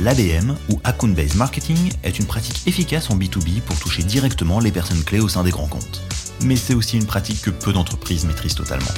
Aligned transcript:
L'ABM, 0.00 0.56
ou 0.70 0.80
Account 0.82 1.08
Based 1.08 1.36
Marketing, 1.36 1.92
est 2.02 2.18
une 2.18 2.26
pratique 2.26 2.66
efficace 2.66 3.10
en 3.10 3.16
B2B 3.16 3.60
pour 3.60 3.78
toucher 3.78 4.02
directement 4.02 4.58
les 4.58 4.72
personnes 4.72 5.04
clés 5.04 5.20
au 5.20 5.28
sein 5.28 5.44
des 5.44 5.50
grands 5.50 5.68
comptes. 5.68 6.02
Mais 6.42 6.56
c'est 6.56 6.74
aussi 6.74 6.96
une 6.96 7.06
pratique 7.06 7.42
que 7.42 7.50
peu 7.50 7.72
d'entreprises 7.72 8.24
maîtrisent 8.24 8.56
totalement. 8.56 8.90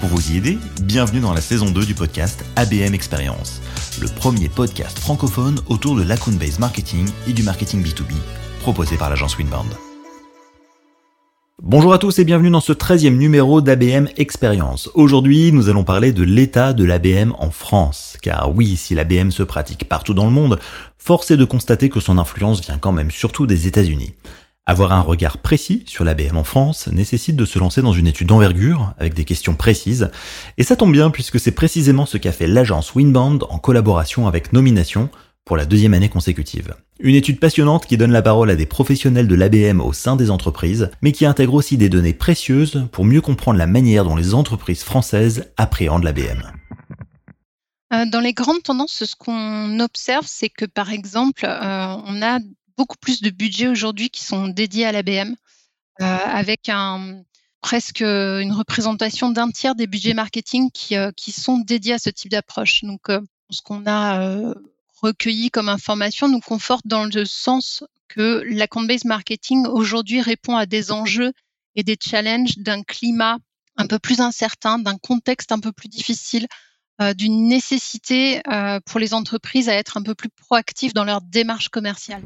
Pour 0.00 0.08
vous 0.08 0.32
y 0.32 0.38
aider, 0.38 0.58
bienvenue 0.82 1.20
dans 1.20 1.34
la 1.34 1.42
saison 1.42 1.70
2 1.70 1.84
du 1.84 1.94
podcast 1.94 2.42
ABM 2.56 2.94
Experience, 2.94 3.60
le 4.00 4.08
premier 4.08 4.48
podcast 4.48 4.98
francophone 4.98 5.60
autour 5.66 5.94
de 5.94 6.02
l'account 6.02 6.32
based 6.32 6.58
marketing 6.58 7.06
et 7.28 7.34
du 7.34 7.42
marketing 7.42 7.84
B2B, 7.84 8.14
proposé 8.62 8.96
par 8.96 9.10
l'agence 9.10 9.36
Winbound. 9.36 9.89
Bonjour 11.62 11.92
à 11.92 11.98
tous 11.98 12.18
et 12.18 12.24
bienvenue 12.24 12.48
dans 12.48 12.62
ce 12.62 12.72
13e 12.72 13.18
numéro 13.18 13.60
d'ABM 13.60 14.06
Experience. 14.16 14.88
Aujourd'hui, 14.94 15.52
nous 15.52 15.68
allons 15.68 15.84
parler 15.84 16.10
de 16.10 16.22
l'état 16.22 16.72
de 16.72 16.84
l'ABM 16.84 17.34
en 17.38 17.50
France. 17.50 18.16
Car 18.22 18.50
oui, 18.54 18.76
si 18.76 18.94
l'ABM 18.94 19.30
se 19.30 19.42
pratique 19.42 19.86
partout 19.86 20.14
dans 20.14 20.24
le 20.24 20.30
monde, 20.30 20.58
force 20.96 21.30
est 21.30 21.36
de 21.36 21.44
constater 21.44 21.90
que 21.90 22.00
son 22.00 22.16
influence 22.16 22.62
vient 22.62 22.78
quand 22.78 22.92
même 22.92 23.10
surtout 23.10 23.46
des 23.46 23.66
États-Unis. 23.66 24.14
Avoir 24.64 24.92
un 24.92 25.02
regard 25.02 25.36
précis 25.36 25.84
sur 25.86 26.02
l'ABM 26.02 26.38
en 26.38 26.44
France 26.44 26.88
nécessite 26.88 27.36
de 27.36 27.44
se 27.44 27.58
lancer 27.58 27.82
dans 27.82 27.92
une 27.92 28.06
étude 28.06 28.28
d'envergure 28.28 28.94
avec 28.96 29.12
des 29.12 29.26
questions 29.26 29.54
précises. 29.54 30.10
Et 30.56 30.62
ça 30.62 30.76
tombe 30.76 30.92
bien 30.92 31.10
puisque 31.10 31.38
c'est 31.38 31.50
précisément 31.50 32.06
ce 32.06 32.16
qu'a 32.16 32.32
fait 32.32 32.46
l'agence 32.46 32.94
Winbound 32.94 33.44
en 33.50 33.58
collaboration 33.58 34.26
avec 34.26 34.54
Nomination 34.54 35.10
pour 35.44 35.58
la 35.58 35.66
deuxième 35.66 35.92
année 35.92 36.08
consécutive. 36.08 36.74
Une 37.02 37.14
étude 37.14 37.40
passionnante 37.40 37.86
qui 37.86 37.96
donne 37.96 38.12
la 38.12 38.20
parole 38.20 38.50
à 38.50 38.56
des 38.56 38.66
professionnels 38.66 39.26
de 39.26 39.34
l'ABM 39.34 39.80
au 39.80 39.94
sein 39.94 40.16
des 40.16 40.30
entreprises, 40.30 40.90
mais 41.00 41.12
qui 41.12 41.24
intègre 41.24 41.54
aussi 41.54 41.78
des 41.78 41.88
données 41.88 42.12
précieuses 42.12 42.86
pour 42.92 43.06
mieux 43.06 43.22
comprendre 43.22 43.58
la 43.58 43.66
manière 43.66 44.04
dont 44.04 44.16
les 44.16 44.34
entreprises 44.34 44.82
françaises 44.82 45.50
appréhendent 45.56 46.04
l'ABM. 46.04 46.42
Euh, 47.94 48.04
dans 48.04 48.20
les 48.20 48.34
grandes 48.34 48.62
tendances, 48.62 49.04
ce 49.04 49.16
qu'on 49.16 49.80
observe, 49.80 50.26
c'est 50.28 50.50
que 50.50 50.66
par 50.66 50.92
exemple, 50.92 51.46
euh, 51.46 51.96
on 52.04 52.20
a 52.20 52.38
beaucoup 52.76 52.98
plus 52.98 53.22
de 53.22 53.30
budgets 53.30 53.68
aujourd'hui 53.68 54.10
qui 54.10 54.22
sont 54.22 54.48
dédiés 54.48 54.84
à 54.84 54.92
l'ABM, 54.92 55.34
euh, 56.02 56.04
avec 56.04 56.70
presque 57.62 58.02
une 58.02 58.52
représentation 58.52 59.30
d'un 59.30 59.50
tiers 59.50 59.74
des 59.74 59.86
budgets 59.86 60.14
marketing 60.14 60.70
qui, 60.70 60.96
qui 61.16 61.32
sont 61.32 61.58
dédiés 61.58 61.94
à 61.94 61.98
ce 61.98 62.10
type 62.10 62.30
d'approche. 62.30 62.84
Donc, 62.84 63.08
ce 63.50 63.62
qu'on 63.62 63.86
a 63.86 64.54
recueillis 65.02 65.50
comme 65.50 65.68
information 65.68 66.28
nous 66.28 66.40
conforte 66.40 66.86
dans 66.86 67.04
le 67.04 67.24
sens 67.24 67.84
que 68.08 68.42
la 68.46 68.66
based 68.66 69.04
marketing 69.04 69.66
aujourd'hui 69.66 70.20
répond 70.20 70.56
à 70.56 70.66
des 70.66 70.92
enjeux 70.92 71.32
et 71.76 71.82
des 71.82 71.96
challenges 72.00 72.58
d'un 72.58 72.82
climat 72.82 73.38
un 73.76 73.86
peu 73.86 73.98
plus 73.98 74.20
incertain, 74.20 74.78
d'un 74.78 74.98
contexte 74.98 75.52
un 75.52 75.60
peu 75.60 75.72
plus 75.72 75.88
difficile, 75.88 76.46
euh, 77.00 77.14
d'une 77.14 77.48
nécessité 77.48 78.42
euh, 78.52 78.78
pour 78.84 79.00
les 79.00 79.14
entreprises 79.14 79.68
à 79.68 79.74
être 79.74 79.96
un 79.96 80.02
peu 80.02 80.14
plus 80.14 80.28
proactives 80.28 80.92
dans 80.92 81.04
leur 81.04 81.22
démarche 81.22 81.68
commerciale. 81.68 82.22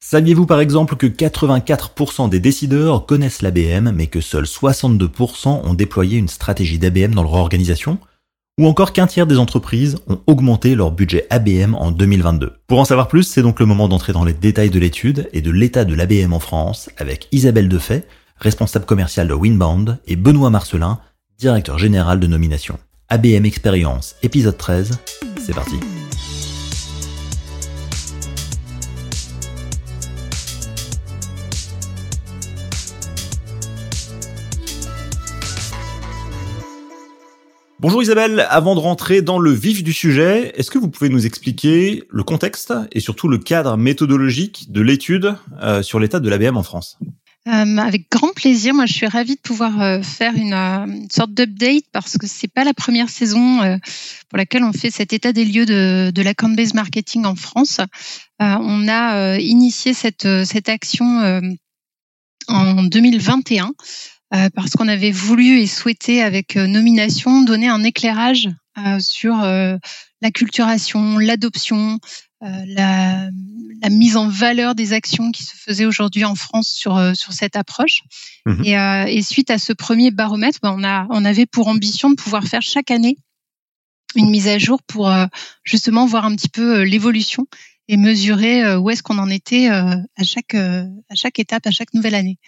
Saviez-vous 0.00 0.46
par 0.46 0.60
exemple 0.60 0.96
que 0.96 1.06
84% 1.06 2.30
des 2.30 2.40
décideurs 2.40 3.04
connaissent 3.04 3.42
l'ABM 3.42 3.90
mais 3.90 4.06
que 4.06 4.20
seuls 4.20 4.44
62% 4.44 5.48
ont 5.48 5.74
déployé 5.74 6.18
une 6.18 6.28
stratégie 6.28 6.78
d'ABM 6.78 7.14
dans 7.14 7.22
leur 7.22 7.34
organisation? 7.34 7.98
Ou 8.58 8.66
encore 8.66 8.92
qu'un 8.92 9.06
tiers 9.06 9.26
des 9.26 9.38
entreprises 9.38 9.96
ont 10.08 10.20
augmenté 10.26 10.74
leur 10.74 10.90
budget 10.90 11.26
ABM 11.30 11.74
en 11.74 11.90
2022. 11.92 12.54
Pour 12.66 12.80
en 12.80 12.84
savoir 12.84 13.08
plus, 13.08 13.22
c'est 13.22 13.42
donc 13.42 13.60
le 13.60 13.66
moment 13.66 13.88
d'entrer 13.88 14.12
dans 14.12 14.24
les 14.24 14.32
détails 14.32 14.70
de 14.70 14.78
l'étude 14.78 15.28
et 15.32 15.40
de 15.40 15.50
l'état 15.50 15.84
de 15.84 15.94
l'ABM 15.94 16.32
en 16.32 16.40
France 16.40 16.90
avec 16.98 17.28
Isabelle 17.32 17.68
Defay, 17.68 18.04
responsable 18.36 18.84
commerciale 18.84 19.28
de 19.28 19.34
Winbound, 19.34 19.98
et 20.06 20.16
Benoît 20.16 20.50
Marcelin, 20.50 20.98
directeur 21.38 21.78
général 21.78 22.20
de 22.20 22.26
nomination. 22.26 22.78
ABM 23.08 23.46
Experience, 23.46 24.16
épisode 24.22 24.58
13, 24.58 24.98
c'est 25.40 25.54
parti. 25.54 25.76
Bonjour 37.80 38.02
Isabelle, 38.02 38.44
avant 38.50 38.74
de 38.74 38.80
rentrer 38.80 39.22
dans 39.22 39.38
le 39.38 39.52
vif 39.52 39.84
du 39.84 39.92
sujet, 39.92 40.52
est-ce 40.56 40.68
que 40.68 40.78
vous 40.78 40.88
pouvez 40.88 41.08
nous 41.08 41.26
expliquer 41.26 42.02
le 42.10 42.24
contexte 42.24 42.74
et 42.90 42.98
surtout 42.98 43.28
le 43.28 43.38
cadre 43.38 43.76
méthodologique 43.76 44.72
de 44.72 44.80
l'étude 44.80 45.36
euh, 45.62 45.80
sur 45.82 46.00
l'état 46.00 46.18
de 46.18 46.28
l'ABM 46.28 46.56
en 46.56 46.64
France? 46.64 46.98
Euh, 47.46 47.76
avec 47.76 48.10
grand 48.10 48.32
plaisir. 48.34 48.74
Moi, 48.74 48.86
je 48.86 48.94
suis 48.94 49.06
ravie 49.06 49.36
de 49.36 49.40
pouvoir 49.40 49.80
euh, 49.80 50.02
faire 50.02 50.34
une, 50.34 51.06
sorte 51.08 51.32
d'update 51.34 51.84
parce 51.92 52.18
que 52.18 52.26
c'est 52.26 52.52
pas 52.52 52.64
la 52.64 52.74
première 52.74 53.08
saison 53.08 53.78
pour 54.28 54.38
laquelle 54.38 54.64
on 54.64 54.72
fait 54.72 54.90
cet 54.90 55.12
état 55.12 55.32
des 55.32 55.44
lieux 55.44 55.64
de, 55.64 56.22
la 56.22 56.32
based 56.34 56.74
marketing 56.74 57.26
en 57.26 57.36
France. 57.36 57.80
on 58.40 58.88
a 58.88 59.38
initié 59.38 59.94
cette, 59.94 60.26
cette 60.44 60.68
action 60.68 61.50
en 62.48 62.82
2021 62.82 63.66
euh, 63.66 63.68
parce 64.30 64.72
qu'on 64.72 64.88
avait 64.88 65.10
voulu 65.10 65.58
et 65.58 65.66
souhaité 65.66 66.22
avec 66.22 66.56
euh, 66.56 66.66
nomination 66.66 67.42
donner 67.42 67.68
un 67.68 67.82
éclairage 67.82 68.48
euh, 68.78 68.98
sur 69.00 69.36
l'acculturation, 70.20 71.18
l'adoption, 71.18 71.98
la, 72.40 73.28
la, 73.82 73.88
mise 73.90 74.16
en 74.16 74.28
valeur 74.28 74.74
des 74.74 74.92
actions 74.92 75.32
qui 75.32 75.42
se 75.42 75.56
faisaient 75.56 75.86
aujourd'hui 75.86 76.24
en 76.24 76.34
France 76.34 76.68
sur 76.68 77.16
sur 77.16 77.32
cette 77.32 77.56
approche. 77.56 78.02
Mmh 78.46 78.64
et, 78.64 79.16
et, 79.16 79.22
suite 79.22 79.50
à 79.50 79.58
ce 79.58 79.72
premier 79.72 80.10
baromètre, 80.12 80.58
ben, 80.62 80.74
on 80.76 80.84
a 80.84 81.06
on 81.10 81.24
avait 81.24 81.46
pour 81.46 81.66
ambition 81.66 82.10
de 82.10 82.14
pouvoir 82.14 82.44
faire 82.44 82.62
chaque 82.62 82.92
année 82.92 83.16
une 84.14 84.30
mise 84.30 84.48
à 84.48 84.58
jour 84.58 84.80
pour 84.84 85.12
justement 85.64 86.06
voir 86.06 86.24
un 86.24 86.36
petit 86.36 86.48
peu 86.48 86.82
l'évolution 86.82 87.46
et 87.88 87.96
mesurer 87.96 88.62
euh, 88.62 88.78
où 88.78 88.90
est-ce 88.90 89.02
qu'on 89.02 89.18
en 89.18 89.30
était 89.30 89.70
euh, 89.70 89.96
à 90.16 90.24
chaque 90.24 90.54
euh, 90.54 90.84
à 91.08 91.14
chaque 91.14 91.38
étape, 91.38 91.66
à 91.66 91.70
chaque 91.70 91.94
nouvelle 91.94 92.14
année. 92.14 92.38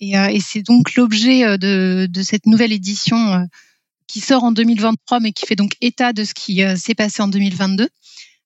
Et, 0.00 0.12
et 0.12 0.40
c'est 0.40 0.62
donc 0.62 0.94
l'objet 0.94 1.58
de, 1.58 2.06
de 2.10 2.22
cette 2.22 2.46
nouvelle 2.46 2.72
édition 2.72 3.46
qui 4.06 4.20
sort 4.20 4.44
en 4.44 4.52
2023, 4.52 5.20
mais 5.20 5.32
qui 5.32 5.46
fait 5.46 5.56
donc 5.56 5.72
état 5.80 6.12
de 6.12 6.24
ce 6.24 6.34
qui 6.34 6.62
s'est 6.76 6.94
passé 6.94 7.22
en 7.22 7.28
2022. 7.28 7.88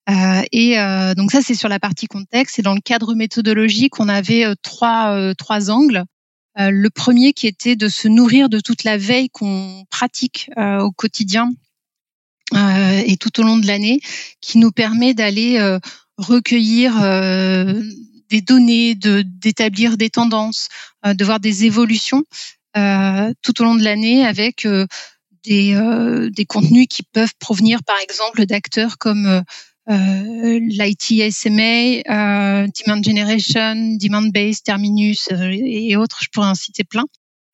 Euh, 0.08 0.42
et 0.52 0.78
euh, 0.78 1.14
donc 1.14 1.32
ça, 1.32 1.40
c'est 1.42 1.54
sur 1.54 1.68
la 1.68 1.80
partie 1.80 2.06
contexte. 2.06 2.58
Et 2.58 2.62
dans 2.62 2.74
le 2.74 2.80
cadre 2.80 3.14
méthodologique, 3.14 3.98
on 3.98 4.08
avait 4.08 4.44
trois, 4.62 5.34
trois 5.34 5.70
angles. 5.70 6.04
le 6.56 6.88
premier 6.90 7.32
qui 7.32 7.46
était 7.46 7.76
de 7.76 7.88
se 7.88 8.06
nourrir 8.06 8.48
de 8.48 8.60
toute 8.60 8.84
la 8.84 8.96
veille 8.96 9.28
qu'on 9.30 9.84
pratique 9.90 10.50
au 10.56 10.92
quotidien 10.92 11.50
et 12.54 13.16
tout 13.18 13.40
au 13.40 13.42
long 13.42 13.56
de 13.56 13.66
l'année, 13.66 14.00
qui 14.40 14.58
nous 14.58 14.70
permet 14.70 15.14
d'aller 15.14 15.58
recueillir 16.19 17.03
euh, 17.03 17.82
des 18.31 18.41
données, 18.41 18.94
d'établir 18.94 19.97
des 19.97 20.10
tendances, 20.10 20.69
euh, 21.04 21.15
de 21.15 21.25
voir 21.25 21.41
des 21.41 21.65
évolutions 21.65 22.25
euh, 22.77 23.32
tout 23.43 23.60
au 23.60 23.65
long 23.65 23.75
de 23.75 23.84
l'année 23.84 24.26
avec 24.26 24.66
des, 25.44 26.31
des 26.34 26.44
contenus 26.44 26.87
qui 26.91 27.03
peuvent 27.03 27.34
provenir 27.38 27.82
par 27.84 27.99
exemple 28.00 28.44
d'acteurs 28.47 28.99
comme 28.99 29.43
euh, 29.88 30.60
euh, 32.09 32.66
Demand 32.84 33.03
Generation, 33.03 33.97
Demand 34.00 34.32
Base, 34.32 34.62
Terminus 34.62 35.28
et 35.31 35.97
autres, 35.97 36.19
je 36.22 36.28
pourrais 36.32 36.49
en 36.49 36.55
citer 36.55 36.84
plein. 36.84 37.05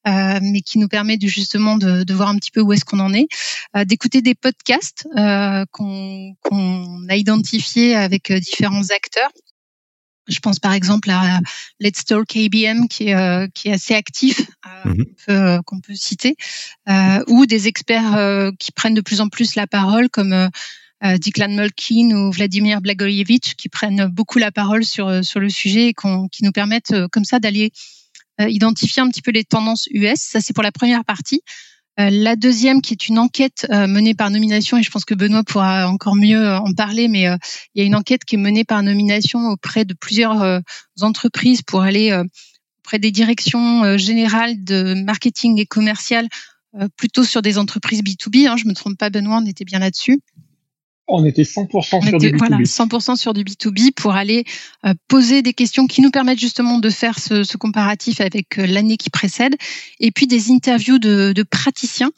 Euh, 0.09 0.41
mais 0.43 0.63
qui 0.63 0.79
nous 0.79 0.89
permet 0.89 1.17
de, 1.17 1.29
justement 1.29 1.77
de, 1.77 2.03
de, 2.03 2.15
voir 2.15 2.29
un 2.29 2.37
petit 2.37 2.51
peu 2.51 2.61
où 2.61 2.73
est-ce 2.73 2.85
qu'on 2.85 2.99
en 2.99 3.15
est, 3.15 3.29
euh, 3.77 3.85
d'écouter 3.85 4.21
des 4.21 4.35
podcasts 4.35 5.07
euh, 5.17 5.65
qu'on 5.71 7.07
a 7.09 7.15
identifiés 7.15 7.95
avec 7.95 8.33
différents 8.33 8.91
acteurs. 8.91 9.31
Je 10.27 10.41
pense 10.41 10.59
par 10.59 10.73
exemple 10.73 11.09
à 11.11 11.41
Let's 11.79 12.05
Talk 12.05 12.37
ABM 12.37 12.89
qui 12.89 13.11
est, 13.11 13.53
qui 13.55 13.69
est 13.69 13.73
assez 13.73 13.95
actif, 13.95 14.41
mm-hmm. 14.85 15.63
qu'on 15.63 15.81
peut, 15.81 15.95
citer, 15.95 16.37
ou 17.27 17.47
des 17.47 17.67
experts 17.67 18.51
qui 18.59 18.71
prennent 18.71 18.95
de 18.95 19.01
plus 19.01 19.21
en 19.21 19.29
plus 19.29 19.57
la 19.57 19.67
parole 19.67 20.09
comme 20.11 20.33
euh, 20.33 21.19
Diklan 21.19 21.49
Molkin 21.49 22.13
ou 22.13 22.31
Vladimir 22.31 22.81
Blagojevich 22.81 23.57
qui 23.57 23.69
prennent 23.69 24.07
beaucoup 24.07 24.39
la 24.39 24.53
parole 24.53 24.85
sur, 24.85 25.25
sur 25.25 25.41
le 25.41 25.49
sujet 25.49 25.89
et 25.89 25.95
qui 26.31 26.45
nous 26.45 26.53
permettent 26.53 26.95
comme 27.11 27.25
ça 27.25 27.41
d'aller 27.41 27.73
euh, 27.73 28.02
identifier 28.39 29.03
un 29.03 29.09
petit 29.09 29.23
peu 29.23 29.31
les 29.31 29.45
tendances 29.45 29.87
US. 29.93 30.19
Ça, 30.19 30.41
c'est 30.41 30.53
pour 30.53 30.63
la 30.63 30.73
première 30.73 31.05
partie. 31.05 31.43
Euh, 32.01 32.09
la 32.11 32.37
deuxième, 32.37 32.81
qui 32.81 32.95
est 32.95 33.09
une 33.09 33.19
enquête 33.19 33.67
euh, 33.71 33.87
menée 33.87 34.15
par 34.15 34.31
nomination, 34.31 34.79
et 34.79 34.83
je 34.83 34.91
pense 34.91 35.05
que 35.05 35.15
Benoît 35.15 35.45
pourra 35.45 35.89
encore 35.89 36.17
mieux 36.17 36.49
en 36.49 36.73
parler, 36.73 37.09
mais 37.09 37.25
il 37.25 37.79
y 37.79 37.81
a 37.83 37.85
une 37.85 37.95
enquête 37.95 38.25
qui 38.25 38.37
est 38.37 38.39
menée 38.39 38.65
par 38.65 38.83
nomination 38.83 39.49
auprès 39.49 39.85
de 39.85 39.95
plusieurs 39.95 40.63
entreprises 41.01 41.63
pour 41.63 41.83
aller 41.83 42.19
auprès 42.81 42.99
des 42.99 43.11
directions 43.11 43.99
générales 43.99 44.65
de 44.65 44.95
marketing 45.05 45.61
et 45.61 45.67
commercial, 45.67 46.29
plutôt 46.97 47.25
sur 47.25 47.43
des 47.43 47.59
entreprises 47.59 48.03
B2B. 48.03 48.49
Hein, 48.49 48.57
je 48.57 48.67
me 48.67 48.75
trompe 48.75 48.97
pas, 48.97 49.11
Benoît, 49.11 49.41
on 49.43 49.47
était 49.47 49.65
bien 49.65 49.79
là-dessus. 49.79 50.21
On 51.15 51.27
était 51.27 51.43
100% 51.43 52.09
sur 52.09 52.19
du 52.19 52.31
B2B. 52.31 52.39
Voilà, 52.39 52.57
100% 52.57 53.17
sur 53.17 53.35
du 53.35 53.45
B2B 53.45 53.93
pour 53.93 54.15
aller 54.15 54.45
euh, 54.87 54.95
poser 55.09 55.43
des 55.43 55.53
questions 55.53 55.87
qui 55.87 56.01
nous 56.01 56.11
permettent 56.11 56.41
justement 56.41 56.79
de 56.79 56.89
faire 56.89 57.19
ce, 57.19 57.45
ce 57.45 57.59
comparatif 57.59 58.23
avec 58.23 58.59
euh, 58.59 58.67
l'année 58.67 58.97
qui 58.97 59.11
précède, 59.11 59.55
et 60.01 60.11
puis 60.11 60.27
des 60.27 60.51
interviews 60.51 60.99
de, 60.99 61.33
de 61.33 61.43
praticiens 61.43 62.11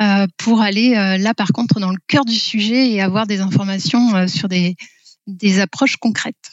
euh, 0.00 0.26
pour 0.38 0.62
aller 0.62 0.90
là 1.18 1.34
par 1.34 1.48
contre 1.48 1.80
dans 1.80 1.90
le 1.90 1.98
cœur 2.06 2.24
du 2.24 2.36
sujet 2.36 2.90
et 2.90 3.02
avoir 3.02 3.26
des 3.26 3.40
informations 3.40 4.28
sur 4.28 4.48
des 4.48 4.76
des 5.26 5.60
approches 5.60 5.96
concrètes. 5.96 6.52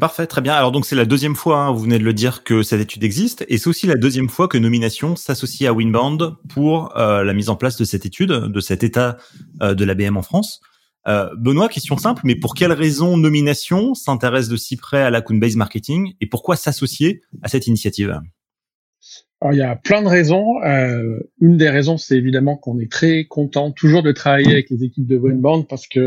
Parfait, 0.00 0.26
très 0.26 0.40
bien. 0.40 0.54
Alors 0.54 0.72
donc 0.72 0.84
c'est 0.84 0.96
la 0.96 1.04
deuxième 1.04 1.36
fois, 1.36 1.58
hein, 1.58 1.72
vous 1.72 1.80
venez 1.80 1.98
de 1.98 2.04
le 2.04 2.14
dire, 2.14 2.42
que 2.42 2.62
cette 2.62 2.80
étude 2.80 3.04
existe, 3.04 3.44
et 3.48 3.58
c'est 3.58 3.68
aussi 3.68 3.86
la 3.86 3.94
deuxième 3.94 4.28
fois 4.28 4.48
que 4.48 4.58
Nomination 4.58 5.14
s'associe 5.14 5.68
à 5.68 5.72
Winband 5.72 6.36
pour 6.48 6.92
la 6.96 7.32
mise 7.34 7.50
en 7.50 7.56
place 7.56 7.76
de 7.76 7.84
cette 7.84 8.04
étude, 8.06 8.32
de 8.32 8.60
cet 8.60 8.82
état 8.82 9.18
de 9.60 9.84
l'ABM 9.84 10.16
en 10.16 10.22
France. 10.22 10.60
Euh, 11.06 11.28
Benoît, 11.36 11.68
question 11.68 11.96
simple, 11.96 12.22
mais 12.24 12.34
pour 12.34 12.54
quelles 12.54 12.72
raisons 12.72 13.16
Nomination 13.16 13.94
s'intéresse 13.94 14.48
de 14.48 14.56
si 14.56 14.76
près 14.76 15.02
à 15.02 15.10
la 15.10 15.20
Coinbase 15.20 15.56
Marketing 15.56 16.14
et 16.20 16.26
pourquoi 16.26 16.56
s'associer 16.56 17.22
à 17.42 17.48
cette 17.48 17.66
initiative? 17.66 18.20
Alors, 19.40 19.54
il 19.54 19.58
y 19.58 19.62
a 19.62 19.76
plein 19.76 20.02
de 20.02 20.08
raisons. 20.08 20.62
Euh, 20.64 21.20
une 21.40 21.56
des 21.56 21.70
raisons, 21.70 21.96
c'est 21.96 22.16
évidemment 22.16 22.56
qu'on 22.56 22.80
est 22.80 22.90
très 22.90 23.24
content 23.24 23.70
toujours 23.70 24.02
de 24.02 24.10
travailler 24.10 24.50
avec 24.50 24.70
les 24.70 24.82
équipes 24.82 25.06
de 25.06 25.16
Winband 25.16 25.62
parce 25.62 25.86
que 25.86 26.00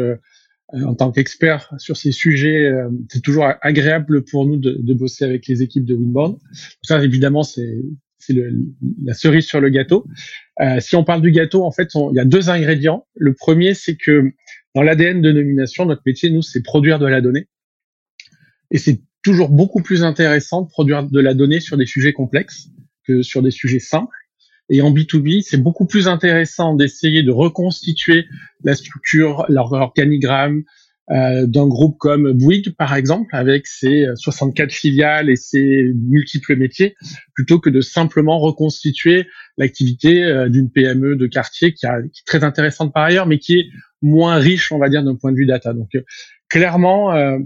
euh, 0.74 0.84
en 0.86 0.96
tant 0.96 1.12
qu'expert 1.12 1.74
sur 1.78 1.96
ces 1.96 2.12
sujets, 2.12 2.72
c'est 3.10 3.22
toujours 3.22 3.48
agréable 3.62 4.24
pour 4.25 4.46
nous 4.46 4.57
de, 4.57 4.94
bosser 4.94 5.24
avec 5.24 5.48
les 5.48 5.62
équipes 5.63 5.86
de 5.86 5.96
Winband. 5.96 6.38
Ça, 6.81 7.01
évidemment, 7.01 7.44
c'est 7.44 7.81
la 9.04 9.13
cerise 9.13 9.46
sur 9.46 9.62
le 9.62 9.69
gâteau. 9.69 10.06
Si 10.80 10.96
on 10.96 11.04
parle 11.04 11.22
du 11.22 11.31
gâteau, 11.31 11.63
en 11.63 11.72
fait, 11.72 11.90
il 11.96 12.16
y 12.16 12.19
a 12.19 12.25
deux 12.25 12.50
ingrédients. 12.50 13.07
Le 13.16 13.34
premier, 13.34 13.74
c'est 13.74 13.96
que 13.96 14.31
dans 14.80 14.84
l'ADN 14.84 15.22
de 15.22 15.34
nomination, 15.34 15.86
notre 15.86 16.04
métier, 16.06 16.30
nous, 16.30 16.42
c'est 16.42 16.62
produire 16.62 17.00
de 17.00 17.06
la 17.06 17.20
donnée. 17.20 17.50
Et 18.72 18.78
c'est 18.78 19.02
toujours 19.24 19.50
beaucoup 19.50 19.84
plus 19.84 20.04
intéressant 20.04 20.62
de 20.62 20.70
produire 20.70 21.04
de 21.04 21.20
la 21.20 21.34
donnée 21.34 21.60
sur 21.60 21.76
des 21.76 21.86
sujets 21.86 22.14
complexes 22.14 22.70
que 23.06 23.22
sur 23.22 23.42
des 23.42 23.52
sujets 23.52 23.80
simples. 23.80 24.16
Et 24.70 24.81
en 24.81 24.94
B2B, 24.94 25.42
c'est 25.42 25.62
beaucoup 25.62 25.86
plus 25.86 26.08
intéressant 26.08 26.76
d'essayer 26.76 27.24
de 27.24 27.31
reconstituer 27.31 28.26
la 28.64 28.74
structure, 28.74 29.46
l'organigramme 29.50 30.64
d'un 31.10 31.68
groupe 31.68 31.98
comme 31.98 32.34
Bouygues, 32.34 32.76
par 32.76 32.94
exemple, 32.94 33.36
avec 33.36 33.66
ses 33.66 34.06
64 34.16 34.72
filiales 34.72 35.30
et 35.30 35.36
ses 35.36 35.92
multiples 35.96 36.56
métiers, 36.56 36.96
plutôt 37.34 37.60
que 37.60 37.72
de 37.72 37.82
simplement 37.82 38.38
reconstituer 38.38 39.26
l'activité 39.58 40.24
euh, 40.24 40.50
d'une 40.50 40.72
PME 40.72 41.16
de 41.16 41.28
quartier 41.28 41.74
qui, 41.74 41.86
est 41.86 42.26
très 42.26 42.44
intéressante 42.44 42.94
par 42.94 43.04
ailleurs, 43.04 43.28
mais 43.28 43.38
qui 43.38 43.60
est 43.60 43.66
moins 44.02 44.38
riche, 44.38 44.72
on 44.72 44.80
va 44.80 44.90
dire, 44.90 45.04
d'un 45.04 45.16
point 45.16 45.32
de 45.32 45.38
vue 45.38 45.46
data. 45.46 45.74
Donc, 45.74 45.90
euh, 45.96 46.02
clairement, 46.50 47.14
euh, 47.14 47.38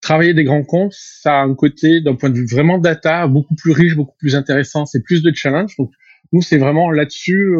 travailler 0.00 0.34
des 0.34 0.44
grands 0.44 0.62
comptes, 0.62 0.94
ça 0.94 1.40
a 1.40 1.42
un 1.42 1.54
côté, 1.54 2.00
d'un 2.00 2.14
point 2.14 2.30
de 2.30 2.36
vue 2.36 2.46
vraiment 2.46 2.78
data, 2.78 3.26
beaucoup 3.26 3.54
plus 3.54 3.72
riche, 3.72 3.96
beaucoup 3.96 4.16
plus 4.18 4.36
intéressant. 4.36 4.86
C'est 4.86 5.02
plus 5.02 5.22
de 5.22 5.32
challenge. 5.34 5.76
Donc, 5.78 5.90
nous, 6.32 6.42
c'est 6.42 6.58
vraiment 6.58 6.90
là-dessus 6.90 7.56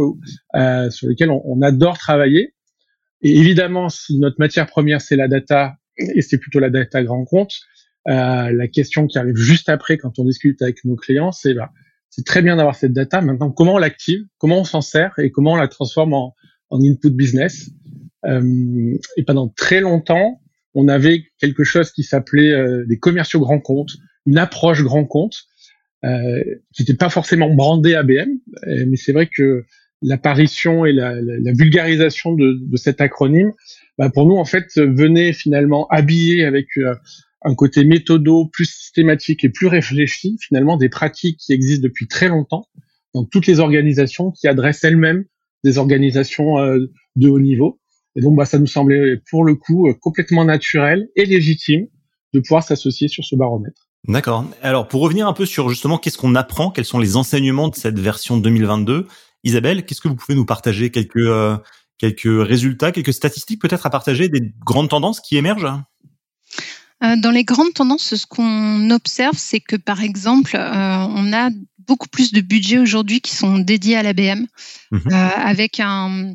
euh, 0.54 0.90
sur 0.90 1.08
lequel 1.08 1.30
on, 1.30 1.62
adore 1.62 1.98
travailler. 1.98 2.52
Et 3.26 3.40
évidemment, 3.40 3.88
si 3.88 4.20
notre 4.20 4.36
matière 4.38 4.68
première 4.68 5.00
c'est 5.00 5.16
la 5.16 5.26
data 5.26 5.74
et 5.98 6.22
c'est 6.22 6.38
plutôt 6.38 6.60
la 6.60 6.70
data 6.70 7.02
grand 7.02 7.24
compte, 7.24 7.54
euh, 8.08 8.52
la 8.52 8.68
question 8.68 9.08
qui 9.08 9.18
arrive 9.18 9.34
juste 9.34 9.68
après 9.68 9.98
quand 9.98 10.20
on 10.20 10.24
discute 10.24 10.62
avec 10.62 10.84
nos 10.84 10.94
clients, 10.94 11.32
c'est 11.32 11.52
bah, 11.52 11.72
c'est 12.08 12.24
très 12.24 12.40
bien 12.40 12.54
d'avoir 12.54 12.76
cette 12.76 12.92
data. 12.92 13.20
Maintenant, 13.20 13.50
comment 13.50 13.74
on 13.74 13.78
l'active, 13.78 14.20
comment 14.38 14.60
on 14.60 14.64
s'en 14.64 14.80
sert 14.80 15.18
et 15.18 15.32
comment 15.32 15.54
on 15.54 15.56
la 15.56 15.66
transforme 15.66 16.14
en, 16.14 16.36
en 16.70 16.80
input 16.80 17.10
business? 17.10 17.68
Euh, 18.26 18.96
et 19.16 19.24
pendant 19.24 19.48
très 19.48 19.80
longtemps, 19.80 20.40
on 20.74 20.86
avait 20.86 21.24
quelque 21.40 21.64
chose 21.64 21.90
qui 21.90 22.04
s'appelait 22.04 22.52
euh, 22.52 22.84
des 22.86 23.00
commerciaux 23.00 23.40
grands 23.40 23.58
comptes, 23.58 23.96
une 24.26 24.38
approche 24.38 24.84
grand 24.84 25.04
compte, 25.04 25.36
qui 26.04 26.82
n'était 26.82 26.94
pas 26.94 27.08
forcément 27.08 27.52
brandée 27.52 27.96
ABM, 27.96 28.30
mais 28.86 28.94
c'est 28.94 29.12
vrai 29.12 29.26
que 29.26 29.64
l'apparition 30.02 30.84
et 30.84 30.92
la, 30.92 31.14
vulgarisation 31.52 32.34
de, 32.34 32.58
de, 32.60 32.76
cet 32.76 33.00
acronyme, 33.00 33.52
bah 33.98 34.10
pour 34.10 34.26
nous 34.26 34.36
en 34.36 34.44
fait 34.44 34.66
venait 34.76 35.32
finalement 35.32 35.86
habiller 35.88 36.44
avec 36.44 36.66
un 37.42 37.54
côté 37.54 37.84
méthodo 37.84 38.46
plus 38.52 38.66
systématique 38.66 39.44
et 39.44 39.48
plus 39.48 39.66
réfléchi, 39.68 40.36
finalement 40.40 40.76
des 40.76 40.88
pratiques 40.88 41.38
qui 41.38 41.52
existent 41.52 41.82
depuis 41.82 42.06
très 42.06 42.28
longtemps 42.28 42.66
dans 43.14 43.24
toutes 43.24 43.46
les 43.46 43.60
organisations 43.60 44.32
qui 44.32 44.48
adressent 44.48 44.84
elles-mêmes 44.84 45.24
des 45.64 45.78
organisations 45.78 46.56
de 47.16 47.28
haut 47.28 47.40
niveau. 47.40 47.80
Et 48.16 48.22
donc, 48.22 48.34
bah, 48.34 48.46
ça 48.46 48.58
nous 48.58 48.66
semblait 48.66 49.20
pour 49.30 49.44
le 49.44 49.54
coup 49.54 49.88
euh, 49.88 49.94
complètement 49.94 50.44
naturel 50.44 51.08
et 51.16 51.26
légitime 51.26 51.86
de 52.32 52.40
pouvoir 52.40 52.62
s'associer 52.62 53.08
sur 53.08 53.24
ce 53.24 53.36
baromètre. 53.36 53.88
D'accord. 54.08 54.44
Alors, 54.62 54.88
pour 54.88 55.02
revenir 55.02 55.26
un 55.26 55.32
peu 55.32 55.46
sur 55.46 55.68
justement 55.68 55.98
qu'est-ce 55.98 56.16
qu'on 56.16 56.34
apprend, 56.34 56.70
quels 56.70 56.84
sont 56.84 56.98
les 56.98 57.16
enseignements 57.16 57.68
de 57.68 57.74
cette 57.74 57.98
version 57.98 58.36
2022, 58.36 59.06
Isabelle, 59.46 59.84
qu'est-ce 59.84 60.00
que 60.00 60.08
vous 60.08 60.16
pouvez 60.16 60.34
nous 60.34 60.44
partager? 60.44 60.90
Quelques 60.90 61.16
euh, 61.16 61.56
quelques 61.98 62.46
résultats, 62.46 62.92
quelques 62.92 63.12
statistiques 63.12 63.60
peut-être 63.60 63.86
à 63.86 63.90
partager, 63.90 64.28
des 64.28 64.52
grandes 64.64 64.90
tendances 64.90 65.20
qui 65.20 65.36
émergent? 65.36 65.72
Euh, 67.02 67.16
dans 67.16 67.30
les 67.30 67.44
grandes 67.44 67.72
tendances, 67.74 68.14
ce 68.14 68.26
qu'on 68.26 68.90
observe, 68.90 69.36
c'est 69.36 69.60
que 69.60 69.76
par 69.76 70.02
exemple, 70.02 70.56
on 70.56 71.32
a 71.32 71.50
beaucoup 71.86 72.08
plus 72.08 72.32
de 72.32 72.40
budgets 72.40 72.78
aujourd'hui 72.78 73.20
qui 73.20 73.34
sont 73.34 73.58
dédiés 73.58 73.96
à 73.96 74.02
l'ABM, 74.02 74.46
mmh 74.90 75.12
avec 75.12 75.80
un, 75.80 76.34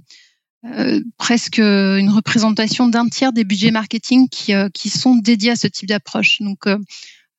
euh, 0.64 1.02
presque 1.18 1.58
une 1.58 2.10
représentation 2.10 2.88
d'un 2.88 3.08
tiers 3.08 3.34
des 3.34 3.44
budgets 3.44 3.72
marketing 3.72 4.30
qui, 4.30 4.54
euh, 4.54 4.70
qui 4.70 4.90
sont 4.90 5.16
dédiés 5.16 5.52
à 5.52 5.56
ce 5.56 5.66
type 5.66 5.90
d'approche. 5.90 6.40
Donc, 6.40 6.68
euh, 6.68 6.78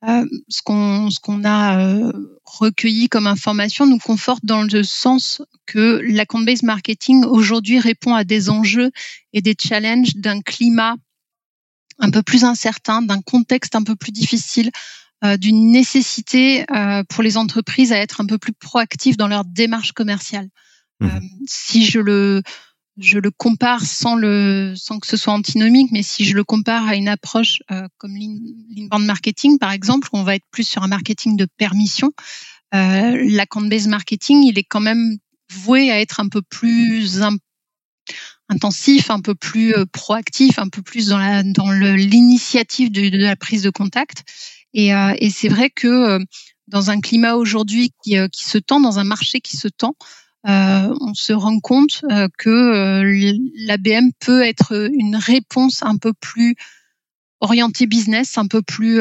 ce 0.05 0.63
qu'on 0.63 1.11
ce 1.11 1.21
qu'on 1.21 1.45
a 1.45 2.13
recueilli 2.45 3.09
comme 3.09 3.27
information 3.27 3.87
nous 3.87 3.99
conforte 3.99 4.45
dans 4.45 4.63
le 4.63 4.83
sens 4.83 5.43
que 5.67 6.01
la 6.05 6.27
compte-based 6.27 6.65
marketing 6.65 7.25
aujourd'hui 7.25 7.79
répond 7.79 8.15
à 8.15 8.25
des 8.25 8.51
enjeux 8.51 8.91
et 9.33 9.43
des 9.43 9.55
challenges 9.59 10.17
d'un 10.17 10.41
climat 10.41 10.97
un 11.99 12.11
peu 12.11 12.23
plus 12.23 12.45
incertain, 12.45 13.03
d'un 13.03 13.21
contexte 13.21 13.77
un 13.77 13.83
peu 13.83 13.95
plus 13.95 14.13
difficile, 14.13 14.71
d'une 15.39 15.71
nécessité 15.71 16.67
pour 17.09 17.23
les 17.23 17.37
entreprises 17.37 17.93
à 17.93 17.99
être 17.99 18.21
un 18.21 18.27
peu 18.27 18.39
plus 18.39 18.53
proactives 18.53 19.17
dans 19.17 19.29
leur 19.29 19.45
démarche 19.45 19.93
commerciale. 19.93 20.49
Mmh. 21.01 21.19
si 21.47 21.85
je 21.85 21.99
le 21.99 22.43
je 22.99 23.19
le 23.19 23.31
compare 23.31 23.85
sans 23.85 24.15
le 24.15 24.75
sans 24.77 24.99
que 24.99 25.07
ce 25.07 25.17
soit 25.17 25.33
antinomique, 25.33 25.91
mais 25.93 26.03
si 26.03 26.25
je 26.25 26.35
le 26.35 26.45
compare 26.45 26.87
à 26.87 26.95
une 26.95 27.09
approche 27.09 27.63
euh, 27.71 27.87
comme 27.99 28.15
l'inbound 28.17 29.07
marketing 29.07 29.59
par 29.59 29.73
exemple, 29.73 30.09
où 30.13 30.19
on 30.19 30.23
va 30.23 30.35
être 30.35 30.47
plus 30.51 30.67
sur 30.67 30.83
un 30.83 30.89
marketing 30.89 31.37
de 31.37 31.47
permission, 31.57 32.13
euh, 32.75 33.23
l'account 33.29 33.69
based 33.69 33.89
marketing, 33.89 34.43
il 34.45 34.59
est 34.59 34.65
quand 34.65 34.81
même 34.81 35.19
voué 35.51 35.91
à 35.91 36.01
être 36.01 36.21
un 36.21 36.29
peu 36.29 36.43
plus 36.43 37.23
intensif, 38.49 39.11
un 39.11 39.21
peu 39.21 39.35
plus 39.35 39.75
euh, 39.75 39.85
proactif, 39.91 40.59
un 40.59 40.69
peu 40.69 40.83
plus 40.83 41.09
dans 41.09 41.19
la 41.19 41.43
dans 41.43 41.71
l'initiative 41.71 42.91
de, 42.91 43.17
la 43.17 43.37
prise 43.37 43.63
de 43.63 43.71
contact. 43.71 44.25
Et, 44.75 44.95
euh, 44.95 45.15
et 45.19 45.31
c'est 45.31 45.49
vrai 45.49 45.71
que 45.71 45.89
euh, 45.89 46.19
dans 46.69 46.91
un 46.91 47.01
climat 47.01 47.35
aujourd'hui 47.35 47.93
qui, 48.03 48.17
qui 48.31 48.45
se 48.45 48.59
tend, 48.59 48.81
dans 48.81 48.99
un 48.99 49.05
marché 49.05 49.41
qui 49.41 49.57
se 49.57 49.69
tend, 49.69 49.95
euh, 50.49 50.95
on 51.01 51.15
se 51.15 51.33
rend 51.33 51.61
compte 51.61 52.05
euh, 52.11 52.27
que 52.37 52.51
euh, 52.51 53.39
l'ABM 53.55 54.11
peut 54.19 54.43
être 54.43 54.91
une 54.93 55.15
réponse 55.15 55.85
un 55.85 55.97
peu 55.97 56.13
plus 56.13 56.57
orientée 57.41 57.87
business, 57.87 58.39
un 58.39 58.47
peu 58.47 58.63
plus 58.63 59.01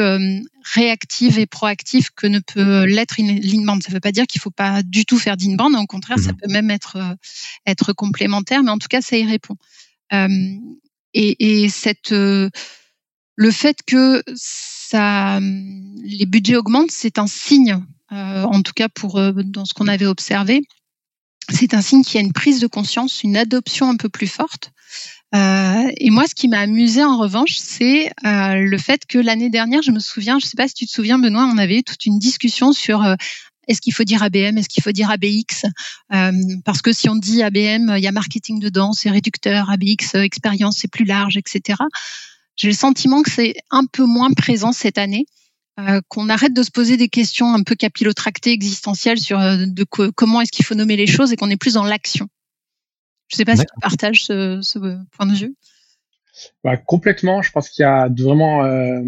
réactive 0.74 1.38
et 1.38 1.46
proactive 1.46 2.10
que 2.12 2.26
ne 2.26 2.40
peut 2.40 2.84
l'être 2.86 3.14
l'inbound. 3.18 3.80
Ça 3.84 3.90
ne 3.90 3.94
veut 3.94 4.00
pas 4.00 4.10
dire 4.10 4.26
qu'il 4.26 4.40
ne 4.40 4.42
faut 4.42 4.50
pas 4.50 4.82
du 4.82 5.04
tout 5.04 5.16
faire 5.16 5.36
d'inbound, 5.36 5.76
au 5.76 5.86
contraire, 5.86 6.18
ça 6.18 6.32
mhm. 6.32 6.38
peut 6.38 6.52
même 6.52 6.70
être 6.72 7.16
être 7.66 7.92
complémentaire, 7.92 8.64
mais 8.64 8.72
en 8.72 8.78
tout 8.78 8.88
cas, 8.88 9.00
ça 9.00 9.16
y 9.16 9.24
répond. 9.24 9.54
et, 10.10 11.62
et 11.64 11.68
cette 11.68 12.10
le 12.10 13.50
fait 13.52 13.76
que 13.86 14.24
ça, 14.34 15.38
les 16.02 16.26
budgets 16.26 16.56
augmentent, 16.56 16.90
c'est 16.90 17.20
un 17.20 17.28
signe, 17.28 17.78
en 18.10 18.60
tout 18.62 18.72
cas 18.74 18.88
pour 18.88 19.20
dans 19.44 19.64
ce 19.64 19.72
qu'on 19.72 19.86
avait 19.86 20.06
observé, 20.06 20.62
c'est 21.50 21.74
un 21.74 21.82
signe 21.82 22.02
qu'il 22.02 22.14
y 22.14 22.18
a 22.18 22.26
une 22.26 22.32
prise 22.32 22.60
de 22.60 22.66
conscience, 22.66 23.22
une 23.22 23.36
adoption 23.36 23.88
un 23.88 23.96
peu 23.96 24.08
plus 24.08 24.26
forte. 24.26 24.72
Euh, 25.34 25.90
et 25.96 26.10
moi, 26.10 26.26
ce 26.28 26.34
qui 26.34 26.48
m'a 26.48 26.60
amusé 26.60 27.02
en 27.02 27.16
revanche, 27.16 27.56
c'est 27.56 28.10
euh, 28.26 28.54
le 28.56 28.78
fait 28.78 29.06
que 29.06 29.18
l'année 29.18 29.48
dernière, 29.48 29.82
je 29.82 29.90
me 29.90 29.98
souviens, 29.98 30.38
je 30.38 30.44
ne 30.44 30.48
sais 30.48 30.56
pas 30.56 30.68
si 30.68 30.74
tu 30.74 30.86
te 30.86 30.92
souviens, 30.92 31.18
Benoît, 31.18 31.48
on 31.52 31.56
avait 31.56 31.82
toute 31.82 32.04
une 32.04 32.18
discussion 32.18 32.72
sur 32.72 33.02
euh, 33.02 33.14
est-ce 33.66 33.80
qu'il 33.80 33.94
faut 33.94 34.04
dire 34.04 34.22
ABM, 34.22 34.58
est-ce 34.58 34.68
qu'il 34.68 34.82
faut 34.82 34.92
dire 34.92 35.10
ABX 35.10 35.64
Parce 36.64 36.82
que 36.82 36.92
si 36.92 37.08
on 37.08 37.14
dit 37.14 37.42
ABM, 37.42 37.94
il 37.96 38.02
y 38.02 38.08
a 38.08 38.12
marketing 38.12 38.58
dedans, 38.58 38.92
c'est 38.92 39.08
réducteur, 39.08 39.70
ABX, 39.70 40.16
expérience, 40.16 40.78
c'est 40.80 40.90
plus 40.90 41.04
large, 41.04 41.36
etc. 41.36 41.78
J'ai 42.56 42.68
le 42.68 42.74
sentiment 42.74 43.22
que 43.22 43.30
c'est 43.30 43.54
un 43.70 43.86
peu 43.86 44.04
moins 44.04 44.32
présent 44.32 44.72
cette 44.72 44.98
année. 44.98 45.26
Euh, 45.80 46.02
qu'on 46.08 46.28
arrête 46.28 46.52
de 46.52 46.62
se 46.62 46.70
poser 46.70 46.98
des 46.98 47.08
questions 47.08 47.54
un 47.54 47.62
peu 47.62 47.74
capillotractées, 47.74 48.52
existentielles 48.52 49.18
sur 49.18 49.40
euh, 49.40 49.56
de 49.66 49.84
comment 49.84 50.42
est-ce 50.42 50.52
qu'il 50.52 50.66
faut 50.66 50.74
nommer 50.74 50.96
les 50.96 51.06
choses 51.06 51.32
et 51.32 51.36
qu'on 51.36 51.48
est 51.48 51.56
plus 51.56 51.74
dans 51.74 51.84
l'action. 51.84 52.28
Je 53.28 53.36
ne 53.36 53.38
sais 53.38 53.44
pas 53.46 53.56
si 53.56 53.62
tu 53.62 53.80
partages 53.80 54.22
ce, 54.26 54.60
ce, 54.60 54.78
point 54.78 55.24
de 55.24 55.32
vue. 55.32 55.54
Bah, 56.62 56.76
complètement. 56.76 57.40
Je 57.40 57.50
pense 57.52 57.70
qu'il 57.70 57.84
y 57.84 57.86
a 57.86 58.10
vraiment 58.10 58.66
euh, 58.66 59.00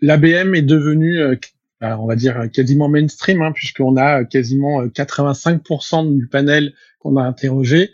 l'ABM 0.00 0.54
est 0.54 0.62
devenu, 0.62 1.18
euh, 1.18 1.34
bah, 1.80 1.98
on 1.98 2.06
va 2.06 2.14
dire 2.14 2.48
quasiment 2.52 2.88
mainstream, 2.88 3.42
hein, 3.42 3.50
puisqu'on 3.50 3.96
a 3.96 4.24
quasiment 4.24 4.84
85% 4.84 6.16
du 6.16 6.28
panel 6.28 6.72
qu'on 7.00 7.16
a 7.16 7.22
interrogé. 7.22 7.90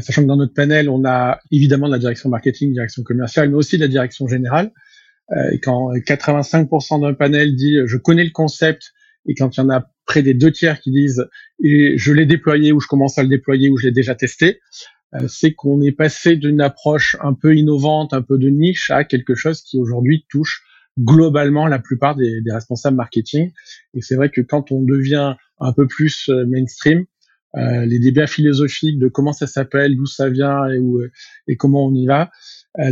sachant 0.00 0.22
que 0.22 0.26
dans 0.26 0.36
notre 0.36 0.54
panel, 0.54 0.88
on 0.88 1.04
a 1.04 1.40
évidemment 1.50 1.88
la 1.88 1.98
direction 1.98 2.30
marketing, 2.30 2.72
direction 2.72 3.02
commerciale, 3.02 3.50
mais 3.50 3.56
aussi 3.56 3.76
la 3.76 3.88
direction 3.88 4.26
générale. 4.26 4.72
Et 5.52 5.58
quand 5.58 5.92
85% 5.92 7.00
d'un 7.00 7.14
panel 7.14 7.56
dit 7.56 7.78
je 7.84 7.96
connais 7.96 8.24
le 8.24 8.30
concept 8.30 8.92
et 9.26 9.34
quand 9.34 9.56
il 9.56 9.60
y 9.60 9.62
en 9.62 9.70
a 9.70 9.90
près 10.06 10.22
des 10.22 10.34
deux 10.34 10.52
tiers 10.52 10.80
qui 10.80 10.90
disent 10.90 11.26
je 11.60 12.12
l'ai 12.12 12.26
déployé 12.26 12.72
ou 12.72 12.80
je 12.80 12.86
commence 12.86 13.18
à 13.18 13.22
le 13.22 13.28
déployer 13.28 13.68
ou 13.68 13.76
je 13.76 13.86
l'ai 13.86 13.92
déjà 13.92 14.14
testé, 14.14 14.60
euh, 15.14 15.26
c'est 15.28 15.52
qu'on 15.52 15.80
est 15.82 15.92
passé 15.92 16.36
d'une 16.36 16.60
approche 16.60 17.16
un 17.20 17.34
peu 17.34 17.54
innovante, 17.54 18.12
un 18.12 18.22
peu 18.22 18.38
de 18.38 18.48
niche 18.48 18.90
à 18.90 19.04
quelque 19.04 19.34
chose 19.34 19.62
qui 19.62 19.78
aujourd'hui 19.78 20.26
touche 20.28 20.62
globalement 20.98 21.66
la 21.66 21.78
plupart 21.78 22.16
des, 22.16 22.40
des 22.40 22.52
responsables 22.52 22.96
marketing. 22.96 23.52
Et 23.94 24.00
c'est 24.00 24.16
vrai 24.16 24.30
que 24.30 24.40
quand 24.40 24.72
on 24.72 24.82
devient 24.82 25.34
un 25.60 25.72
peu 25.72 25.86
plus 25.86 26.28
euh, 26.28 26.46
mainstream, 26.46 27.04
euh, 27.56 27.86
les 27.86 27.98
débats 27.98 28.26
philosophiques 28.26 28.98
de 28.98 29.08
comment 29.08 29.32
ça 29.32 29.46
s'appelle, 29.46 29.96
d'où 29.96 30.06
ça 30.06 30.28
vient 30.28 30.66
et, 30.66 30.78
où, 30.78 31.00
et 31.46 31.56
comment 31.56 31.86
on 31.86 31.94
y 31.94 32.06
va, 32.06 32.22
euh, 32.22 32.26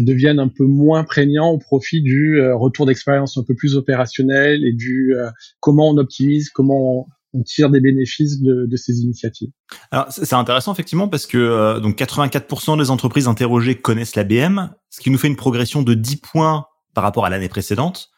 deviennent 0.00 0.38
un 0.38 0.48
peu 0.48 0.64
moins 0.64 1.04
prégnants 1.04 1.50
au 1.50 1.58
profit 1.58 2.02
du 2.02 2.40
euh, 2.40 2.56
retour 2.56 2.86
d'expérience 2.86 3.36
un 3.36 3.42
peu 3.42 3.54
plus 3.54 3.76
opérationnel 3.76 4.64
et 4.64 4.72
du 4.72 5.14
euh, 5.14 5.30
comment 5.60 5.90
on 5.90 5.96
optimise, 5.98 6.50
comment 6.50 7.06
on, 7.34 7.42
tire 7.44 7.68
des 7.68 7.80
bénéfices 7.80 8.40
de, 8.40 8.64
de 8.64 8.76
ces 8.76 9.00
initiatives. 9.00 9.50
Alors 9.90 10.06
c'est 10.08 10.34
intéressant 10.34 10.72
effectivement 10.72 11.08
parce 11.08 11.26
que 11.26 11.80
donc 11.80 11.98
84% 11.98 12.78
des 12.78 12.90
entreprises 12.90 13.26
interrogées 13.26 13.74
connaissent 13.74 14.14
l'ABM, 14.14 14.70
ce 14.88 15.00
qui 15.00 15.10
nous 15.10 15.18
fait 15.18 15.26
une 15.26 15.34
progression 15.34 15.82
de 15.82 15.94
10 15.94 16.18
points 16.18 16.66
par 16.94 17.02
rapport 17.02 17.26
à 17.26 17.30
l'année 17.30 17.48
précédente. 17.48 18.10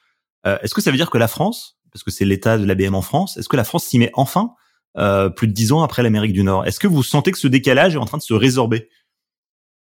est-ce 0.44 0.74
que 0.74 0.82
ça 0.82 0.90
veut 0.90 0.98
dire 0.98 1.08
que 1.08 1.16
la 1.16 1.28
France, 1.28 1.78
parce 1.96 2.04
que 2.04 2.10
c'est 2.10 2.26
l'état 2.26 2.58
de 2.58 2.66
l'ABM 2.66 2.94
en 2.94 3.00
France, 3.00 3.38
est-ce 3.38 3.48
que 3.48 3.56
la 3.56 3.64
France 3.64 3.84
s'y 3.84 3.98
met 3.98 4.10
enfin 4.12 4.50
euh, 4.98 5.28
plus 5.28 5.46
de 5.46 5.52
10 5.52 5.72
ans 5.72 5.82
après 5.82 6.02
l'Amérique 6.02 6.32
du 6.32 6.42
Nord? 6.42 6.66
Est-ce 6.66 6.80
que 6.80 6.86
vous 6.86 7.02
sentez 7.02 7.32
que 7.32 7.38
ce 7.38 7.48
décalage 7.48 7.94
est 7.94 7.98
en 7.98 8.04
train 8.04 8.18
de 8.18 8.22
se 8.22 8.34
résorber? 8.34 8.88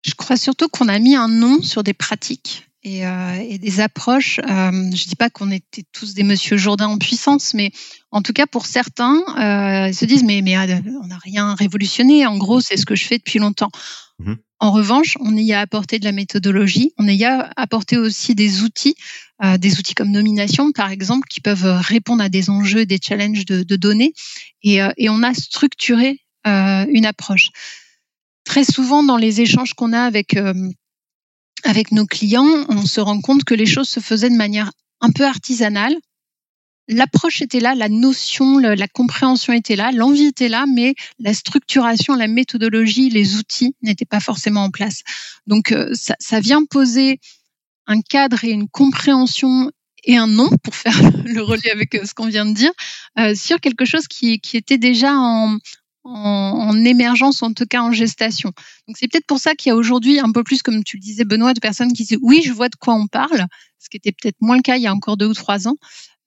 Je 0.02 0.14
crois 0.14 0.36
surtout 0.36 0.68
qu'on 0.68 0.88
a 0.88 0.98
mis 0.98 1.16
un 1.16 1.28
nom 1.28 1.62
sur 1.62 1.82
des 1.82 1.94
pratiques 1.94 2.68
et, 2.82 3.06
euh, 3.06 3.34
et 3.48 3.58
des 3.58 3.80
approches. 3.80 4.40
Euh, 4.40 4.90
je 4.94 5.08
dis 5.08 5.16
pas 5.16 5.30
qu'on 5.30 5.50
était 5.50 5.84
tous 5.92 6.14
des 6.14 6.24
Monsieur 6.24 6.56
Jourdain 6.56 6.88
en 6.88 6.98
puissance, 6.98 7.54
mais 7.54 7.70
en 8.10 8.22
tout 8.22 8.32
cas 8.32 8.46
pour 8.46 8.66
certains, 8.66 9.22
euh, 9.38 9.88
ils 9.88 9.94
se 9.94 10.04
disent 10.04 10.24
mais 10.24 10.42
mais 10.42 10.56
euh, 10.56 10.80
on 11.02 11.06
n'a 11.06 11.18
rien 11.18 11.54
révolutionné. 11.54 12.26
En 12.26 12.36
gros, 12.36 12.60
c'est 12.60 12.76
ce 12.76 12.86
que 12.86 12.96
je 12.96 13.06
fais 13.06 13.18
depuis 13.18 13.38
longtemps. 13.38 13.70
Mhm. 14.18 14.38
En 14.58 14.70
revanche, 14.70 15.16
on 15.18 15.36
y 15.36 15.52
a 15.52 15.60
apporté 15.60 15.98
de 15.98 16.04
la 16.04 16.12
méthodologie, 16.12 16.92
on 16.96 17.08
y 17.08 17.24
a 17.24 17.50
apporté 17.56 17.96
aussi 17.96 18.36
des 18.36 18.62
outils, 18.62 18.94
euh, 19.42 19.58
des 19.58 19.80
outils 19.80 19.94
comme 19.94 20.12
nomination 20.12 20.70
par 20.70 20.92
exemple, 20.92 21.26
qui 21.28 21.40
peuvent 21.40 21.80
répondre 21.80 22.22
à 22.22 22.28
des 22.28 22.48
enjeux, 22.48 22.86
des 22.86 23.00
challenges 23.02 23.44
de, 23.44 23.64
de 23.64 23.76
données, 23.76 24.12
et, 24.62 24.80
euh, 24.80 24.92
et 24.96 25.08
on 25.08 25.24
a 25.24 25.34
structuré 25.34 26.20
euh, 26.46 26.86
une 26.88 27.06
approche 27.06 27.50
très 28.44 28.64
souvent 28.64 29.02
dans 29.02 29.16
les 29.16 29.40
échanges 29.40 29.74
qu'on 29.74 29.92
a 29.92 30.02
avec 30.02 30.36
euh, 30.36 30.54
avec 31.64 31.92
nos 31.92 32.06
clients, 32.06 32.66
on 32.68 32.84
se 32.86 33.00
rend 33.00 33.20
compte 33.20 33.44
que 33.44 33.54
les 33.54 33.66
choses 33.66 33.88
se 33.88 34.00
faisaient 34.00 34.30
de 34.30 34.36
manière 34.36 34.72
un 35.00 35.10
peu 35.10 35.24
artisanale. 35.24 35.94
L'approche 36.88 37.40
était 37.40 37.60
là, 37.60 37.76
la 37.76 37.88
notion, 37.88 38.58
la 38.58 38.88
compréhension 38.88 39.52
était 39.52 39.76
là, 39.76 39.92
l'envie 39.92 40.26
était 40.26 40.48
là, 40.48 40.64
mais 40.74 40.94
la 41.20 41.32
structuration, 41.32 42.16
la 42.16 42.26
méthodologie, 42.26 43.08
les 43.10 43.36
outils 43.36 43.76
n'étaient 43.82 44.04
pas 44.04 44.18
forcément 44.18 44.64
en 44.64 44.70
place. 44.70 45.02
Donc 45.46 45.70
euh, 45.70 45.92
ça, 45.94 46.40
vient 46.40 46.64
poser 46.64 47.20
un 47.86 48.00
cadre 48.00 48.42
et 48.44 48.50
une 48.50 48.68
compréhension 48.68 49.70
et 50.02 50.16
un 50.16 50.26
nom 50.26 50.50
pour 50.64 50.74
faire 50.74 50.98
le 51.24 51.42
relais 51.42 51.70
avec 51.70 51.94
euh, 51.94 52.04
ce 52.04 52.12
qu'on 52.12 52.26
vient 52.26 52.44
de 52.44 52.54
dire 52.54 52.72
sur 53.36 53.60
quelque 53.60 53.84
chose 53.84 54.08
qui, 54.08 54.40
qui 54.40 54.56
était 54.56 54.78
déjà 54.78 55.14
en, 55.14 55.58
en, 56.04 56.84
émergence, 56.84 57.42
en 57.42 57.52
tout 57.52 57.66
cas 57.66 57.82
en 57.82 57.92
gestation. 57.92 58.52
Donc 58.88 58.96
c'est 58.98 59.08
peut-être 59.08 59.26
pour 59.26 59.38
ça 59.38 59.54
qu'il 59.54 59.70
y 59.70 59.72
a 59.72 59.76
aujourd'hui 59.76 60.18
un 60.18 60.32
peu 60.32 60.42
plus, 60.42 60.62
comme 60.62 60.82
tu 60.84 60.96
le 60.96 61.02
disais 61.02 61.24
Benoît, 61.24 61.54
de 61.54 61.60
personnes 61.60 61.92
qui 61.92 62.04
disent 62.04 62.18
oui, 62.22 62.42
je 62.44 62.52
vois 62.52 62.68
de 62.68 62.76
quoi 62.76 62.94
on 62.94 63.06
parle, 63.06 63.46
ce 63.78 63.88
qui 63.88 63.96
était 63.96 64.12
peut-être 64.12 64.36
moins 64.40 64.56
le 64.56 64.62
cas 64.62 64.76
il 64.76 64.82
y 64.82 64.86
a 64.86 64.92
encore 64.92 65.16
deux 65.16 65.26
ou 65.26 65.34
trois 65.34 65.68
ans. 65.68 65.76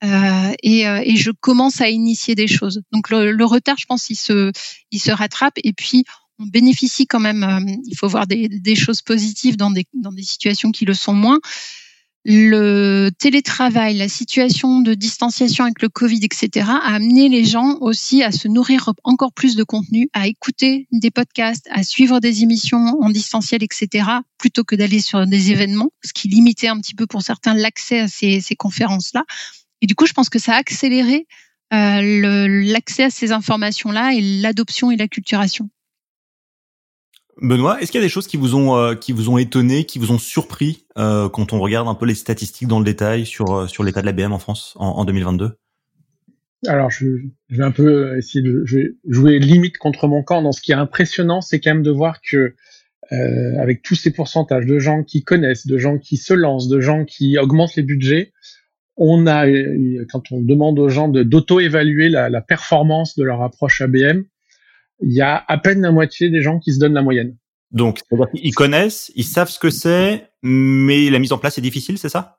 Euh, 0.04 0.54
et, 0.62 0.88
euh, 0.88 1.02
et, 1.04 1.16
je 1.16 1.32
commence 1.32 1.82
à 1.82 1.90
initier 1.90 2.36
des 2.36 2.48
choses. 2.48 2.82
Donc 2.92 3.10
le, 3.10 3.32
le, 3.32 3.46
retard, 3.46 3.78
je 3.78 3.86
pense, 3.86 4.10
il 4.10 4.16
se, 4.16 4.52
il 4.92 5.00
se 5.00 5.12
rattrape. 5.12 5.54
Et 5.64 5.74
puis 5.74 6.04
on 6.38 6.46
bénéficie 6.46 7.08
quand 7.08 7.22
même. 7.22 7.44
Euh, 7.44 7.74
il 7.86 7.98
faut 7.98 8.08
voir 8.08 8.28
des, 8.28 8.50
des, 8.50 8.76
choses 8.76 9.02
positives 9.02 9.56
dans 9.56 9.72
des, 9.72 9.86
dans 9.94 10.12
des 10.12 10.24
situations 10.24 10.72
qui 10.72 10.86
le 10.86 10.94
sont 10.94 11.14
moins 11.14 11.40
le 12.26 13.12
télétravail, 13.20 13.98
la 13.98 14.10
situation 14.10 14.82
de 14.82 14.96
distanciation 14.96 15.64
avec 15.64 15.82
le 15.84 15.90
Covid, 15.90 16.22
etc., 16.24 16.68
a 16.68 16.96
amené 16.96 17.30
les 17.30 17.46
gens 17.46 17.78
aussi 17.82 18.24
à 18.24 18.32
se 18.32 18.48
nourrir 18.48 18.92
encore 19.04 19.32
plus 19.32 19.56
de 19.56 19.64
contenu, 19.64 20.10
à 20.14 20.28
écouter 20.28 20.88
des 20.92 21.12
podcasts, 21.12 21.68
à 21.70 21.84
suivre 21.84 22.20
des 22.20 22.42
émissions 22.42 22.98
en 23.00 23.10
distanciel, 23.12 23.62
etc., 23.64 24.10
plutôt 24.40 24.64
que 24.64 24.76
d'aller 24.76 25.00
sur 25.00 25.28
des 25.28 25.52
événements, 25.52 25.92
ce 26.04 26.14
qui 26.14 26.28
limitait 26.28 26.68
un 26.68 26.80
petit 26.80 26.96
peu 26.96 27.06
pour 27.06 27.22
certains 27.22 27.54
l'accès 27.54 28.00
à 28.00 28.08
ces, 28.08 28.42
ces 28.42 28.56
conférences-là. 28.56 29.24
Et 29.82 29.86
du 29.86 29.94
coup, 29.94 30.08
je 30.08 30.14
pense 30.14 30.30
que 30.30 30.40
ça 30.40 30.56
a 30.56 30.58
accéléré 30.58 31.28
euh, 31.74 32.64
l'accès 32.66 33.04
à 33.04 33.10
ces 33.12 33.32
informations-là 33.32 34.14
et 34.14 34.22
l'adoption 34.22 34.90
et 34.90 34.96
l'acculturation. 34.96 35.70
Benoît, 37.42 37.82
est-ce 37.82 37.92
qu'il 37.92 38.00
y 38.00 38.04
a 38.04 38.06
des 38.06 38.12
choses 38.12 38.28
qui 38.28 38.38
vous 38.38 38.56
ont 38.56 38.78
euh, 38.78 38.96
qui 38.96 39.12
vous 39.12 39.30
ont 39.30 39.38
étonné, 39.38 39.84
qui 39.84 40.00
vous 40.00 40.12
ont 40.12 40.18
surpris 40.18 40.86
euh, 40.98 41.28
quand 41.28 41.52
on 41.52 41.60
regarde 41.60 41.88
un 41.88 41.96
peu 41.96 42.06
les 42.06 42.16
statistiques 42.16 42.68
dans 42.68 42.80
le 42.80 42.86
détail 42.86 43.26
sur 43.26 43.54
euh, 43.54 43.68
sur 43.68 43.84
l'état 43.84 44.02
de 44.02 44.06
la 44.06 44.14
BM 44.14 44.32
en 44.32 44.40
France 44.40 44.74
en, 44.78 44.88
en 44.88 45.06
2022 45.06 45.52
Alors, 46.68 46.92
je, 46.92 47.08
vais 47.50 47.64
un 47.64 47.72
peu 47.72 48.18
essayer 48.18 48.42
de 48.42 48.64
jouer 48.66 49.40
limite 49.40 49.78
contre 49.78 50.08
mon 50.08 50.24
camp. 50.24 50.42
Dans 50.42 50.54
ce 50.54 50.62
qui 50.62 50.72
est 50.72 50.76
impressionnant, 50.76 51.42
c'est 51.42 51.60
quand 51.60 51.72
même 51.72 51.84
de 51.84 51.92
voir 51.92 52.22
que 52.22 52.56
avec 53.12 53.84
tous 53.84 53.94
ces 53.94 54.12
pourcentages 54.12 54.66
de 54.66 54.80
gens 54.80 55.04
qui 55.04 55.24
connaissent, 55.24 55.68
de 55.68 55.78
gens 55.78 56.00
qui 56.00 56.18
se 56.18 56.34
lancent, 56.34 56.68
de 56.68 56.80
gens 56.80 57.06
qui 57.06 57.38
augmentent 57.38 57.76
les 57.76 57.84
budgets, 57.84 58.32
on 58.98 59.28
a 59.28 59.46
quand 60.10 60.32
on 60.32 60.42
demande 60.42 60.80
aux 60.80 60.90
gens 60.90 61.08
d'auto-évaluer 61.08 62.10
la, 62.10 62.30
la 62.30 62.42
performance 62.42 63.16
de 63.16 63.24
leur 63.24 63.44
approche 63.44 63.82
ABM, 63.82 64.24
il 65.02 65.14
y 65.14 65.22
a 65.22 65.44
à 65.48 65.58
peine 65.58 65.82
la 65.82 65.92
moitié 65.92 66.30
des 66.30 66.42
gens 66.42 66.60
qui 66.60 66.74
se 66.74 66.80
donnent 66.80 66.94
la 66.94 67.02
moyenne. 67.02 67.36
Donc, 67.72 68.00
ils 68.34 68.54
connaissent, 68.54 69.12
ils 69.16 69.24
savent 69.24 69.50
ce 69.50 69.60
que 69.60 69.70
c'est, 69.70 70.30
mais 70.44 71.10
la 71.10 71.20
mise 71.20 71.34
en 71.34 71.38
place 71.38 71.58
est 71.58 71.62
difficile, 71.62 71.98
c'est 71.98 72.10
ça? 72.10 72.38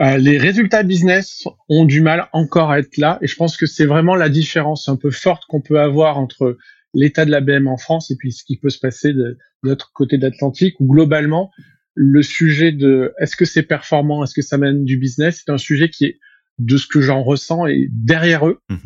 Euh, 0.00 0.18
Les 0.18 0.38
résultats 0.38 0.82
business 0.82 1.44
ont 1.68 1.84
du 1.84 2.00
mal 2.00 2.28
encore 2.32 2.70
à 2.70 2.78
être 2.78 2.96
là, 2.96 3.18
et 3.22 3.26
je 3.26 3.34
pense 3.36 3.56
que 3.56 3.66
c'est 3.66 3.86
vraiment 3.86 4.14
la 4.14 4.28
différence 4.28 4.88
un 4.88 4.96
peu 4.96 5.10
forte 5.10 5.44
qu'on 5.48 5.60
peut 5.60 5.80
avoir 5.80 6.18
entre 6.18 6.58
l'état 6.94 7.24
de 7.24 7.30
la 7.30 7.40
BM 7.40 7.68
en 7.68 7.76
France 7.76 8.10
et 8.10 8.16
puis 8.16 8.32
ce 8.32 8.44
qui 8.44 8.56
peut 8.56 8.70
se 8.70 8.78
passer 8.78 9.12
de, 9.12 9.38
l'autre 9.62 9.92
côté 9.92 10.18
de 10.18 10.22
l'Atlantique, 10.22 10.76
où 10.80 10.86
globalement, 10.86 11.50
le 11.94 12.22
sujet 12.22 12.72
de 12.72 13.12
est-ce 13.18 13.36
que 13.36 13.44
c'est 13.44 13.62
performant, 13.62 14.24
est-ce 14.24 14.34
que 14.34 14.42
ça 14.42 14.58
mène 14.58 14.84
du 14.84 14.96
business, 14.96 15.42
c'est 15.44 15.52
un 15.52 15.58
sujet 15.58 15.88
qui 15.88 16.06
est, 16.06 16.18
de 16.58 16.76
ce 16.76 16.86
que 16.86 17.00
j'en 17.00 17.22
ressens, 17.22 17.66
est 17.66 17.88
derrière 17.90 18.46
eux. 18.46 18.60
Mmh. 18.68 18.76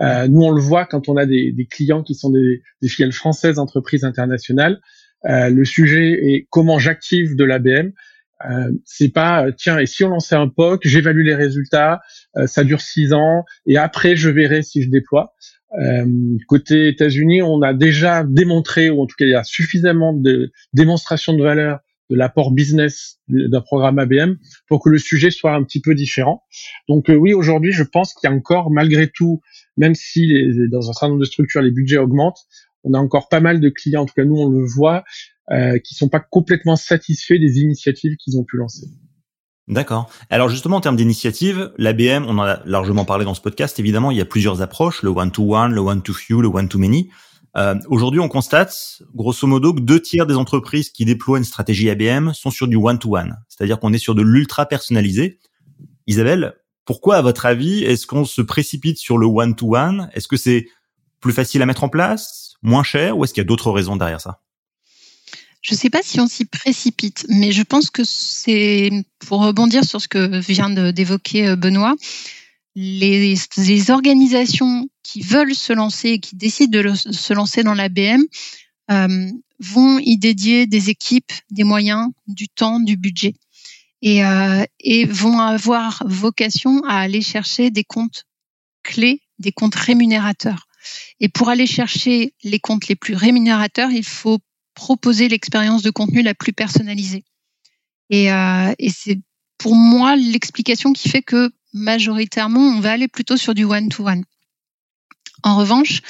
Euh, 0.00 0.28
nous, 0.28 0.42
on 0.42 0.50
le 0.50 0.60
voit 0.60 0.84
quand 0.84 1.08
on 1.08 1.16
a 1.16 1.26
des, 1.26 1.52
des 1.52 1.66
clients 1.66 2.02
qui 2.02 2.14
sont 2.14 2.30
des, 2.30 2.62
des, 2.82 2.88
filiales 2.88 3.12
françaises 3.12 3.58
entreprises 3.58 4.04
internationales. 4.04 4.80
Euh, 5.24 5.48
le 5.48 5.64
sujet 5.64 6.12
est 6.12 6.46
comment 6.50 6.78
j'active 6.78 7.36
de 7.36 7.44
l'ABM. 7.44 7.92
Euh, 8.44 8.70
c'est 8.84 9.08
pas 9.08 9.46
tiens 9.56 9.78
et 9.78 9.86
si 9.86 10.04
on 10.04 10.10
lançait 10.10 10.34
un 10.34 10.48
POC, 10.48 10.86
j'évalue 10.86 11.24
les 11.24 11.34
résultats, 11.34 12.02
euh, 12.36 12.46
ça 12.46 12.64
dure 12.64 12.82
six 12.82 13.14
ans 13.14 13.44
et 13.66 13.78
après 13.78 14.14
je 14.14 14.28
verrai 14.28 14.62
si 14.62 14.82
je 14.82 14.90
déploie. 14.90 15.34
Euh, 15.80 16.04
côté 16.46 16.88
États-Unis, 16.88 17.42
on 17.42 17.62
a 17.62 17.72
déjà 17.72 18.24
démontré 18.24 18.90
ou 18.90 19.00
en 19.00 19.06
tout 19.06 19.16
cas 19.18 19.24
il 19.24 19.30
y 19.30 19.34
a 19.34 19.42
suffisamment 19.42 20.12
de 20.12 20.52
démonstrations 20.74 21.32
de 21.32 21.42
valeur 21.42 21.80
de 22.10 22.16
l'apport 22.16 22.52
business 22.52 23.18
d'un 23.28 23.60
programme 23.60 23.98
ABM 23.98 24.36
pour 24.68 24.82
que 24.82 24.88
le 24.88 24.98
sujet 24.98 25.30
soit 25.30 25.54
un 25.54 25.62
petit 25.64 25.80
peu 25.80 25.94
différent. 25.94 26.44
Donc 26.88 27.10
euh, 27.10 27.14
oui, 27.14 27.34
aujourd'hui, 27.34 27.72
je 27.72 27.82
pense 27.82 28.14
qu'il 28.14 28.28
y 28.28 28.32
a 28.32 28.36
encore 28.36 28.70
malgré 28.70 29.08
tout 29.08 29.40
même 29.76 29.94
si 29.94 30.26
les, 30.26 30.68
dans 30.68 30.88
un 30.88 30.92
certain 30.92 31.08
nombre 31.08 31.20
de 31.20 31.26
structures 31.26 31.62
les 31.62 31.70
budgets 31.70 31.98
augmentent, 31.98 32.46
on 32.84 32.94
a 32.94 32.98
encore 32.98 33.28
pas 33.28 33.40
mal 33.40 33.60
de 33.60 33.68
clients, 33.68 34.02
en 34.02 34.06
tout 34.06 34.14
cas 34.14 34.24
nous 34.24 34.36
on 34.36 34.48
le 34.48 34.64
voit, 34.64 35.04
euh, 35.50 35.78
qui 35.78 35.94
sont 35.94 36.08
pas 36.08 36.20
complètement 36.20 36.76
satisfaits 36.76 37.38
des 37.38 37.58
initiatives 37.58 38.16
qu'ils 38.16 38.38
ont 38.38 38.44
pu 38.44 38.56
lancer. 38.56 38.86
D'accord. 39.68 40.08
Alors 40.30 40.48
justement 40.48 40.76
en 40.76 40.80
termes 40.80 40.96
d'initiatives, 40.96 41.72
l'ABM, 41.76 42.24
on 42.26 42.38
en 42.38 42.44
a 42.44 42.62
largement 42.66 43.04
parlé 43.04 43.24
dans 43.24 43.34
ce 43.34 43.40
podcast. 43.40 43.78
Évidemment, 43.80 44.12
il 44.12 44.16
y 44.16 44.20
a 44.20 44.24
plusieurs 44.24 44.62
approches 44.62 45.02
le 45.02 45.10
one 45.10 45.32
to 45.32 45.42
one, 45.54 45.72
le 45.72 45.80
one 45.80 46.02
to 46.02 46.12
few, 46.14 46.40
le 46.40 46.48
one 46.48 46.68
to 46.68 46.78
many. 46.78 47.10
Euh, 47.56 47.74
Aujourd'hui, 47.88 48.20
on 48.20 48.28
constate, 48.28 49.02
grosso 49.14 49.46
modo, 49.46 49.72
que 49.72 49.80
deux 49.80 50.00
tiers 50.00 50.26
des 50.26 50.34
entreprises 50.34 50.90
qui 50.90 51.04
déploient 51.04 51.38
une 51.38 51.44
stratégie 51.44 51.88
ABM 51.88 52.32
sont 52.32 52.50
sur 52.50 52.68
du 52.68 52.76
one 52.76 52.98
to 52.98 53.16
one, 53.16 53.36
c'est-à-dire 53.48 53.78
qu'on 53.78 53.92
est 53.92 53.98
sur 53.98 54.14
de 54.14 54.22
l'ultra 54.22 54.66
personnalisé. 54.66 55.38
Isabelle, 56.06 56.54
pourquoi, 56.86 57.16
à 57.16 57.22
votre 57.22 57.46
avis, 57.46 57.82
est-ce 57.82 58.06
qu'on 58.06 58.24
se 58.24 58.40
précipite 58.40 58.96
sur 58.96 59.18
le 59.18 59.26
one-to-one? 59.26 60.08
Est-ce 60.14 60.28
que 60.28 60.36
c'est 60.36 60.68
plus 61.20 61.32
facile 61.32 61.60
à 61.60 61.66
mettre 61.66 61.82
en 61.82 61.88
place, 61.88 62.54
moins 62.62 62.84
cher, 62.84 63.18
ou 63.18 63.24
est-ce 63.24 63.34
qu'il 63.34 63.40
y 63.40 63.46
a 63.46 63.48
d'autres 63.48 63.72
raisons 63.72 63.96
derrière 63.96 64.20
ça? 64.20 64.40
Je 65.62 65.74
ne 65.74 65.78
sais 65.78 65.90
pas 65.90 66.02
si 66.04 66.20
on 66.20 66.28
s'y 66.28 66.44
précipite, 66.44 67.26
mais 67.28 67.50
je 67.50 67.62
pense 67.64 67.90
que 67.90 68.04
c'est, 68.04 68.88
pour 69.26 69.44
rebondir 69.44 69.84
sur 69.84 70.00
ce 70.00 70.06
que 70.06 70.38
vient 70.38 70.70
d'évoquer 70.70 71.48
euh, 71.48 71.56
Benoît, 71.56 71.96
les, 72.76 73.34
les, 73.56 73.90
organisations 73.90 74.88
qui 75.02 75.22
veulent 75.22 75.54
se 75.54 75.72
lancer 75.72 76.10
et 76.10 76.20
qui 76.20 76.36
décident 76.36 76.82
de 76.82 76.94
se 76.94 77.32
lancer 77.32 77.62
dans 77.62 77.72
l'ABM 77.72 78.22
euh, 78.90 79.30
vont 79.58 79.98
y 79.98 80.18
dédier 80.18 80.66
des 80.66 80.90
équipes, 80.90 81.32
des 81.50 81.64
moyens, 81.64 82.10
du 82.28 82.48
temps, 82.48 82.78
du 82.78 82.98
budget. 82.98 83.34
et, 84.02 84.22
euh, 84.24 84.62
et 84.80 85.06
vont 85.06 85.38
avoir 85.40 86.02
vocation 86.06 86.84
à 86.84 86.98
aller 86.98 87.22
chercher 87.22 87.70
des 87.70 87.82
comptes 87.82 88.24
clés, 88.82 89.22
des 89.38 89.52
comptes 89.52 89.74
rémunérateurs. 89.74 90.68
Et 91.18 91.30
pour 91.30 91.48
aller 91.48 91.66
chercher 91.66 92.34
les 92.44 92.60
comptes 92.60 92.88
les 92.88 92.94
plus 92.94 93.14
rémunérateurs, 93.14 93.90
il 93.90 94.04
faut 94.04 94.38
proposer 94.74 95.28
l'expérience 95.28 95.82
de 95.82 95.90
contenu 95.90 96.22
la 96.22 96.34
plus 96.34 96.52
personnalisée. 96.52 97.24
Et, 98.10 98.30
euh, 98.30 98.74
et 98.78 98.90
c'est 98.90 99.18
pour 99.56 99.74
moi 99.74 100.14
l'explication 100.14 100.92
qui 100.92 101.08
fait 101.08 101.22
que 101.22 101.50
majoritairement 101.76 102.60
on 102.60 102.80
va 102.80 102.92
aller 102.92 103.08
plutôt 103.08 103.36
sur 103.36 103.54
du 103.54 103.64
one-to-one. 103.64 104.24
En 105.42 105.56
revanche, 105.56 106.00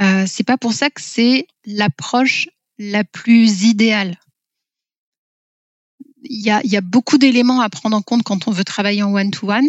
euh, 0.00 0.24
c'est 0.26 0.44
pas 0.44 0.56
pour 0.56 0.72
ça 0.72 0.88
que 0.90 1.02
c'est 1.02 1.46
l'approche 1.64 2.48
la 2.78 3.04
plus 3.04 3.64
idéale 3.64 4.18
il 6.28 6.40
y 6.40 6.76
a, 6.76 6.80
beaucoup 6.80 7.18
d'éléments 7.18 7.60
à 7.60 7.68
prendre 7.68 7.96
en 7.96 8.02
compte 8.02 8.22
quand 8.22 8.48
on 8.48 8.50
veut 8.50 8.64
travailler 8.64 9.02
en 9.02 9.14
one-to-one. 9.14 9.68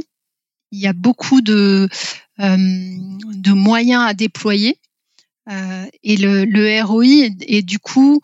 Il 0.71 0.79
y 0.79 0.87
a 0.87 0.93
beaucoup 0.93 1.41
de, 1.41 1.87
euh, 2.39 2.57
moyens 3.47 4.03
à 4.05 4.13
déployer. 4.13 4.77
Euh, 5.49 5.85
et 6.03 6.17
le, 6.17 6.43
le 6.45 6.83
ROI 6.83 7.29
est, 7.41 7.61
du 7.61 7.79
coup 7.79 8.19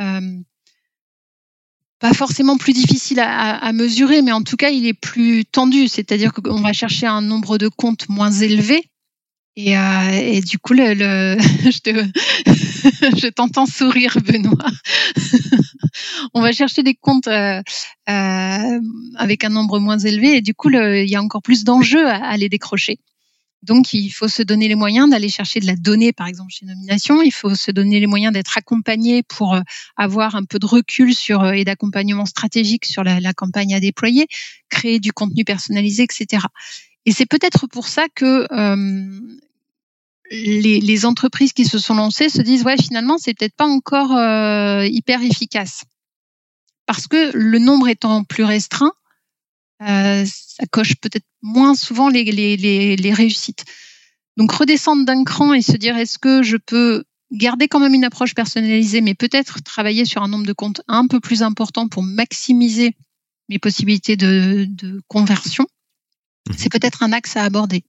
euh, 0.00 0.20
pas 2.00 2.12
forcément 2.12 2.56
plus 2.56 2.72
difficile 2.72 3.20
à, 3.20 3.72
mesurer, 3.72 4.22
mais 4.22 4.32
en 4.32 4.42
tout 4.42 4.56
cas, 4.56 4.70
il 4.70 4.86
est 4.86 4.94
plus 4.94 5.44
tendu. 5.44 5.88
C'est-à-dire 5.88 6.32
qu'on 6.32 6.60
va 6.60 6.72
chercher 6.72 7.06
un 7.06 7.22
nombre 7.22 7.58
de 7.58 7.68
comptes 7.68 8.08
moins 8.08 8.30
élevé. 8.30 8.84
Et, 9.56 9.76
euh, 9.76 10.40
du 10.40 10.60
coup, 10.60 10.74
je 10.76 11.78
t'entends 13.28 13.66
sourire, 13.66 14.16
Benoît 14.24 14.70
on 16.34 16.40
va 16.40 16.52
chercher 16.52 16.84
des 16.84 16.94
comptes 16.94 17.26
euh, 17.26 17.60
euh, 18.08 18.80
avec 19.16 19.42
un 19.42 19.48
nombre 19.48 19.80
moins 19.80 19.98
élevé 19.98 20.36
et 20.36 20.42
du 20.42 20.54
coup, 20.54 20.70
il 20.70 21.10
y 21.10 21.16
a 21.16 21.22
encore 21.22 21.42
plus 21.42 21.64
d'enjeux 21.64 22.06
à, 22.06 22.36
les 22.36 22.48
décrocher. 22.48 23.00
Donc, 23.62 23.92
il 23.92 24.10
faut 24.10 24.28
se 24.28 24.42
donner 24.42 24.68
les 24.68 24.74
moyens 24.74 25.10
d'aller 25.10 25.28
chercher 25.28 25.60
de 25.60 25.66
la 25.66 25.74
donnée, 25.74 26.12
par 26.12 26.26
exemple, 26.26 26.52
chez 26.52 26.64
Nomination. 26.64 27.22
Il 27.22 27.32
faut 27.32 27.54
se 27.54 27.70
donner 27.70 27.98
les 27.98 28.06
moyens 28.06 28.32
d'être 28.32 28.56
accompagné 28.56 29.22
pour 29.22 29.54
euh, 29.54 29.60
avoir 29.96 30.36
un 30.36 30.44
peu 30.44 30.58
de 30.58 30.66
recul 30.66 31.14
sur 31.14 31.44
et 31.52 31.64
d'accompagnement 31.64 32.26
stratégique 32.26 32.84
sur 32.84 33.02
la, 33.02 33.32
campagne 33.32 33.74
à 33.74 33.80
déployer, 33.80 34.26
créer 34.68 35.00
du 35.00 35.12
contenu 35.12 35.44
personnalisé, 35.44 36.04
etc. 36.04 36.46
Et 37.04 37.12
c'est 37.12 37.26
peut-être 37.26 37.66
pour 37.66 37.88
ça 37.88 38.06
que 38.14 38.46
les, 40.30 40.80
les, 40.80 41.06
entreprises 41.06 41.52
qui 41.52 41.64
se 41.64 41.78
sont 41.78 41.94
lancées 41.94 42.28
se 42.28 42.42
disent 42.42 42.64
ouais 42.64 42.76
finalement 42.76 43.16
c'est 43.18 43.32
peut-être 43.34 43.54
pas 43.54 43.66
encore 43.66 44.12
hyper 44.84 45.22
efficace 45.22 45.84
parce 46.88 47.06
que 47.06 47.30
le 47.34 47.58
nombre 47.58 47.88
étant 47.88 48.24
plus 48.24 48.44
restreint, 48.44 48.94
euh, 49.82 50.24
ça 50.26 50.66
coche 50.70 50.96
peut-être 50.96 51.26
moins 51.42 51.74
souvent 51.74 52.08
les, 52.08 52.24
les, 52.24 52.56
les, 52.56 52.96
les 52.96 53.12
réussites. 53.12 53.64
Donc 54.36 54.52
redescendre 54.52 55.04
d'un 55.04 55.24
cran 55.24 55.54
et 55.54 55.62
se 55.62 55.76
dire 55.76 55.96
est-ce 55.96 56.18
que 56.18 56.42
je 56.42 56.56
peux 56.56 57.04
garder 57.32 57.68
quand 57.68 57.80
même 57.80 57.94
une 57.94 58.04
approche 58.04 58.34
personnalisée, 58.34 59.00
mais 59.00 59.14
peut-être 59.14 59.62
travailler 59.62 60.04
sur 60.04 60.22
un 60.22 60.28
nombre 60.28 60.46
de 60.46 60.52
comptes 60.52 60.80
un 60.88 61.06
peu 61.06 61.20
plus 61.20 61.42
important 61.42 61.88
pour 61.88 62.02
maximiser 62.02 62.94
mes 63.48 63.58
possibilités 63.58 64.16
de, 64.16 64.66
de 64.68 65.00
conversion, 65.08 65.66
mhm. 66.48 66.56
c'est 66.56 66.70
peut-être 66.70 67.02
un 67.02 67.12
axe 67.12 67.36
à 67.36 67.44
aborder. 67.44 67.84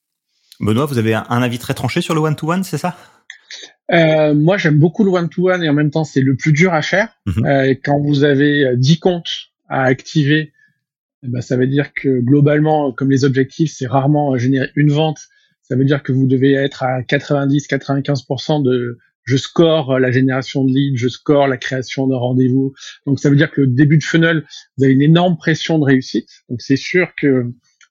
Benoît, 0.60 0.86
vous 0.86 0.98
avez 0.98 1.14
un 1.14 1.42
avis 1.42 1.60
très 1.60 1.74
tranché 1.74 2.02
sur 2.02 2.14
le 2.14 2.20
one-to-one, 2.20 2.64
c'est 2.64 2.78
ça? 2.78 2.98
Euh, 3.92 4.34
moi, 4.36 4.58
j'aime 4.58 4.78
beaucoup 4.78 5.04
le 5.04 5.12
one-to-one 5.12 5.64
et 5.64 5.70
en 5.70 5.74
même 5.74 5.90
temps, 5.90 6.04
c'est 6.04 6.22
le 6.22 6.36
plus 6.36 6.52
dur 6.52 6.74
à 6.74 6.82
faire. 6.82 7.10
Mhm. 7.26 7.46
Euh, 7.46 7.76
quand 7.84 8.00
vous 8.00 8.24
avez 8.24 8.76
10 8.76 8.94
euh, 8.94 8.96
comptes 9.00 9.52
à 9.70 9.84
activer, 9.84 10.54
ben, 11.24 11.42
ça 11.42 11.58
veut 11.58 11.68
dire 11.68 11.94
que 11.94 12.20
globalement, 12.20 12.92
comme 12.92 13.12
les 13.12 13.26
objectifs, 13.26 13.74
c'est 13.76 13.88
rarement 13.88 14.38
générer 14.38 14.70
une 14.76 14.92
vente. 14.92 15.20
Ça 15.62 15.76
veut 15.76 15.86
dire 15.86 16.02
que 16.02 16.12
vous 16.12 16.28
devez 16.28 16.54
être 16.54 16.84
à 16.84 17.02
90-95% 17.02 18.64
de 18.64 18.98
je 19.26 19.38
score 19.38 20.00
la 20.00 20.12
génération 20.12 20.66
de 20.66 20.74
leads, 20.74 20.98
je 20.98 21.08
score 21.08 21.48
la 21.48 21.58
création 21.58 22.08
d'un 22.08 22.18
rendez-vous. 22.18 22.74
Donc 23.06 23.20
ça 23.20 23.30
veut 23.30 23.36
dire 23.36 23.52
que 23.52 23.62
le 23.62 23.68
début 23.68 23.98
de 23.98 24.04
funnel, 24.04 24.44
vous 24.78 24.86
avez 24.86 24.94
une 24.94 25.04
énorme 25.04 25.38
pression 25.38 25.78
de 25.78 25.84
réussite. 25.84 26.30
Donc 26.50 26.62
c'est 26.62 26.78
sûr 26.78 27.14
que 27.16 27.46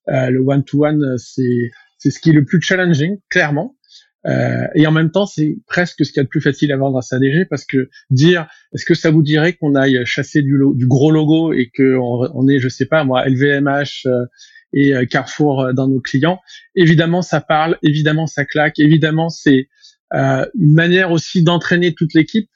euh, 0.09 0.31
le 0.31 0.41
one-to-one, 0.41 1.17
c'est 1.19 1.71
c'est 1.99 2.11
ce 2.11 2.21
qui 2.21 2.31
est 2.31 2.33
le 2.33 2.45
plus 2.45 2.61
challenging, 2.63 3.19
clairement. 3.29 3.77
Euh, 4.29 4.67
et 4.75 4.87
en 4.87 4.93
même 4.93 5.11
temps, 5.11 5.27
c'est 5.27 5.57
presque 5.67 6.05
ce 6.05 6.13
qu'il 6.13 6.19
y 6.19 6.21
a 6.21 6.25
de 6.25 6.29
plus 6.29 6.41
facile 6.41 6.73
à 6.73 6.77
vendre 6.77 6.99
à 6.99 7.03
sa 7.03 7.19
DG 7.19 7.47
parce 7.47 7.65
que 7.65 7.89
dire, 8.11 8.47
est-ce 8.75 8.85
que 8.85 8.95
ça 8.95 9.11
vous 9.11 9.23
dirait 9.23 9.55
qu'on 9.55 9.75
aille 9.75 10.05
chasser 10.05 10.43
du, 10.43 10.59
gros 10.87 11.11
logo 11.11 11.53
et 11.53 11.71
qu'on 11.75 12.29
on 12.35 12.49
est, 12.49 12.59
je 12.59 12.69
sais 12.69 12.87
pas 12.87 13.05
moi, 13.05 13.27
LVMH 13.27 14.07
euh, 14.07 14.27
et 14.75 14.95
euh, 14.95 15.07
Carrefour 15.07 15.73
dans 15.73 15.89
nos 15.89 16.01
clients? 16.01 16.41
Évidemment, 16.75 17.23
ça 17.23 17.41
parle, 17.41 17.79
évidemment, 17.83 18.27
ça 18.27 18.45
claque, 18.45 18.79
évidemment, 18.79 19.29
c'est 19.29 19.69
une 20.11 20.73
manière 20.73 21.11
aussi 21.11 21.43
d'entraîner 21.43 21.93
toute 21.93 22.15
l'équipe, 22.15 22.49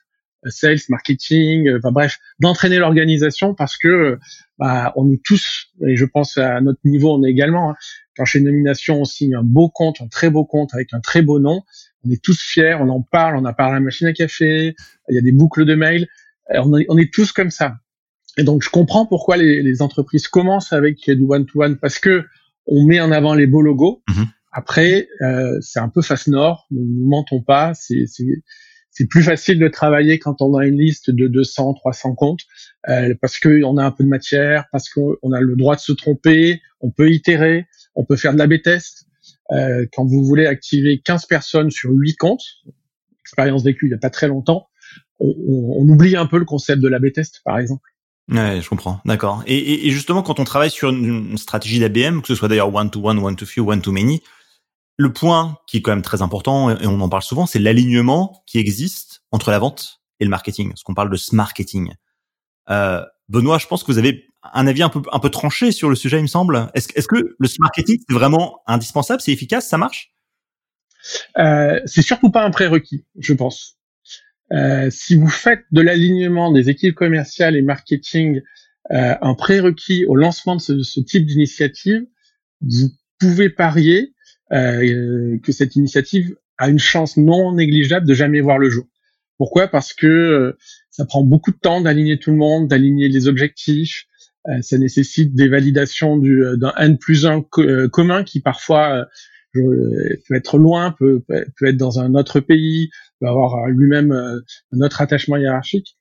sales, 0.46 0.80
marketing, 0.88 1.70
enfin 1.76 1.92
bref, 1.92 2.18
d'entraîner 2.40 2.78
l'organisation 2.78 3.54
parce 3.54 3.76
que 3.76 4.18
bah, 4.58 4.92
on 4.96 5.10
est 5.12 5.22
tous, 5.24 5.68
et 5.86 5.96
je 5.96 6.04
pense 6.04 6.38
à 6.38 6.60
notre 6.60 6.80
niveau, 6.84 7.14
on 7.14 7.24
est 7.24 7.30
également, 7.30 7.70
hein, 7.70 7.76
quand 8.16 8.24
chez 8.24 8.40
Nomination, 8.40 9.00
on 9.00 9.04
signe 9.04 9.34
un 9.34 9.42
beau 9.42 9.68
compte, 9.68 10.00
un 10.00 10.08
très 10.08 10.30
beau 10.30 10.44
compte 10.44 10.74
avec 10.74 10.92
un 10.92 11.00
très 11.00 11.22
beau 11.22 11.38
nom, 11.38 11.62
on 12.04 12.10
est 12.10 12.22
tous 12.22 12.40
fiers, 12.40 12.76
on 12.80 12.88
en 12.88 13.00
parle, 13.02 13.36
on 13.36 13.44
a 13.44 13.52
parlé 13.52 13.72
à 13.72 13.74
la 13.76 13.80
machine 13.80 14.06
à 14.06 14.12
café, 14.12 14.74
il 15.08 15.14
y 15.14 15.18
a 15.18 15.22
des 15.22 15.32
boucles 15.32 15.64
de 15.64 15.74
mails, 15.74 16.08
on 16.50 16.78
est, 16.78 16.86
on 16.88 16.98
est 16.98 17.12
tous 17.12 17.32
comme 17.32 17.50
ça. 17.50 17.76
Et 18.36 18.44
donc, 18.44 18.62
je 18.62 18.70
comprends 18.70 19.06
pourquoi 19.06 19.36
les, 19.36 19.62
les 19.62 19.82
entreprises 19.82 20.26
commencent 20.28 20.72
avec 20.72 20.98
du 21.06 21.24
one-to-one, 21.28 21.76
parce 21.76 21.98
que 21.98 22.24
on 22.66 22.84
met 22.84 23.00
en 23.00 23.10
avant 23.10 23.34
les 23.34 23.46
beaux 23.46 23.62
logos. 23.62 24.02
Mm-hmm. 24.08 24.26
Après, 24.52 25.08
euh, 25.22 25.58
c'est 25.60 25.80
un 25.80 25.88
peu 25.88 26.02
face 26.02 26.28
nord, 26.28 26.66
ne 26.70 26.80
nous 26.80 27.08
mentons 27.08 27.42
pas, 27.42 27.72
c'est 27.74 28.04
c'est 28.92 29.06
plus 29.06 29.22
facile 29.22 29.58
de 29.58 29.68
travailler 29.68 30.18
quand 30.18 30.42
on 30.42 30.56
a 30.56 30.66
une 30.66 30.78
liste 30.78 31.10
de 31.10 31.26
200, 31.26 31.74
300 31.74 32.14
comptes, 32.14 32.42
euh, 32.88 33.14
parce 33.20 33.40
qu'on 33.40 33.78
a 33.78 33.84
un 33.84 33.90
peu 33.90 34.04
de 34.04 34.08
matière, 34.08 34.66
parce 34.70 34.90
qu'on 34.90 35.32
a 35.32 35.40
le 35.40 35.56
droit 35.56 35.74
de 35.74 35.80
se 35.80 35.92
tromper, 35.92 36.60
on 36.80 36.90
peut 36.90 37.10
itérer, 37.10 37.66
on 37.94 38.04
peut 38.04 38.16
faire 38.16 38.34
de 38.34 38.38
la 38.38 38.46
B-test. 38.46 39.06
Euh, 39.50 39.86
quand 39.94 40.04
vous 40.04 40.22
voulez 40.24 40.46
activer 40.46 41.00
15 41.00 41.26
personnes 41.26 41.70
sur 41.70 41.90
8 41.90 42.16
comptes, 42.16 42.44
expérience 43.22 43.64
vécue 43.64 43.86
il 43.86 43.88
n'y 43.88 43.94
a 43.94 43.98
pas 43.98 44.10
très 44.10 44.28
longtemps, 44.28 44.68
on, 45.20 45.88
oublie 45.88 46.16
un 46.16 46.26
peu 46.26 46.38
le 46.38 46.44
concept 46.44 46.82
de 46.82 46.88
la 46.88 46.98
B-test, 46.98 47.40
par 47.44 47.58
exemple. 47.58 47.88
Ouais, 48.30 48.60
je 48.60 48.68
comprends, 48.68 49.00
d'accord. 49.04 49.42
Et, 49.46 49.86
et, 49.86 49.90
justement, 49.90 50.22
quand 50.22 50.38
on 50.38 50.44
travaille 50.44 50.70
sur 50.70 50.90
une 50.90 51.36
stratégie 51.38 51.80
d'ABM, 51.80 52.20
que 52.20 52.28
ce 52.28 52.34
soit 52.34 52.48
d'ailleurs 52.48 52.74
one-to-one, 52.74 53.18
one-to-few, 53.18 53.68
one-to-many, 53.68 54.22
le 54.96 55.12
point 55.12 55.58
qui 55.66 55.78
est 55.78 55.82
quand 55.82 55.92
même 55.92 56.02
très 56.02 56.22
important, 56.22 56.70
et 56.70 56.86
on 56.86 57.00
en 57.00 57.08
parle 57.08 57.22
souvent, 57.22 57.46
c'est 57.46 57.58
l'alignement 57.58 58.42
qui 58.46 58.58
existe 58.58 59.22
entre 59.30 59.50
la 59.50 59.58
vente 59.58 60.00
et 60.20 60.24
le 60.24 60.30
marketing, 60.30 60.72
ce 60.76 60.84
qu'on 60.84 60.94
parle 60.94 61.10
de 61.10 61.18
marketing. 61.34 61.92
Euh, 62.70 63.04
Benoît, 63.28 63.58
je 63.58 63.66
pense 63.66 63.82
que 63.82 63.90
vous 63.90 63.98
avez 63.98 64.26
un 64.52 64.66
avis 64.66 64.82
un 64.82 64.88
peu, 64.88 65.02
un 65.12 65.18
peu 65.18 65.30
tranché 65.30 65.72
sur 65.72 65.88
le 65.88 65.94
sujet, 65.94 66.18
il 66.18 66.22
me 66.22 66.26
semble. 66.28 66.70
Est-ce 66.74 66.88
est 66.94 67.06
que 67.06 67.16
le 67.16 67.48
marketing, 67.60 67.98
c'est 68.06 68.14
vraiment 68.14 68.60
indispensable, 68.66 69.20
c'est 69.20 69.32
efficace, 69.32 69.68
ça 69.68 69.78
marche? 69.78 70.12
Euh, 71.38 71.80
C'est 71.86 72.02
surtout 72.02 72.30
pas 72.30 72.44
un 72.44 72.50
prérequis, 72.50 73.04
je 73.18 73.34
pense. 73.34 73.78
Euh, 74.52 74.90
si 74.90 75.14
vous 75.14 75.28
faites 75.28 75.64
de 75.70 75.80
l'alignement 75.80 76.52
des 76.52 76.68
équipes 76.68 76.94
commerciales 76.94 77.56
et 77.56 77.62
marketing 77.62 78.42
euh, 78.90 79.14
un 79.20 79.34
prérequis 79.34 80.04
au 80.06 80.16
lancement 80.16 80.56
de 80.56 80.60
ce, 80.60 81.00
type 81.00 81.24
d'initiative, 81.24 82.04
vous 82.60 82.90
pouvez 83.18 83.48
parier 83.48 84.11
que 84.52 85.52
cette 85.52 85.76
initiative 85.76 86.36
a 86.58 86.68
une 86.68 86.78
chance 86.78 87.16
non 87.16 87.54
négligeable 87.54 88.06
de 88.06 88.14
jamais 88.14 88.40
voir 88.40 88.58
le 88.58 88.70
jour. 88.70 88.86
Pourquoi? 89.38 89.66
Parce 89.66 89.92
que 89.92 90.06
euh, 90.06 90.58
ça 90.90 91.04
prend 91.04 91.24
beaucoup 91.24 91.50
de 91.50 91.56
temps 91.56 91.80
d'aligner 91.80 92.18
tout 92.18 92.30
le 92.30 92.36
monde, 92.36 92.68
d'aligner 92.68 93.08
les 93.08 93.26
objectifs. 93.26 94.04
Euh, 94.48 94.60
ça 94.60 94.78
nécessite 94.78 95.34
des 95.34 95.48
validations 95.48 96.16
d'un 96.16 96.72
N 96.78 96.98
plus 96.98 97.26
1 97.26 97.42
commun 97.90 98.24
qui 98.24 98.40
parfois 98.40 99.06
peut 99.54 100.34
être 100.34 100.58
loin, 100.58 100.94
peut, 100.98 101.22
peut 101.28 101.66
être 101.66 101.76
dans 101.76 101.98
un 101.98 102.14
autre 102.14 102.40
pays, 102.40 102.90
peut 103.20 103.26
avoir 103.26 103.68
lui-même 103.68 104.12
un 104.12 104.80
autre 104.80 105.00
attachement 105.00 105.36
hiérarchique. 105.36 105.98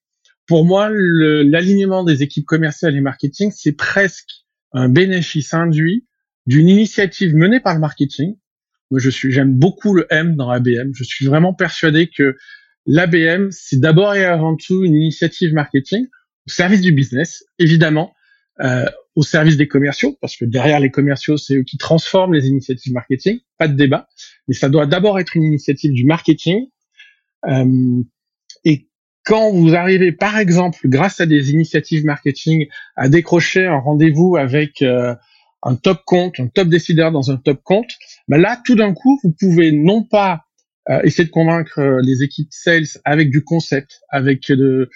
Pour 0.48 0.66
moi, 0.66 0.90
l'alignement 0.92 2.04
des 2.04 2.24
équipes 2.24 2.46
commerciales 2.46 2.96
et 2.96 3.02
marketing, 3.02 3.52
c'est 3.56 3.72
presque 3.74 4.30
un 4.74 4.90
bénéfice 4.90 5.54
induit 5.54 6.06
d'une 6.46 6.70
initiative 6.70 7.36
menée 7.36 7.60
par 7.60 7.74
le 7.74 7.80
marketing. 7.80 8.36
Moi, 8.92 9.00
je 9.00 9.10
suis, 9.10 9.32
j'aime 9.32 9.54
beaucoup 9.54 9.94
le 9.94 10.06
M 10.10 10.36
dans 10.36 10.50
ABM. 10.50 10.92
Je 10.94 11.04
suis 11.04 11.26
vraiment 11.26 11.54
persuadé 11.54 12.10
que 12.10 12.36
l'ABM, 12.86 13.50
c'est 13.52 13.80
d'abord 13.80 14.16
et 14.16 14.26
avant 14.26 14.56
tout 14.56 14.84
une 14.84 14.96
initiative 14.96 15.54
marketing 15.54 16.08
au 16.48 16.50
service 16.50 16.82
du 16.82 16.92
business, 16.92 17.44
évidemment, 17.60 18.14
euh, 18.60 18.86
au 19.16 19.24
service 19.24 19.58
des 19.58 19.68
commerciaux, 19.68 20.18
parce 20.22 20.36
que 20.36 20.46
derrière 20.46 20.80
les 20.80 20.92
commerciaux, 20.92 21.38
c'est 21.38 21.58
eux 21.58 21.64
qui 21.64 21.78
transforment 21.78 22.34
les 22.34 22.48
initiatives 22.48 22.94
marketing, 22.94 23.40
pas 23.58 23.68
de 23.68 23.76
débat, 23.76 24.08
mais 24.48 24.54
ça 24.54 24.70
doit 24.70 24.86
d'abord 24.86 25.20
être 25.20 25.36
une 25.36 25.44
initiative 25.44 25.92
du 25.94 26.06
marketing. 26.06 26.68
Euh, 27.48 28.02
et 28.64 28.90
quand 29.24 29.52
vous 29.52 29.76
arrivez, 29.76 30.12
par 30.12 30.38
exemple, 30.38 30.80
grâce 30.86 31.20
à 31.20 31.26
des 31.26 31.52
initiatives 31.52 32.06
marketing, 32.06 32.68
à 32.96 33.10
décrocher 33.10 33.66
un 33.66 33.78
rendez-vous 33.78 34.38
avec 34.38 34.82
euh, 34.82 35.14
un 35.64 35.76
top 35.76 36.02
compte, 36.06 36.40
un 36.40 36.48
top 36.48 36.70
décideur 36.70 37.12
dans 37.12 37.32
un 37.32 37.38
top 37.38 37.62
compte, 37.64 37.92
ben 38.28 38.38
là, 38.38 38.62
tout 38.66 38.76
d'un 38.76 38.94
coup, 38.94 39.20
vous 39.24 39.32
pouvez 39.38 39.72
non 39.72 40.04
pas 40.04 40.42
euh, 40.90 41.02
essayer 41.04 41.26
de 41.26 41.32
convaincre 41.32 41.80
euh, 41.80 42.02
les 42.04 42.24
équipes 42.24 42.52
sales 42.52 42.88
avec 43.06 43.30
du 43.30 43.44
concept, 43.44 44.00
avec 44.10 44.48
de, 44.52 44.90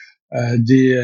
des, 0.57 0.95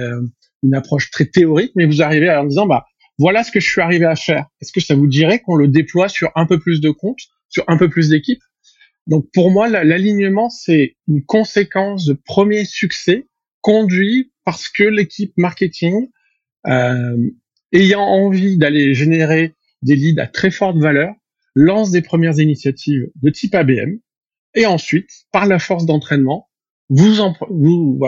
une 0.63 0.75
approche 0.75 1.09
très 1.11 1.25
théorique, 1.25 1.71
mais 1.75 1.85
vous 1.85 2.01
arrivez 2.01 2.29
en 2.29 2.43
disant, 2.43 2.65
bah, 2.65 2.85
voilà 3.17 3.43
ce 3.43 3.51
que 3.51 3.59
je 3.59 3.69
suis 3.69 3.81
arrivé 3.81 4.05
à 4.05 4.15
faire. 4.15 4.45
Est-ce 4.61 4.71
que 4.71 4.81
ça 4.81 4.95
vous 4.95 5.07
dirait 5.07 5.39
qu'on 5.39 5.55
le 5.55 5.67
déploie 5.67 6.09
sur 6.09 6.31
un 6.35 6.45
peu 6.45 6.59
plus 6.59 6.81
de 6.81 6.89
comptes, 6.89 7.21
sur 7.49 7.63
un 7.67 7.77
peu 7.77 7.89
plus 7.89 8.09
d'équipes? 8.09 8.41
Donc 9.07 9.27
pour 9.33 9.51
moi, 9.51 9.67
l'alignement, 9.67 10.49
c'est 10.49 10.95
une 11.07 11.23
conséquence 11.23 12.05
de 12.05 12.13
premier 12.13 12.65
succès 12.65 13.27
conduit 13.61 14.31
parce 14.45 14.69
que 14.69 14.83
l'équipe 14.83 15.33
marketing, 15.37 16.07
euh, 16.67 17.17
ayant 17.73 18.01
envie 18.01 18.57
d'aller 18.57 18.93
générer 18.93 19.55
des 19.81 19.95
leads 19.95 20.21
à 20.21 20.27
très 20.27 20.51
forte 20.51 20.77
valeur, 20.77 21.13
lance 21.55 21.91
des 21.91 22.01
premières 22.01 22.39
initiatives 22.39 23.09
de 23.21 23.29
type 23.29 23.55
ABM, 23.55 23.97
et 24.53 24.65
ensuite, 24.65 25.09
par 25.31 25.45
la 25.45 25.59
force 25.59 25.85
d'entraînement, 25.85 26.49
vous, 26.89 27.13
vous 27.49 27.99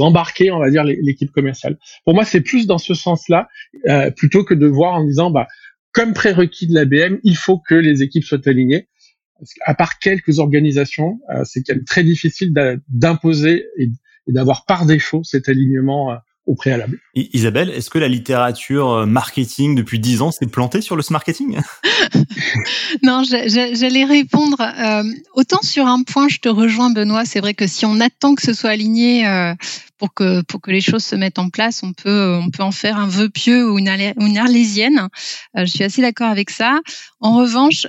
embarquez, 0.00 0.50
on 0.50 0.58
va 0.58 0.70
dire, 0.70 0.84
l'équipe 0.84 1.30
commerciale. 1.30 1.78
Pour 2.04 2.14
moi, 2.14 2.24
c'est 2.24 2.42
plus 2.42 2.66
dans 2.66 2.76
ce 2.76 2.92
sens-là, 2.92 3.48
euh, 3.88 4.10
plutôt 4.10 4.44
que 4.44 4.52
de 4.52 4.66
voir 4.66 4.94
en 4.94 5.04
disant, 5.04 5.30
bah, 5.30 5.48
comme 5.92 6.12
prérequis 6.12 6.66
de 6.66 6.74
l'ABM, 6.74 7.18
il 7.24 7.36
faut 7.36 7.58
que 7.58 7.74
les 7.74 8.02
équipes 8.02 8.24
soient 8.24 8.46
alignées 8.46 8.88
à 9.64 9.74
part 9.74 9.98
quelques 9.98 10.38
organisations, 10.38 11.20
euh, 11.30 11.44
c'est 11.44 11.64
très 11.84 12.04
difficile 12.04 12.52
d'imposer 12.88 13.66
et, 13.78 13.90
d'avoir 14.26 14.64
par 14.64 14.86
défaut 14.86 15.24
cet 15.24 15.48
alignement 15.48 16.12
euh, 16.12 16.16
au 16.46 16.54
préalable. 16.54 16.98
Isabelle, 17.14 17.70
est-ce 17.70 17.90
que 17.90 17.98
la 17.98 18.08
littérature 18.08 18.90
euh, 18.90 19.06
marketing 19.06 19.74
depuis 19.74 19.98
dix 19.98 20.22
ans 20.22 20.32
s'est 20.32 20.46
plantée 20.46 20.80
sur 20.80 20.96
le 20.96 21.02
marketing 21.10 21.58
Non, 23.02 23.22
j'allais 23.24 24.04
répondre. 24.04 24.56
autant 25.34 25.62
sur 25.62 25.86
un 25.86 26.02
point, 26.02 26.28
je 26.28 26.38
te 26.38 26.48
rejoins, 26.48 26.90
Benoît. 26.90 27.24
C'est 27.24 27.40
vrai 27.40 27.54
que 27.54 27.66
si 27.66 27.86
on 27.86 28.00
attend 28.00 28.34
que 28.34 28.42
ce 28.42 28.52
soit 28.52 28.70
aligné 28.70 29.24
pour 29.98 30.12
que 30.14 30.42
pour 30.42 30.60
que 30.60 30.70
les 30.70 30.80
choses 30.80 31.04
se 31.04 31.16
mettent 31.16 31.38
en 31.38 31.50
place, 31.50 31.82
on 31.82 31.92
peut 31.92 32.38
on 32.42 32.50
peut 32.50 32.62
en 32.62 32.72
faire 32.72 32.96
un 32.96 33.06
vœu 33.06 33.28
pieux 33.28 33.70
ou 33.70 33.78
une, 33.78 33.88
une 33.88 34.38
arlésienne. 34.38 35.08
je 35.56 35.64
suis 35.66 35.84
assez 35.84 36.02
d'accord 36.02 36.30
avec 36.30 36.50
ça. 36.50 36.80
En 37.20 37.36
revanche, 37.36 37.86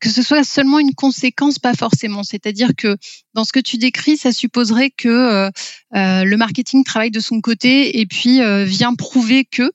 que 0.00 0.08
ce 0.10 0.22
soit 0.22 0.44
seulement 0.44 0.78
une 0.78 0.94
conséquence, 0.94 1.58
pas 1.58 1.74
forcément. 1.74 2.22
C'est-à-dire 2.22 2.70
que 2.76 2.96
dans 3.34 3.44
ce 3.44 3.52
que 3.52 3.60
tu 3.60 3.78
décris, 3.78 4.16
ça 4.16 4.32
supposerait 4.32 4.90
que 4.90 5.08
euh, 5.08 5.50
euh, 5.94 6.24
le 6.24 6.36
marketing 6.36 6.84
travaille 6.84 7.10
de 7.10 7.20
son 7.20 7.40
côté 7.40 8.00
et 8.00 8.06
puis 8.06 8.40
euh, 8.40 8.64
vient 8.64 8.94
prouver 8.94 9.44
que 9.44 9.70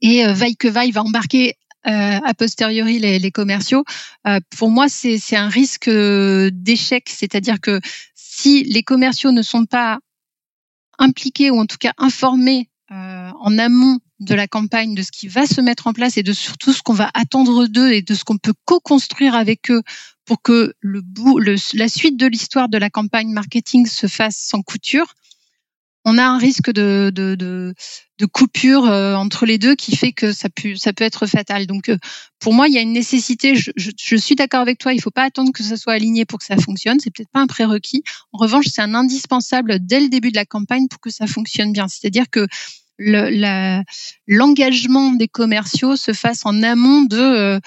et 0.00 0.24
vaille 0.32 0.56
que 0.56 0.68
vaille 0.68 0.92
va 0.92 1.02
embarquer 1.02 1.54
a 1.84 2.34
posteriori 2.34 2.98
les, 2.98 3.18
les 3.18 3.30
commerciaux. 3.30 3.82
pour 4.56 4.70
moi, 4.70 4.88
c'est 4.90 5.36
un 5.36 5.48
risque 5.48 5.88
d'échec. 5.88 7.08
C'est-à-dire 7.08 7.60
que 7.60 7.80
si 8.14 8.62
les 8.64 8.82
commerciaux 8.82 9.32
ne 9.32 9.40
sont 9.40 9.64
pas 9.64 9.98
impliqués 10.98 11.50
ou 11.50 11.58
en 11.58 11.66
tout 11.66 11.78
cas 11.78 11.92
informés 11.96 12.67
en 12.90 13.58
amont 13.58 13.98
de 14.20 14.34
la 14.34 14.48
campagne, 14.48 14.94
de 14.94 15.02
ce 15.02 15.12
qui 15.12 15.28
va 15.28 15.46
se 15.46 15.60
mettre 15.60 15.86
en 15.86 15.92
place 15.92 16.16
et 16.16 16.22
de 16.22 16.32
surtout 16.32 16.72
ce 16.72 16.82
qu'on 16.82 16.94
va 16.94 17.10
attendre 17.14 17.66
d'eux 17.66 17.92
et 17.92 18.02
de 18.02 18.14
ce 18.14 18.24
qu'on 18.24 18.38
peut 18.38 18.54
co-construire 18.64 19.34
avec 19.34 19.70
eux 19.70 19.82
pour 20.24 20.42
que 20.42 20.74
le 20.80 21.00
bout, 21.00 21.38
la 21.38 21.88
suite 21.88 22.18
de 22.18 22.26
l'histoire 22.26 22.68
de 22.68 22.78
la 22.78 22.90
campagne 22.90 23.30
marketing 23.30 23.86
se 23.86 24.06
fasse 24.06 24.36
sans 24.36 24.62
couture, 24.62 25.14
on 26.08 26.16
a 26.16 26.24
un 26.24 26.38
risque 26.38 26.70
de, 26.70 27.12
de, 27.14 27.34
de, 27.34 28.26
coupure 28.26 28.86
euh, 28.86 29.14
entre 29.14 29.44
les 29.44 29.58
deux 29.58 29.74
qui 29.74 29.94
fait 29.94 30.12
que 30.12 30.32
ça 30.32 30.48
peut, 30.48 30.74
ça 30.76 30.92
peut 30.94 31.04
être 31.04 31.26
fatal. 31.26 31.66
Donc, 31.66 31.90
euh, 31.90 31.98
pour 32.38 32.54
moi, 32.54 32.66
il 32.66 32.74
y 32.74 32.78
a 32.78 32.80
une 32.80 32.92
nécessité. 32.92 33.54
Je, 33.54 33.70
je, 33.76 34.16
suis 34.16 34.34
d'accord 34.34 34.60
avec 34.60 34.78
toi. 34.78 34.92
Il 34.92 34.96
ne 34.96 35.02
faut 35.02 35.10
pas 35.10 35.24
attendre 35.24 35.52
que 35.52 35.62
ça 35.62 35.76
soit 35.76 35.92
aligné 35.92 36.24
pour 36.24 36.38
que 36.38 36.46
ça 36.46 36.56
fonctionne. 36.56 36.98
C'est 36.98 37.10
peut-être 37.10 37.30
pas 37.30 37.40
un 37.40 37.46
prérequis. 37.46 38.02
En 38.32 38.38
revanche, 38.38 38.66
c'est 38.72 38.80
un 38.80 38.94
indispensable 38.94 39.78
dès 39.80 40.00
le 40.00 40.08
début 40.08 40.30
de 40.30 40.36
la 40.36 40.46
campagne 40.46 40.88
pour 40.88 41.00
que 41.00 41.10
ça 41.10 41.26
fonctionne 41.26 41.72
bien. 41.72 41.88
C'est-à-dire 41.88 42.30
que 42.30 42.46
l'engagement 44.26 45.12
des 45.12 45.28
commerciaux 45.28 45.96
se 45.96 46.12
fasse 46.12 46.44
en 46.44 46.62
amont 46.62 47.02
de 47.02 47.18
euh, 47.18 47.60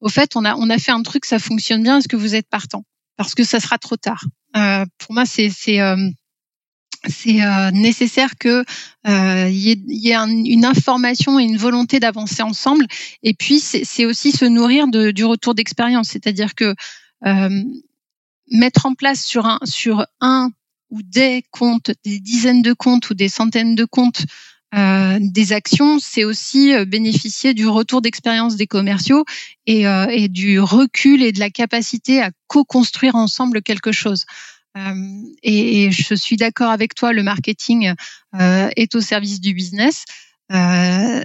au 0.00 0.08
fait 0.08 0.34
on 0.34 0.44
a 0.46 0.54
on 0.54 0.70
a 0.70 0.78
fait 0.78 0.92
un 0.92 1.02
truc 1.02 1.26
ça 1.26 1.38
fonctionne 1.38 1.82
bien 1.82 1.98
est-ce 1.98 2.08
que 2.08 2.16
vous 2.16 2.34
êtes 2.34 2.48
partant? 2.48 2.84
Parce 3.16 3.34
que 3.34 3.44
ça 3.44 3.60
sera 3.60 3.76
trop 3.76 3.96
tard 3.96 4.24
euh, 4.56 4.86
pour 4.96 5.12
moi 5.12 5.26
c'est 5.26 5.50
c'est 7.06 7.42
euh, 7.42 7.70
nécessaire 7.70 8.36
que 8.38 8.64
il 9.04 9.56
y 9.56 9.70
ait, 9.70 9.80
y 9.86 10.10
ait 10.10 10.16
une 10.16 10.64
information 10.64 11.38
et 11.38 11.44
une 11.44 11.56
volonté 11.56 12.00
d'avancer 12.00 12.42
ensemble 12.42 12.86
et 13.22 13.34
puis 13.34 13.60
c'est 13.60 14.04
aussi 14.04 14.32
se 14.32 14.44
nourrir 14.44 14.88
de, 14.88 15.10
du 15.12 15.24
retour 15.24 15.54
d'expérience 15.54 16.08
c'est-à-dire 16.08 16.54
que 16.54 16.74
mettre 18.50 18.86
en 18.86 18.94
place 18.94 19.24
sur 19.24 19.46
un 19.46 19.58
sur 19.64 20.04
un 20.20 20.50
ou 20.90 21.02
des 21.02 21.44
comptes, 21.50 21.90
des 22.04 22.18
dizaines 22.18 22.62
de 22.62 22.72
comptes 22.72 23.10
ou 23.10 23.14
des 23.14 23.28
centaines 23.28 23.74
de 23.74 23.84
comptes, 23.84 24.24
euh, 24.74 25.18
des 25.20 25.52
actions, 25.52 25.98
c'est 25.98 26.24
aussi 26.24 26.74
euh, 26.74 26.84
bénéficier 26.84 27.54
du 27.54 27.66
retour 27.66 28.02
d'expérience 28.02 28.56
des 28.56 28.66
commerciaux 28.66 29.24
et, 29.66 29.86
euh, 29.86 30.06
et, 30.10 30.28
du 30.28 30.60
recul 30.60 31.22
et 31.22 31.32
de 31.32 31.40
la 31.40 31.48
capacité 31.48 32.20
à 32.20 32.30
co-construire 32.48 33.14
ensemble 33.14 33.62
quelque 33.62 33.92
chose. 33.92 34.26
Et, 35.42 35.84
et, 35.84 35.90
je 35.90 36.14
suis 36.14 36.36
d'accord 36.36 36.70
avec 36.70 36.94
toi, 36.94 37.12
le 37.12 37.22
marketing 37.22 37.92
est 38.38 38.94
au 38.94 39.00
service 39.00 39.40
du 39.40 39.54
business. 39.54 40.04
en 40.50 41.22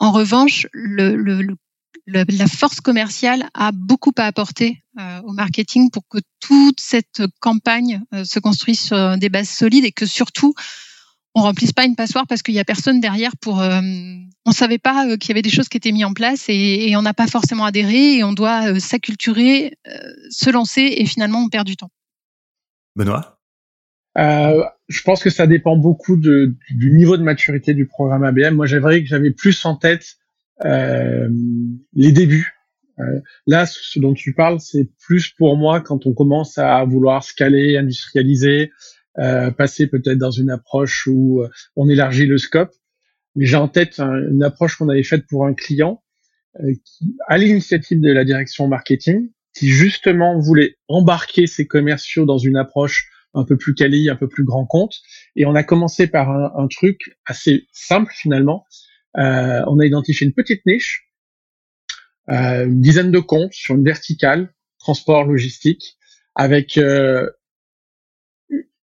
revanche, 0.00 0.66
le, 0.72 1.16
le, 1.16 1.42
le, 1.42 2.24
la 2.28 2.46
force 2.46 2.80
commerciale 2.80 3.48
a 3.54 3.72
beaucoup 3.72 4.12
à 4.16 4.24
apporter 4.24 4.82
au 5.24 5.32
marketing 5.32 5.90
pour 5.90 6.06
que 6.08 6.18
toute 6.40 6.80
cette 6.80 7.22
campagne 7.40 8.02
se 8.24 8.38
construise 8.38 8.80
sur 8.80 9.18
des 9.18 9.28
bases 9.28 9.50
solides 9.50 9.84
et 9.84 9.92
que 9.92 10.06
surtout 10.06 10.54
on 11.34 11.42
remplisse 11.42 11.72
pas 11.72 11.84
une 11.84 11.96
passoire 11.96 12.26
parce 12.26 12.42
qu'il 12.42 12.54
y 12.54 12.60
a 12.60 12.64
personne 12.64 13.00
derrière 13.00 13.36
pour. 13.40 13.60
Euh, 13.60 13.80
on 14.44 14.52
savait 14.52 14.78
pas 14.78 15.06
euh, 15.06 15.16
qu'il 15.16 15.30
y 15.30 15.32
avait 15.32 15.42
des 15.42 15.50
choses 15.50 15.68
qui 15.68 15.76
étaient 15.76 15.92
mises 15.92 16.04
en 16.04 16.12
place 16.12 16.46
et, 16.48 16.94
on 16.96 17.02
n'a 17.02 17.14
pas 17.14 17.26
forcément 17.26 17.64
adhéré 17.64 18.16
et 18.16 18.24
on 18.24 18.32
doit 18.32 18.68
euh, 18.68 18.78
s'acculturer, 18.78 19.78
se 20.30 20.50
lancer 20.50 20.94
et 20.96 21.06
finalement 21.06 21.40
on 21.40 21.48
perd 21.48 21.66
du 21.66 21.76
temps. 21.76 21.90
Benoît? 22.96 23.38
je 24.16 25.02
pense 25.04 25.22
que 25.22 25.30
ça 25.30 25.46
dépend 25.46 25.76
beaucoup 25.76 26.16
du 26.16 26.56
niveau 26.92 27.16
de 27.16 27.22
maturité 27.22 27.72
du 27.72 27.86
programme 27.86 28.24
ABM. 28.24 28.54
Moi, 28.54 28.66
j'aimerais 28.66 29.02
que 29.02 29.08
j'avais 29.08 29.30
plus 29.30 29.64
en 29.64 29.76
tête 29.76 30.16
les 30.62 32.12
débuts. 32.12 32.54
là, 33.46 33.64
ce 33.66 33.98
dont 33.98 34.12
tu 34.12 34.34
parles, 34.34 34.60
c'est 34.60 34.90
plus 35.00 35.30
pour 35.30 35.56
moi 35.56 35.80
quand 35.80 36.06
on 36.06 36.12
commence 36.12 36.58
à 36.58 36.84
vouloir 36.84 37.24
scaler, 37.24 37.78
industrialiser, 37.78 38.70
euh, 39.18 39.50
passer 39.50 39.86
peut-être 39.86 40.16
dans 40.16 40.30
une 40.30 40.48
approche 40.48 41.06
où 41.06 41.42
euh, 41.42 41.50
on 41.76 41.88
élargit 41.88 42.26
le 42.26 42.38
scope. 42.38 42.72
Mais 43.36 43.44
j'ai 43.44 43.56
en 43.56 43.68
tête 43.68 43.98
une 43.98 44.42
approche 44.42 44.76
qu'on 44.76 44.88
avait 44.88 45.02
faite 45.02 45.26
pour 45.26 45.46
un 45.46 45.54
client 45.54 46.02
euh, 46.60 46.72
qui, 46.84 47.16
à 47.26 47.36
l'initiative 47.36 48.00
de 48.00 48.10
la 48.10 48.24
direction 48.24 48.68
marketing, 48.68 49.30
qui 49.54 49.68
justement 49.68 50.38
voulait 50.38 50.76
embarquer 50.88 51.46
ses 51.46 51.66
commerciaux 51.66 52.24
dans 52.24 52.38
une 52.38 52.56
approche 52.56 53.10
un 53.34 53.44
peu 53.44 53.56
plus 53.56 53.74
quali, 53.74 54.10
un 54.10 54.16
peu 54.16 54.28
plus 54.28 54.44
grand 54.44 54.66
compte. 54.66 54.96
Et 55.36 55.46
on 55.46 55.54
a 55.54 55.62
commencé 55.62 56.06
par 56.06 56.30
un, 56.30 56.52
un 56.56 56.68
truc 56.68 57.16
assez 57.26 57.66
simple 57.72 58.12
finalement. 58.14 58.66
Euh, 59.18 59.62
on 59.66 59.78
a 59.78 59.86
identifié 59.86 60.26
une 60.26 60.32
petite 60.32 60.64
niche, 60.66 61.08
euh, 62.30 62.66
une 62.66 62.80
dizaine 62.80 63.10
de 63.10 63.18
comptes 63.18 63.52
sur 63.52 63.74
une 63.74 63.84
verticale, 63.84 64.52
transport, 64.78 65.24
logistique, 65.24 65.98
avec 66.34 66.78
euh, 66.78 67.28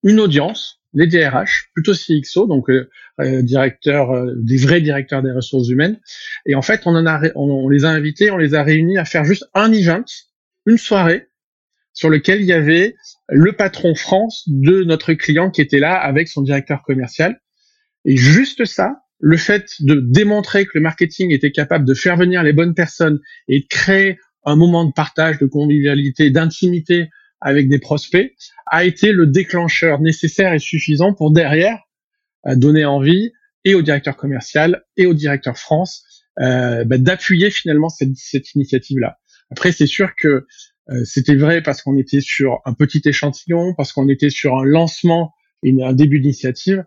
une 0.04 0.20
audience, 0.20 0.82
les 0.94 1.08
DRH, 1.08 1.70
plutôt 1.74 1.94
CXO, 1.94 2.48
donc 2.48 2.70
euh, 2.70 2.90
euh 3.20 3.42
directeurs, 3.42 4.12
euh, 4.12 4.34
des 4.36 4.58
vrais 4.58 4.82
directeurs 4.82 5.22
des 5.22 5.32
ressources 5.32 5.70
humaines. 5.70 6.00
Et 6.46 6.56
en 6.56 6.62
fait, 6.62 6.82
on, 6.86 6.96
en 6.96 7.06
a, 7.06 7.22
on, 7.36 7.70
les 7.70 7.86
a 7.86 7.90
invités, 7.90 8.32
on 8.32 8.38
les 8.38 8.56
a 8.56 8.64
réunis 8.64 8.98
à 8.98 9.06
faire 9.06 9.24
juste 9.24 9.46
un 9.54 9.72
event, 9.72 10.06
une 10.70 10.78
soirée, 10.78 11.28
sur 11.94 12.10
lequel 12.10 12.42
il 12.42 12.46
y 12.46 12.54
avait 12.54 12.96
le 13.28 13.54
patron 13.54 13.96
France 13.96 14.44
de 14.48 14.84
notre 14.84 15.14
client 15.14 15.52
qui 15.52 15.62
était 15.62 15.80
là 15.80 15.96
avec 15.96 16.28
son 16.28 16.42
directeur 16.42 16.84
commercial. 16.84 17.42
Et 18.06 18.16
juste 18.16 18.66
ça, 18.66 19.02
le 19.20 19.36
fait 19.36 19.74
de 19.82 19.96
démontrer 19.96 20.66
que 20.66 20.72
le 20.76 20.82
marketing 20.82 21.32
était 21.32 21.52
capable 21.52 21.86
de 21.86 21.94
faire 21.94 22.16
venir 22.16 22.42
les 22.44 22.54
bonnes 22.54 22.74
personnes 22.74 23.20
et 23.48 23.60
de 23.60 23.66
créer 23.70 24.18
un 24.46 24.56
moment 24.56 24.86
de 24.86 24.94
partage, 24.94 25.40
de 25.40 25.46
convivialité, 25.46 26.30
d'intimité 26.30 27.10
avec 27.42 27.70
des 27.70 27.80
prospects 27.80 28.32
a 28.68 28.86
été 28.86 29.12
le 29.12 29.28
déclencheur 29.28 30.00
nécessaire 30.02 30.54
et 30.54 30.60
suffisant 30.60 31.14
pour 31.14 31.32
derrière 31.32 31.80
euh, 32.48 32.56
donner 32.56 32.86
envie 32.86 33.32
et 33.66 33.76
au 33.76 33.82
directeur 33.82 34.16
commercial 34.16 34.84
et 34.98 35.06
au 35.06 35.14
directeur 35.14 35.58
France 35.58 36.06
euh, 36.40 36.86
bah, 36.86 36.98
d'appuyer 36.98 37.50
finalement 37.50 37.90
cette, 37.90 38.56
initiative-là. 38.56 39.20
Après, 39.52 39.72
c'est 39.72 39.88
sûr 39.88 40.16
que 40.16 40.46
euh, 40.90 41.04
c'était 41.06 41.36
vrai 41.36 41.62
parce 41.62 41.82
qu'on 41.82 41.98
était 41.98 42.22
sur 42.22 42.60
un 42.66 42.74
petit 42.74 43.02
échantillon, 43.06 43.74
parce 43.76 43.94
qu'on 43.94 44.08
était 44.10 44.30
sur 44.30 44.58
un 44.58 44.66
lancement 44.66 45.34
et 45.64 45.74
un 45.84 45.94
début 45.94 46.20
d'initiative. 46.20 46.84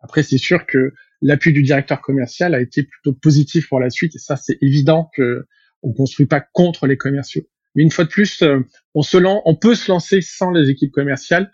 Après, 0.00 0.22
c'est 0.22 0.38
sûr 0.38 0.66
que 0.66 0.92
l'appui 1.20 1.52
du 1.52 1.62
directeur 1.62 2.00
commercial 2.00 2.54
a 2.54 2.60
été 2.60 2.82
plutôt 2.82 3.12
positif 3.12 3.68
pour 3.68 3.80
la 3.80 3.90
suite, 3.90 4.16
et 4.16 4.18
ça, 4.18 4.36
c'est 4.36 4.58
évident 4.60 5.10
que 5.14 5.46
on 5.82 5.92
construit 5.92 6.26
pas 6.26 6.40
contre 6.40 6.86
les 6.86 6.96
commerciaux. 6.96 7.42
Mais 7.74 7.82
une 7.82 7.90
fois 7.90 8.04
de 8.04 8.10
plus, 8.10 8.42
euh, 8.42 8.60
on 8.94 9.02
se 9.02 9.16
lance, 9.16 9.42
on 9.44 9.56
peut 9.56 9.74
se 9.74 9.90
lancer 9.90 10.20
sans 10.20 10.50
les 10.50 10.68
équipes 10.70 10.92
commerciales 10.92 11.50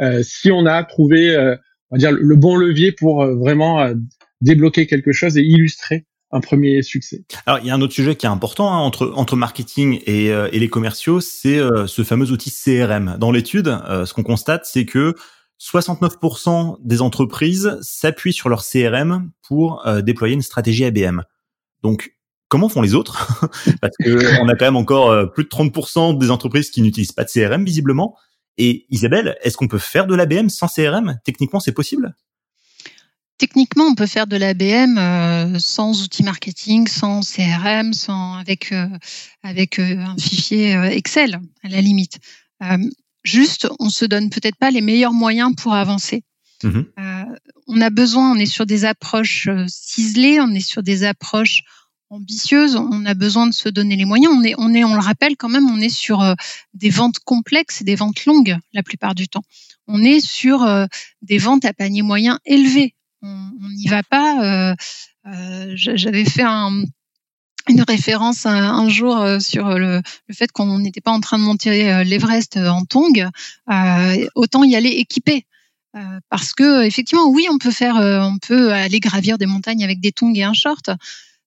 euh, 0.00 0.22
si 0.22 0.50
on 0.50 0.66
a 0.66 0.82
trouvé, 0.84 1.34
euh, 1.34 1.56
on 1.90 1.96
va 1.96 1.98
dire, 1.98 2.12
le 2.12 2.36
bon 2.36 2.56
levier 2.56 2.92
pour 2.92 3.24
vraiment 3.26 3.92
débloquer 4.40 4.86
quelque 4.86 5.12
chose 5.12 5.36
et 5.36 5.42
illustrer 5.42 6.06
un 6.32 6.40
premier 6.40 6.82
succès. 6.82 7.24
Alors, 7.46 7.60
il 7.60 7.66
y 7.66 7.70
a 7.70 7.74
un 7.74 7.80
autre 7.80 7.92
sujet 7.92 8.16
qui 8.16 8.26
est 8.26 8.30
important 8.30 8.72
hein, 8.72 8.78
entre 8.78 9.12
entre 9.14 9.36
marketing 9.36 10.00
et, 10.06 10.26
et 10.26 10.58
les 10.58 10.68
commerciaux, 10.68 11.20
c'est 11.20 11.58
ce 11.86 12.02
fameux 12.04 12.30
outil 12.30 12.50
CRM. 12.50 13.16
Dans 13.18 13.30
l'étude, 13.30 13.66
ce 13.88 14.12
qu'on 14.14 14.22
constate, 14.22 14.64
c'est 14.64 14.86
que 14.86 15.14
69% 15.60 16.78
des 16.82 17.02
entreprises 17.02 17.78
s'appuient 17.82 18.32
sur 18.32 18.48
leur 18.48 18.64
CRM 18.64 19.30
pour 19.46 19.84
déployer 20.02 20.34
une 20.34 20.42
stratégie 20.42 20.84
ABM. 20.84 21.22
Donc, 21.82 22.14
comment 22.52 22.68
font 22.68 22.82
les 22.82 22.94
autres? 22.94 23.48
Parce 23.80 23.96
que 23.96 24.42
on 24.42 24.48
a 24.48 24.54
quand 24.54 24.66
même 24.66 24.76
encore 24.76 25.10
euh, 25.10 25.24
plus 25.24 25.44
de 25.44 25.48
30% 25.48 26.18
des 26.18 26.30
entreprises 26.30 26.70
qui 26.70 26.82
n'utilisent 26.82 27.12
pas 27.12 27.24
de 27.24 27.30
CRM 27.30 27.64
visiblement. 27.64 28.14
Et 28.58 28.84
Isabelle, 28.90 29.38
est-ce 29.40 29.56
qu'on 29.56 29.68
peut 29.68 29.78
faire 29.78 30.06
de 30.06 30.14
l'ABM 30.14 30.50
sans 30.50 30.68
CRM 30.68 31.18
Techniquement, 31.24 31.60
c'est 31.60 31.72
possible? 31.72 32.14
Techniquement, 33.42 33.86
on 33.86 33.96
peut 33.96 34.06
faire 34.06 34.28
de 34.28 34.36
l'ABM 34.36 34.98
euh, 34.98 35.58
sans 35.58 36.04
outils 36.04 36.22
marketing, 36.22 36.86
sans 36.86 37.22
CRM, 37.28 37.92
sans 37.92 38.34
avec 38.34 38.70
euh, 38.70 38.86
avec 39.42 39.80
un 39.80 40.16
fichier 40.16 40.74
Excel 40.92 41.40
à 41.64 41.68
la 41.68 41.80
limite. 41.80 42.20
juste, 43.24 43.66
on 43.80 43.90
se 43.90 44.04
donne 44.04 44.30
peut-être 44.30 44.54
pas 44.54 44.70
les 44.70 44.80
meilleurs 44.80 45.12
moyens 45.12 45.56
pour 45.56 45.74
avancer. 45.74 46.22
Mmh 46.62 46.82
on 47.68 47.80
a 47.80 47.90
besoin, 47.90 48.32
on 48.32 48.36
est 48.36 48.46
sur 48.46 48.66
des 48.66 48.84
approches 48.84 49.48
ciselées, 49.66 50.40
on 50.40 50.50
est 50.50 50.60
sur 50.60 50.82
des 50.82 51.04
approches 51.04 51.62
ambitieuse, 52.12 52.76
on 52.76 53.06
a 53.06 53.14
besoin 53.14 53.46
de 53.46 53.54
se 53.54 53.68
donner 53.68 53.96
les 53.96 54.04
moyens. 54.04 54.32
On 54.36 54.42
est, 54.42 54.54
on 54.58 54.74
est, 54.74 54.84
on 54.84 54.94
le 54.94 55.00
rappelle 55.00 55.36
quand 55.36 55.48
même, 55.48 55.68
on 55.70 55.80
est 55.80 55.88
sur 55.88 56.20
euh, 56.20 56.34
des 56.74 56.90
ventes 56.90 57.18
complexes 57.20 57.80
et 57.80 57.84
des 57.84 57.94
ventes 57.94 58.26
longues 58.26 58.56
la 58.72 58.82
plupart 58.82 59.14
du 59.14 59.28
temps. 59.28 59.42
On 59.88 60.02
est 60.04 60.20
sur 60.20 60.62
euh, 60.62 60.86
des 61.22 61.38
ventes 61.38 61.64
à 61.64 61.72
panier 61.72 62.02
moyen 62.02 62.38
élevé. 62.44 62.94
On 63.22 63.68
n'y 63.76 63.88
va 63.88 64.02
pas. 64.02 64.74
Euh, 65.26 65.72
j'avais 65.74 66.24
fait 66.24 66.44
une 66.44 67.82
référence 67.86 68.46
un, 68.46 68.88
jour 68.88 69.24
sur 69.40 69.78
le, 69.78 70.02
fait 70.32 70.50
qu'on 70.50 70.78
n'était 70.78 71.00
pas 71.00 71.12
en 71.12 71.20
train 71.20 71.38
de 71.38 71.44
monter 71.44 72.04
l'Everest 72.04 72.56
en 72.56 72.84
tong. 72.84 73.28
autant 74.34 74.64
y 74.64 74.76
aller 74.76 74.90
équipé. 74.90 75.46
parce 76.28 76.52
que 76.52 76.84
effectivement, 76.84 77.28
oui, 77.28 77.46
on 77.50 77.58
peut 77.58 77.70
faire, 77.70 77.96
on 77.96 78.38
peut 78.38 78.72
aller 78.72 79.00
gravir 79.00 79.38
des 79.38 79.46
montagnes 79.46 79.84
avec 79.84 80.00
des 80.00 80.12
tongs 80.12 80.34
et 80.34 80.42
un 80.42 80.54
short 80.54 80.90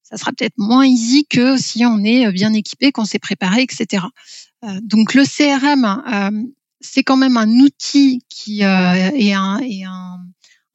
ça 0.08 0.16
sera 0.16 0.30
peut-être 0.30 0.56
moins 0.56 0.86
easy 0.86 1.26
que 1.26 1.56
si 1.56 1.84
on 1.84 2.04
est 2.04 2.30
bien 2.30 2.52
équipé, 2.52 2.92
qu'on 2.92 3.04
s'est 3.04 3.18
préparé, 3.18 3.62
etc. 3.62 4.04
Euh, 4.64 4.80
donc 4.82 5.14
le 5.14 5.24
CRM, 5.24 5.84
euh, 5.84 6.44
c'est 6.80 7.02
quand 7.02 7.16
même 7.16 7.36
un 7.36 7.50
outil 7.58 8.22
qui 8.28 8.64
euh, 8.64 9.10
est, 9.14 9.32
un, 9.32 9.58
est 9.58 9.84
un, 9.84 10.18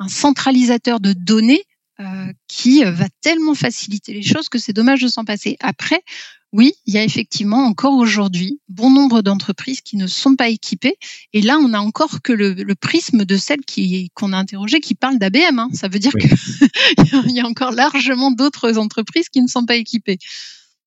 un, 0.01 0.07
centralisateur 0.07 0.99
de 0.99 1.13
données 1.13 1.63
qui 2.47 2.83
va 2.83 3.05
tellement 3.21 3.53
faciliter 3.53 4.11
les 4.11 4.23
choses 4.23 4.49
que 4.49 4.57
c'est 4.57 4.73
dommage 4.73 5.01
de 5.01 5.07
s'en 5.07 5.23
passer. 5.23 5.55
Après, 5.59 6.01
oui, 6.53 6.73
il 6.85 6.93
y 6.93 6.97
a 6.97 7.03
effectivement 7.03 7.65
encore 7.65 7.93
aujourd'hui 7.93 8.59
bon 8.67 8.89
nombre 8.89 9.21
d'entreprises 9.21 9.79
qui 9.81 9.95
ne 9.95 10.07
sont 10.07 10.35
pas 10.35 10.49
équipées. 10.49 10.97
Et 11.31 11.41
là, 11.41 11.57
on 11.57 11.69
n'a 11.69 11.81
encore 11.81 12.21
que 12.21 12.33
le, 12.33 12.75
prisme 12.75 13.23
de 13.23 13.37
celles 13.37 13.61
qui 13.61 14.11
qu'on 14.15 14.33
a 14.33 14.37
interrogées 14.37 14.81
qui 14.81 14.95
parlent 14.95 15.17
d'ABM. 15.17 15.59
Hein. 15.59 15.69
Ça 15.73 15.87
veut 15.87 15.99
dire 15.99 16.11
qu'il 16.11 16.29
y 17.35 17.39
a 17.39 17.45
encore 17.45 17.71
largement 17.71 18.31
d'autres 18.31 18.77
entreprises 18.77 19.29
qui 19.29 19.41
ne 19.41 19.47
sont 19.47 19.65
pas 19.65 19.75
équipées. 19.75 20.17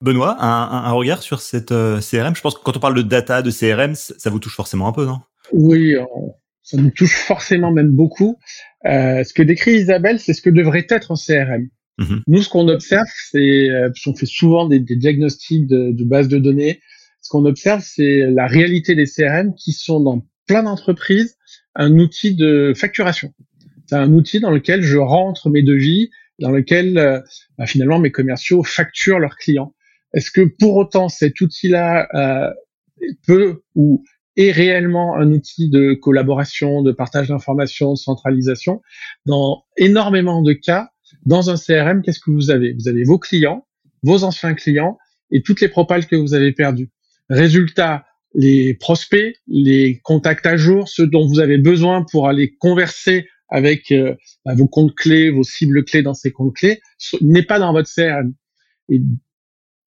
Benoît, 0.02 0.36
un, 0.38 0.90
regard 0.90 1.22
sur 1.22 1.40
cette 1.40 1.72
euh, 1.72 2.00
CRM. 2.00 2.36
Je 2.36 2.42
pense 2.42 2.54
que 2.54 2.62
quand 2.62 2.76
on 2.76 2.80
parle 2.80 2.94
de 2.94 3.02
data, 3.02 3.40
de 3.40 3.50
CRM, 3.50 3.94
ça 3.94 4.28
vous 4.28 4.38
touche 4.38 4.56
forcément 4.56 4.86
un 4.86 4.92
peu, 4.92 5.06
non? 5.06 5.20
Oui, 5.52 5.94
ça 6.62 6.76
nous 6.76 6.90
touche 6.90 7.16
forcément 7.16 7.70
même 7.70 7.90
beaucoup. 7.90 8.36
Euh, 8.86 9.24
ce 9.24 9.32
que 9.32 9.42
décrit 9.42 9.76
Isabelle, 9.76 10.18
c'est 10.18 10.34
ce 10.34 10.42
que 10.42 10.50
devrait 10.50 10.86
être 10.88 11.12
un 11.12 11.16
CRM. 11.16 11.68
Mhm. 11.98 12.22
Nous, 12.26 12.42
ce 12.42 12.48
qu'on 12.48 12.68
observe, 12.68 13.06
c'est, 13.30 13.70
euh, 13.70 13.90
on 14.06 14.14
fait 14.14 14.26
souvent 14.26 14.68
des, 14.68 14.80
des 14.80 14.96
diagnostics 14.96 15.66
de, 15.66 15.92
de 15.92 16.04
bases 16.04 16.28
de 16.28 16.38
données. 16.38 16.80
Ce 17.20 17.30
qu'on 17.30 17.44
observe, 17.46 17.82
c'est 17.84 18.30
la 18.30 18.46
réalité 18.46 18.94
des 18.94 19.06
CRM 19.06 19.54
qui 19.54 19.72
sont 19.72 20.00
dans 20.00 20.26
plein 20.46 20.62
d'entreprises 20.62 21.36
un 21.74 21.98
outil 21.98 22.34
de 22.34 22.72
facturation. 22.76 23.32
C'est 23.86 23.96
un 23.96 24.12
outil 24.12 24.40
dans 24.40 24.50
lequel 24.50 24.82
je 24.82 24.98
rentre 24.98 25.50
mes 25.50 25.62
devis, 25.62 26.10
dans 26.38 26.50
lequel 26.50 26.98
euh, 26.98 27.20
bah, 27.58 27.66
finalement 27.66 27.98
mes 27.98 28.10
commerciaux 28.10 28.62
facturent 28.62 29.18
leurs 29.18 29.36
clients. 29.36 29.74
Est-ce 30.12 30.30
que 30.30 30.42
pour 30.42 30.76
autant 30.76 31.08
cet 31.08 31.40
outil-là 31.40 32.08
euh, 32.14 32.52
peut 33.26 33.62
ou 33.74 34.04
est 34.36 34.50
réellement 34.50 35.16
un 35.16 35.30
outil 35.32 35.70
de 35.70 35.94
collaboration, 35.94 36.82
de 36.82 36.92
partage 36.92 37.28
d'informations, 37.28 37.92
de 37.92 37.98
centralisation 37.98 38.82
Dans 39.26 39.64
énormément 39.76 40.42
de 40.42 40.52
cas, 40.52 40.90
dans 41.26 41.50
un 41.50 41.56
CRM, 41.56 42.02
qu'est-ce 42.02 42.20
que 42.20 42.30
vous 42.30 42.50
avez? 42.50 42.72
Vous 42.72 42.88
avez 42.88 43.04
vos 43.04 43.18
clients, 43.18 43.66
vos 44.02 44.24
anciens 44.24 44.54
clients 44.54 44.98
et 45.30 45.42
toutes 45.42 45.60
les 45.60 45.68
propales 45.68 46.06
que 46.06 46.16
vous 46.16 46.34
avez 46.34 46.52
perdues. 46.52 46.90
Résultat, 47.30 48.04
les 48.34 48.74
prospects, 48.74 49.36
les 49.46 50.00
contacts 50.02 50.46
à 50.46 50.56
jour, 50.56 50.88
ceux 50.88 51.06
dont 51.06 51.26
vous 51.26 51.40
avez 51.40 51.58
besoin 51.58 52.04
pour 52.10 52.28
aller 52.28 52.54
converser 52.56 53.28
avec 53.48 53.92
euh, 53.92 54.14
bah, 54.44 54.54
vos 54.54 54.66
comptes 54.66 54.94
clés, 54.94 55.30
vos 55.30 55.44
cibles 55.44 55.84
clés 55.84 56.02
dans 56.02 56.14
ces 56.14 56.32
comptes 56.32 56.56
clés, 56.56 56.80
n'est 57.20 57.44
pas 57.44 57.58
dans 57.58 57.72
votre 57.72 57.88
CRM. 57.88 58.34
Et 58.88 59.00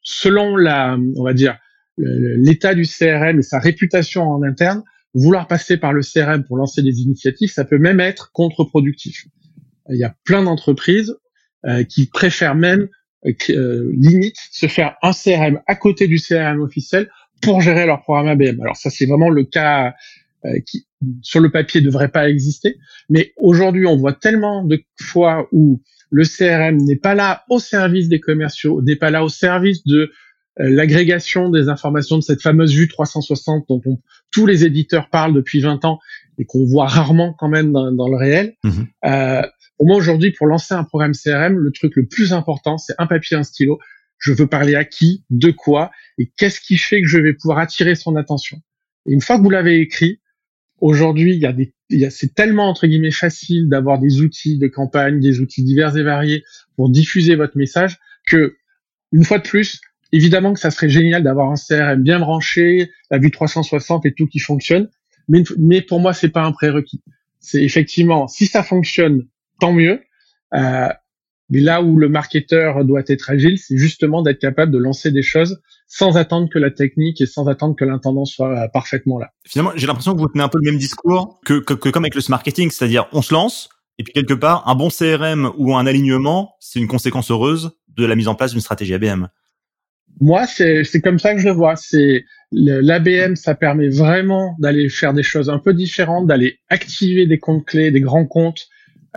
selon 0.02 0.56
la, 0.56 0.96
on 1.16 1.24
va 1.24 1.34
dire, 1.34 1.58
l'état 1.98 2.74
du 2.74 2.84
CRM 2.84 3.38
et 3.38 3.42
sa 3.42 3.58
réputation 3.58 4.22
en 4.22 4.42
interne, 4.42 4.82
vouloir 5.14 5.46
passer 5.46 5.78
par 5.78 5.92
le 5.92 6.02
CRM 6.02 6.44
pour 6.44 6.56
lancer 6.56 6.82
des 6.82 7.00
initiatives, 7.00 7.50
ça 7.50 7.64
peut 7.64 7.78
même 7.78 8.00
être 8.00 8.32
contre-productif. 8.32 9.26
Il 9.88 9.96
y 9.96 10.04
a 10.04 10.14
plein 10.24 10.42
d'entreprises 10.42 11.16
euh, 11.64 11.84
qui 11.84 12.06
préfèrent 12.06 12.54
même 12.54 12.88
euh, 13.24 13.32
euh, 13.50 13.90
limite 13.96 14.36
se 14.50 14.66
faire 14.66 14.96
un 15.02 15.12
CRM 15.12 15.60
à 15.66 15.74
côté 15.74 16.06
du 16.06 16.18
CRM 16.18 16.60
officiel 16.60 17.08
pour 17.40 17.60
gérer 17.60 17.86
leur 17.86 18.02
programme 18.02 18.28
ABM. 18.28 18.60
Alors 18.60 18.76
ça 18.76 18.90
c'est 18.90 19.06
vraiment 19.06 19.30
le 19.30 19.44
cas 19.44 19.94
qui 20.64 20.86
sur 21.22 21.40
le 21.40 21.50
papier 21.50 21.80
devrait 21.80 22.08
pas 22.08 22.28
exister, 22.28 22.76
mais 23.08 23.32
aujourd'hui 23.36 23.86
on 23.86 23.96
voit 23.96 24.12
tellement 24.12 24.64
de 24.64 24.80
fois 25.00 25.48
où 25.50 25.82
le 26.10 26.24
CRM 26.24 26.76
n'est 26.76 26.96
pas 26.96 27.14
là 27.14 27.44
au 27.48 27.58
service 27.58 28.08
des 28.08 28.20
commerciaux, 28.20 28.80
n'est 28.82 28.96
pas 28.96 29.10
là 29.10 29.24
au 29.24 29.28
service 29.28 29.84
de 29.84 30.12
l'agrégation 30.58 31.50
des 31.50 31.68
informations 31.68 32.16
de 32.16 32.22
cette 32.22 32.42
fameuse 32.42 32.74
vue 32.74 32.88
360 32.88 33.66
dont 33.68 33.82
tous 34.30 34.46
les 34.46 34.64
éditeurs 34.64 35.10
parlent 35.10 35.34
depuis 35.34 35.60
20 35.60 35.84
ans 35.84 35.98
et 36.38 36.44
qu'on 36.44 36.64
voit 36.64 36.86
rarement 36.86 37.34
quand 37.34 37.48
même 37.48 37.72
dans, 37.72 37.92
dans 37.92 38.08
le 38.08 38.16
réel. 38.16 38.54
Mmh. 38.64 38.70
Euh, 39.04 39.42
pour 39.76 39.86
moi 39.86 39.96
aujourd'hui, 39.96 40.32
pour 40.32 40.46
lancer 40.46 40.74
un 40.74 40.84
programme 40.84 41.12
CRM, 41.12 41.58
le 41.58 41.70
truc 41.70 41.96
le 41.96 42.06
plus 42.06 42.32
important, 42.32 42.78
c'est 42.78 42.94
un 42.98 43.06
papier, 43.06 43.36
un 43.36 43.42
stylo. 43.42 43.78
Je 44.18 44.32
veux 44.32 44.46
parler 44.46 44.74
à 44.74 44.84
qui, 44.84 45.24
de 45.28 45.50
quoi, 45.50 45.90
et 46.18 46.32
qu'est-ce 46.36 46.60
qui 46.60 46.78
fait 46.78 47.02
que 47.02 47.08
je 47.08 47.18
vais 47.18 47.34
pouvoir 47.34 47.58
attirer 47.58 47.94
son 47.94 48.16
attention. 48.16 48.62
Et 49.06 49.12
une 49.12 49.20
fois 49.20 49.36
que 49.36 49.42
vous 49.42 49.50
l'avez 49.50 49.80
écrit, 49.80 50.20
aujourd'hui, 50.80 51.34
il 51.34 51.40
y 51.40 51.46
a 51.46 51.52
des, 51.52 51.74
c'est 52.10 52.34
tellement 52.34 52.68
entre 52.68 52.86
guillemets 52.86 53.10
facile 53.10 53.68
d'avoir 53.68 53.98
des 53.98 54.20
outils 54.22 54.58
de 54.58 54.66
campagne, 54.68 55.20
des 55.20 55.40
outils 55.40 55.62
divers 55.62 55.96
et 55.96 56.02
variés 56.02 56.44
pour 56.76 56.90
diffuser 56.90 57.36
votre 57.36 57.56
message 57.58 57.98
que, 58.26 58.56
une 59.12 59.24
fois 59.24 59.38
de 59.38 59.46
plus, 59.46 59.80
évidemment 60.12 60.52
que 60.52 60.60
ça 60.60 60.70
serait 60.70 60.88
génial 60.88 61.22
d'avoir 61.22 61.50
un 61.50 61.56
CRM 61.56 62.02
bien 62.02 62.18
branché, 62.18 62.90
la 63.10 63.18
vue 63.18 63.30
360 63.30 64.06
et 64.06 64.12
tout 64.12 64.26
qui 64.26 64.38
fonctionne, 64.38 64.88
mais, 65.28 65.42
mais 65.58 65.82
pour 65.82 66.00
moi, 66.00 66.12
c'est 66.12 66.28
pas 66.28 66.42
un 66.42 66.52
prérequis. 66.52 67.02
C'est 67.40 67.62
effectivement, 67.62 68.28
si 68.28 68.46
ça 68.46 68.62
fonctionne 68.62 69.26
tant 69.60 69.72
mieux. 69.72 70.02
Euh, 70.54 70.88
mais 71.48 71.60
là 71.60 71.80
où 71.80 71.96
le 71.96 72.08
marketeur 72.08 72.84
doit 72.84 73.02
être 73.06 73.30
agile, 73.30 73.58
c'est 73.58 73.76
justement 73.76 74.22
d'être 74.22 74.40
capable 74.40 74.72
de 74.72 74.78
lancer 74.78 75.12
des 75.12 75.22
choses 75.22 75.60
sans 75.86 76.16
attendre 76.16 76.48
que 76.52 76.58
la 76.58 76.70
technique 76.70 77.20
et 77.20 77.26
sans 77.26 77.46
attendre 77.46 77.76
que 77.76 77.84
l'intendant 77.84 78.24
soit 78.24 78.64
euh, 78.64 78.68
parfaitement 78.68 79.18
là. 79.18 79.30
Finalement, 79.44 79.70
j'ai 79.76 79.86
l'impression 79.86 80.14
que 80.14 80.20
vous 80.20 80.28
tenez 80.28 80.42
un 80.42 80.48
peu 80.48 80.58
le 80.60 80.70
même 80.70 80.78
discours 80.78 81.40
que, 81.44 81.60
que, 81.60 81.74
que 81.74 81.88
comme 81.88 82.04
avec 82.04 82.16
le 82.16 82.22
marketing, 82.28 82.70
c'est-à-dire 82.70 83.06
on 83.12 83.22
se 83.22 83.32
lance 83.32 83.68
et 83.98 84.02
puis 84.02 84.12
quelque 84.12 84.34
part 84.34 84.68
un 84.68 84.74
bon 84.74 84.88
CRM 84.88 85.52
ou 85.56 85.76
un 85.76 85.86
alignement, 85.86 86.56
c'est 86.58 86.80
une 86.80 86.88
conséquence 86.88 87.30
heureuse 87.30 87.78
de 87.96 88.04
la 88.04 88.16
mise 88.16 88.28
en 88.28 88.34
place 88.34 88.50
d'une 88.50 88.60
stratégie 88.60 88.94
ABM. 88.94 89.28
Moi, 90.20 90.46
c'est 90.46 91.00
comme 91.02 91.18
ça 91.18 91.34
que 91.34 91.40
je 91.40 91.46
le 91.46 91.52
vois. 91.52 91.76
C'est 91.76 92.24
l'ABM, 92.52 93.34
ça 93.34 93.54
permet 93.54 93.88
vraiment 93.88 94.56
d'aller 94.58 94.88
faire 94.88 95.12
des 95.12 95.22
choses 95.22 95.50
un 95.50 95.58
peu 95.58 95.74
différentes, 95.74 96.26
d'aller 96.26 96.58
activer 96.68 97.26
des 97.26 97.38
comptes 97.38 97.66
clés, 97.66 97.90
des 97.90 98.00
grands 98.00 98.26
comptes, 98.26 98.68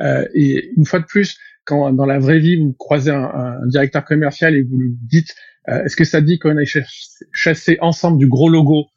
euh, 0.02 0.26
et 0.34 0.72
une 0.78 0.86
fois 0.86 1.00
de 1.00 1.06
plus, 1.06 1.38
quand 1.66 1.92
dans 1.94 2.06
la 2.06 2.20
vraie 2.20 2.40
vie 2.40 2.56
vous 2.56 2.74
croisez 2.74 3.12
un, 3.12 3.32
un 3.34 3.68
directeur 3.68 4.04
commercial 4.04 4.56
et 4.56 4.64
vous 4.64 4.78
lui 4.80 4.92
dites 5.04 5.36
euh, 5.70 5.84
est-ce 5.84 5.96
que 5.96 6.04
ça 6.04 6.22
dit 6.22 6.40
qu'on 6.40 6.58
a 6.58 6.64
chassé 7.34 7.78
ensemble 7.82 8.18
du 8.18 8.28
gros 8.28 8.50
logo, 8.50 8.88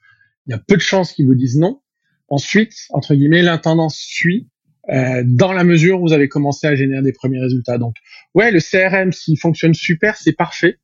il 0.46 0.52
y 0.52 0.54
a 0.54 0.58
peu 0.58 0.76
de 0.76 0.82
chances 0.82 1.12
qu'ils 1.12 1.26
vous 1.26 1.34
disent 1.34 1.58
non. 1.58 1.80
Ensuite, 2.28 2.72
entre 2.90 3.14
guillemets, 3.14 3.42
l'intendance 3.42 3.96
suit 3.96 4.48
euh, 4.90 5.22
dans 5.26 5.52
la 5.52 5.64
mesure 5.64 6.00
où 6.00 6.08
vous 6.08 6.12
avez 6.12 6.28
commencé 6.28 6.66
à 6.66 6.74
générer 6.74 7.02
des 7.02 7.12
premiers 7.12 7.40
résultats. 7.40 7.78
Donc, 7.78 7.96
ouais, 8.34 8.50
le 8.50 8.60
CRM, 8.60 9.12
s'il 9.12 9.38
fonctionne 9.38 9.74
super, 9.74 10.16
c'est 10.16 10.32
parfait. 10.32 10.78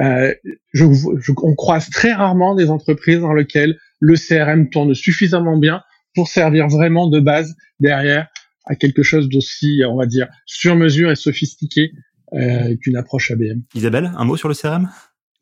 Euh, 0.00 0.34
je, 0.72 0.86
je, 1.20 1.32
on 1.42 1.54
croise 1.54 1.90
très 1.90 2.12
rarement 2.12 2.54
des 2.54 2.70
entreprises 2.70 3.20
dans 3.20 3.34
lesquelles 3.34 3.78
le 4.00 4.14
CRM 4.14 4.70
tourne 4.70 4.94
suffisamment 4.94 5.58
bien 5.58 5.82
pour 6.14 6.28
servir 6.28 6.68
vraiment 6.68 7.08
de 7.08 7.20
base 7.20 7.54
derrière 7.80 8.28
à 8.64 8.74
quelque 8.74 9.02
chose 9.02 9.28
d'aussi, 9.28 9.82
on 9.86 9.96
va 9.96 10.06
dire, 10.06 10.28
sur 10.46 10.76
mesure 10.76 11.10
et 11.10 11.16
sophistiqué 11.16 11.92
euh, 12.34 12.76
qu'une 12.76 12.96
approche 12.96 13.30
ABM. 13.30 13.62
Isabelle, 13.74 14.12
un 14.16 14.24
mot 14.24 14.36
sur 14.36 14.48
le 14.48 14.54
CRM 14.54 14.88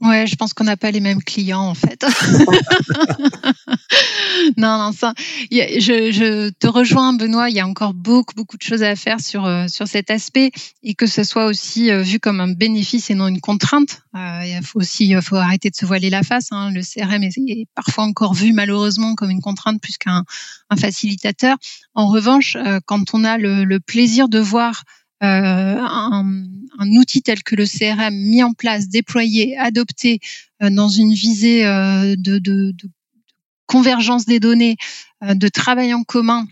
Ouais, 0.01 0.27
je 0.27 0.35
pense 0.35 0.55
qu'on 0.55 0.65
n'a 0.65 0.79
pas 0.79 0.91
les 0.91 1.01
mêmes 1.01 1.23
clients 1.23 1.61
en 1.61 1.75
fait. 1.75 2.03
non, 4.57 4.79
non, 4.79 4.93
ça. 4.93 5.13
Je, 5.51 6.11
je, 6.11 6.49
te 6.49 6.67
rejoins, 6.67 7.13
Benoît. 7.13 7.51
Il 7.51 7.57
y 7.57 7.61
a 7.61 7.67
encore 7.67 7.93
beaucoup, 7.93 8.35
beaucoup 8.35 8.57
de 8.57 8.63
choses 8.63 8.83
à 8.83 8.97
faire 8.97 9.21
sur 9.21 9.45
euh, 9.45 9.67
sur 9.69 9.87
cet 9.87 10.11
aspect 10.11 10.53
et 10.83 10.95
que 10.95 11.07
ce 11.07 11.23
soit 11.23 11.45
aussi 11.45 11.91
euh, 11.91 12.01
vu 12.01 12.19
comme 12.19 12.41
un 12.41 12.51
bénéfice 12.51 13.11
et 13.11 13.15
non 13.15 13.29
une 13.29 13.43
contrainte. 13.43 14.01
Euh, 14.17 14.41
il 14.47 14.65
faut 14.65 14.81
aussi, 14.81 15.15
faut 15.21 15.37
arrêter 15.37 15.69
de 15.69 15.77
se 15.77 15.85
voiler 15.85 16.09
la 16.09 16.23
face. 16.23 16.47
Hein. 16.51 16.71
Le 16.73 16.81
CRM 16.81 17.23
est, 17.23 17.67
parfois 17.75 18.05
encore 18.05 18.33
vu 18.33 18.55
malheureusement 18.55 19.15
comme 19.15 19.31
une 19.31 19.43
contrainte 19.43 19.83
plus 19.83 19.99
qu'un 19.99 20.25
un 20.71 20.77
facilitateur. 20.77 21.59
En 21.95 22.09
revanche, 22.09 22.57
quand 22.87 23.13
on 23.13 23.25
a 23.25 23.37
le, 23.37 23.65
le 23.65 23.81
plaisir 23.81 24.29
de 24.29 24.39
voir 24.39 24.85
un, 25.21 26.45
un, 26.79 26.89
outil 26.97 27.23
tel 27.23 27.43
que 27.43 27.55
le 27.55 27.67
CRM 27.67 28.15
mis 28.15 28.43
en 28.43 28.53
place, 28.53 28.89
déployé, 28.89 29.57
adopté 29.59 30.21
euh, 30.63 30.71
dans 30.71 30.89
une 30.89 31.13
visée 31.13 31.67
euh, 31.67 32.15
de, 32.17 32.39
de, 32.39 32.73
de, 32.73 32.89
convergence 33.67 34.27
des 34.27 34.41
données, 34.41 34.77
de 35.23 35.49
travail 35.49 35.95
en 35.95 36.03
commun. 36.03 36.49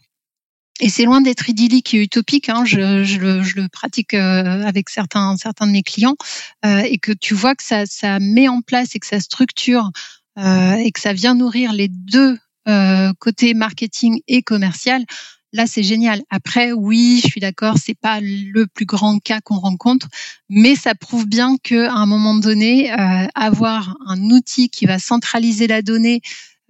Et 0.78 0.88
c'est 0.88 1.02
loin 1.02 1.20
d'être 1.20 1.48
idyllique 1.50 1.92
et 1.92 2.02
utopique. 2.02 2.48
Hein. 2.48 2.64
Je, 2.64 3.02
je, 3.02 3.18
le, 3.18 3.42
je, 3.42 3.56
le, 3.56 3.68
pratique 3.68 4.14
avec 4.14 4.88
certains, 4.88 5.36
certains 5.36 5.66
de 5.66 5.72
mes 5.72 5.82
clients 5.82 6.14
et 6.64 6.98
que 6.98 7.10
tu 7.10 7.34
vois 7.34 7.56
que 7.56 7.64
ça, 7.64 7.86
ça 7.86 8.20
met 8.20 8.46
en 8.46 8.60
place 8.60 8.94
et 8.94 9.00
que 9.00 9.06
ça 9.08 9.18
structure 9.18 9.90
et 10.36 10.92
que 10.92 11.00
ça 11.00 11.12
vient 11.12 11.34
nourrir 11.34 11.72
les 11.72 11.88
deux 11.88 12.38
côtés 13.18 13.52
marketing 13.52 14.20
et 14.28 14.42
commercial 14.42 15.04
Là, 15.54 15.66
c'est 15.66 15.82
génial. 15.82 16.22
Après, 16.28 16.72
oui, 16.72 17.20
je 17.22 17.28
suis 17.28 17.40
d'accord, 17.40 17.76
c'est 17.82 17.98
pas 17.98 18.20
le 18.20 18.66
plus 18.66 18.84
grand 18.84 19.18
cas 19.18 19.40
qu'on 19.40 19.58
rencontre, 19.58 20.06
mais 20.50 20.74
ça 20.74 20.94
prouve 20.94 21.26
bien 21.26 21.56
que 21.62 21.86
à 21.86 21.94
un 21.94 22.06
moment 22.06 22.34
donné, 22.34 22.92
euh, 22.92 23.26
avoir 23.34 23.96
un 24.06 24.20
outil 24.30 24.68
qui 24.68 24.84
va 24.84 24.98
centraliser 24.98 25.66
la 25.66 25.80
donnée, 25.80 26.20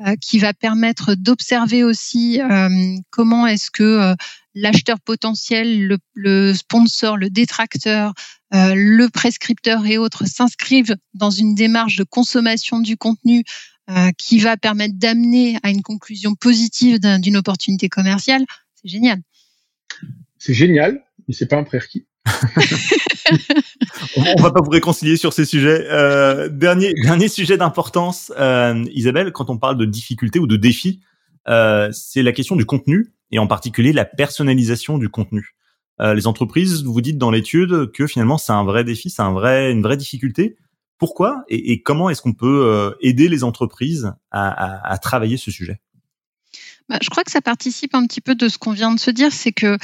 euh, 0.06 0.14
qui 0.20 0.38
va 0.38 0.54
permettre 0.54 1.16
d'observer 1.16 1.82
aussi 1.82 2.40
euh, 2.40 2.68
comment 3.10 3.48
est-ce 3.48 3.72
que 3.72 4.14
l'acheteur 4.54 5.00
potentiel, 5.00 5.88
le, 5.88 5.98
le, 6.14 6.54
sponsor, 6.54 7.16
le 7.16 7.30
détracteur, 7.30 8.12
le 8.52 9.08
prescripteur 9.08 9.84
et 9.86 9.98
autres 9.98 10.26
s'inscrivent 10.26 10.96
dans 11.14 11.30
une 11.30 11.56
démarche 11.56 11.96
de 11.96 12.04
consommation 12.04 12.78
du 12.78 12.96
contenu 12.96 13.42
qui 14.16 14.38
va 14.38 14.56
permettre 14.56 14.94
d'amener 14.96 15.58
à 15.62 15.70
une 15.70 15.82
conclusion 15.82 16.34
positive 16.34 16.98
d'une 16.98 17.36
opportunité 17.36 17.88
commerciale, 17.88 18.44
c'est 18.80 18.88
génial. 18.88 19.20
C'est 20.38 20.54
génial, 20.54 21.02
mais 21.26 21.34
c'est 21.34 21.46
pas 21.46 21.56
un 21.56 21.64
prérequis. 21.64 22.06
on 24.16 24.40
va 24.40 24.52
pas 24.52 24.60
vous 24.60 24.70
réconcilier 24.70 25.16
sur 25.16 25.32
ces 25.32 25.44
sujets. 25.44 25.86
Euh, 25.90 26.48
dernier 26.48 26.94
dernier 26.94 27.26
sujet 27.28 27.56
d'importance, 27.56 28.32
euh, 28.38 28.84
Isabelle, 28.92 29.32
quand 29.32 29.50
on 29.50 29.58
parle 29.58 29.76
de 29.78 29.84
difficultés 29.84 30.38
ou 30.38 30.46
de 30.46 30.56
défis, 30.56 31.00
euh, 31.48 31.88
c'est 31.92 32.22
la 32.22 32.30
question 32.32 32.54
du 32.54 32.66
contenu 32.66 33.12
et 33.32 33.40
en 33.40 33.48
particulier 33.48 33.92
la 33.92 34.04
personnalisation 34.04 34.98
du 34.98 35.08
contenu. 35.08 35.54
les 36.00 36.28
entreprises, 36.28 36.84
vous 36.84 37.00
dites 37.00 37.18
dans 37.18 37.32
l'étude 37.32 37.90
que 37.90 38.06
finalement 38.06 38.38
c'est 38.38 38.52
un 38.52 38.62
vrai 38.62 38.84
défi, 38.84 39.10
c'est 39.10 39.22
un 39.22 39.32
vrai 39.32 39.72
une 39.72 39.82
vraie 39.82 39.96
difficulté. 39.96 40.56
Pourquoi 40.98 41.42
et, 41.48 41.82
comment 41.82 42.10
est-ce 42.10 42.22
qu'on 42.22 42.34
peut 42.34 42.94
aider 43.00 43.28
les 43.28 43.42
entreprises 43.42 44.12
à 44.30 44.98
travailler 45.02 45.36
ce 45.36 45.50
sujet? 45.50 45.80
Bah, 46.88 46.98
je 47.02 47.10
crois 47.10 47.22
que 47.22 47.30
ça 47.30 47.42
participe 47.42 47.94
un 47.94 48.06
petit 48.06 48.22
peu 48.22 48.34
de 48.34 48.48
ce 48.48 48.56
qu'on 48.56 48.72
vient 48.72 48.92
de 48.92 49.00
se 49.00 49.10
dire, 49.10 49.32
c'est 49.32 49.52
que 49.52 49.76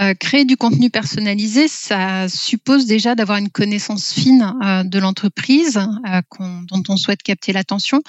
euh, 0.00 0.14
créer 0.14 0.44
du 0.44 0.56
contenu 0.56 0.90
personnalisé, 0.90 1.66
ça 1.66 2.28
suppose 2.28 2.86
déjà 2.86 3.16
d'avoir 3.16 3.38
une 3.38 3.50
connaissance 3.50 4.12
fine 4.12 4.54
euh, 4.62 4.84
de 4.84 4.98
l'entreprise 5.00 5.78
euh, 5.78 6.20
dont 6.68 6.82
on 6.88 6.96
souhaite 6.96 7.22
capter 7.22 7.52
l'attention 7.52 8.00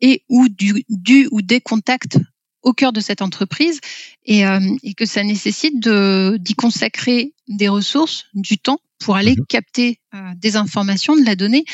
et 0.00 0.22
ou 0.28 0.48
du, 0.48 0.84
du, 0.88 1.28
ou 1.32 1.42
des 1.42 1.60
contacts 1.60 2.18
au 2.62 2.72
cœur 2.72 2.92
de 2.92 3.00
cette 3.00 3.22
entreprise 3.22 3.80
et, 4.24 4.42
et 4.82 4.94
que 4.94 5.06
ça 5.06 5.24
nécessite 5.24 5.74
d'y 5.80 6.54
consacrer 6.54 7.32
des 7.48 7.68
ressources, 7.68 8.26
du 8.34 8.58
temps 8.58 8.78
pour 9.00 9.16
aller 9.16 9.34
mhm. 9.36 9.46
capter 9.48 10.00
des 10.36 10.56
informations, 10.56 11.16
de 11.16 11.24
la 11.24 11.34
donnée 11.34 11.64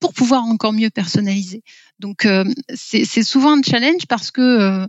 pour 0.00 0.14
pouvoir 0.14 0.44
encore 0.44 0.72
mieux 0.72 0.90
personnaliser. 0.90 1.62
Donc 2.00 2.26
c'est 2.74 3.22
souvent 3.22 3.56
un 3.56 3.62
challenge 3.62 4.06
parce 4.08 4.32
que 4.32 4.88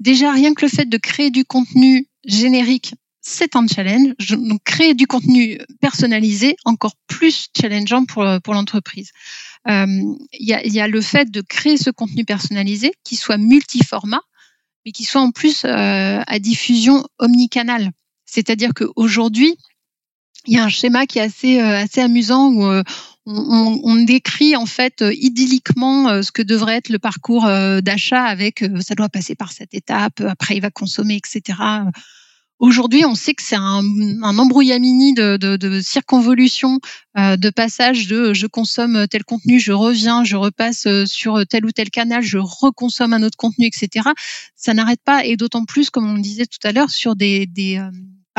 déjà 0.00 0.32
rien 0.32 0.54
que 0.54 0.64
le 0.64 0.70
fait 0.70 0.86
de 0.86 0.96
créer 0.96 1.30
du 1.30 1.44
contenu 1.44 2.08
générique, 2.24 2.94
c'est 3.20 3.54
un 3.54 3.66
challenge. 3.66 4.14
Donc 4.30 4.62
créer 4.64 4.94
du 4.94 5.06
contenu 5.06 5.58
personnalisé, 5.80 6.56
encore 6.64 6.94
plus 7.06 7.48
challengeant 7.56 8.04
pour, 8.04 8.26
pour 8.42 8.54
l'entreprise. 8.54 9.10
Euh, 9.68 9.86
il 10.32 10.48
y, 10.48 10.54
a, 10.54 10.66
y, 10.66 10.80
a, 10.80 10.88
le 10.88 11.00
fait 11.02 11.30
de 11.30 11.42
créer 11.42 11.76
ce 11.76 11.90
contenu 11.90 12.24
personnalisé 12.24 12.92
qui 13.04 13.16
soit 13.16 13.36
multiformat, 13.36 14.22
mais 14.84 14.92
qui 14.92 15.04
soit 15.04 15.20
en 15.20 15.32
plus 15.32 15.64
euh, 15.64 16.22
à 16.26 16.38
diffusion 16.38 17.06
omnicanale. 17.18 17.90
C'est-à-dire 18.24 18.72
qu'aujourd'hui, 18.74 19.56
il 20.46 20.54
y 20.54 20.58
a 20.58 20.64
un 20.64 20.68
schéma 20.68 21.06
qui 21.06 21.18
est 21.18 21.22
assez, 21.22 21.60
euh, 21.60 21.82
assez 21.82 22.00
amusant 22.00 22.50
où 22.50 22.82
on, 23.26 23.80
on, 23.84 24.04
décrit 24.04 24.56
en 24.56 24.66
fait 24.66 25.02
euh, 25.02 25.12
idylliquement 25.14 26.08
euh, 26.08 26.22
ce 26.22 26.32
que 26.32 26.42
devrait 26.42 26.76
être 26.76 26.88
le 26.88 26.98
parcours 26.98 27.46
euh, 27.46 27.80
d'achat 27.80 28.24
avec 28.24 28.64
ça 28.80 28.94
doit 28.94 29.08
passer 29.08 29.34
par 29.34 29.52
cette 29.52 29.74
étape, 29.74 30.20
après 30.20 30.56
il 30.56 30.60
va 30.60 30.70
consommer, 30.70 31.16
etc. 31.16 31.58
Aujourd'hui, 32.58 33.06
on 33.06 33.14
sait 33.14 33.32
que 33.32 33.42
c'est 33.42 33.56
un, 33.56 33.82
un 34.22 34.38
embrouillamini 34.38 35.14
de, 35.14 35.38
de, 35.38 35.56
de 35.56 35.80
circonvolution, 35.80 36.78
de 37.16 37.48
passage 37.48 38.06
de 38.06 38.34
je 38.34 38.46
consomme 38.46 39.06
tel 39.08 39.24
contenu, 39.24 39.58
je 39.58 39.72
reviens, 39.72 40.24
je 40.24 40.36
repasse 40.36 40.86
sur 41.06 41.40
tel 41.48 41.64
ou 41.64 41.72
tel 41.72 41.88
canal, 41.88 42.22
je 42.22 42.36
reconsomme 42.36 43.14
un 43.14 43.22
autre 43.22 43.38
contenu, 43.38 43.64
etc. 43.64 44.10
Ça 44.56 44.74
n'arrête 44.74 45.00
pas, 45.02 45.24
et 45.24 45.38
d'autant 45.38 45.64
plus, 45.64 45.88
comme 45.88 46.06
on 46.06 46.16
le 46.16 46.20
disait 46.20 46.44
tout 46.44 46.58
à 46.62 46.72
l'heure, 46.72 46.90
sur 46.90 47.16
des, 47.16 47.46
des 47.46 47.80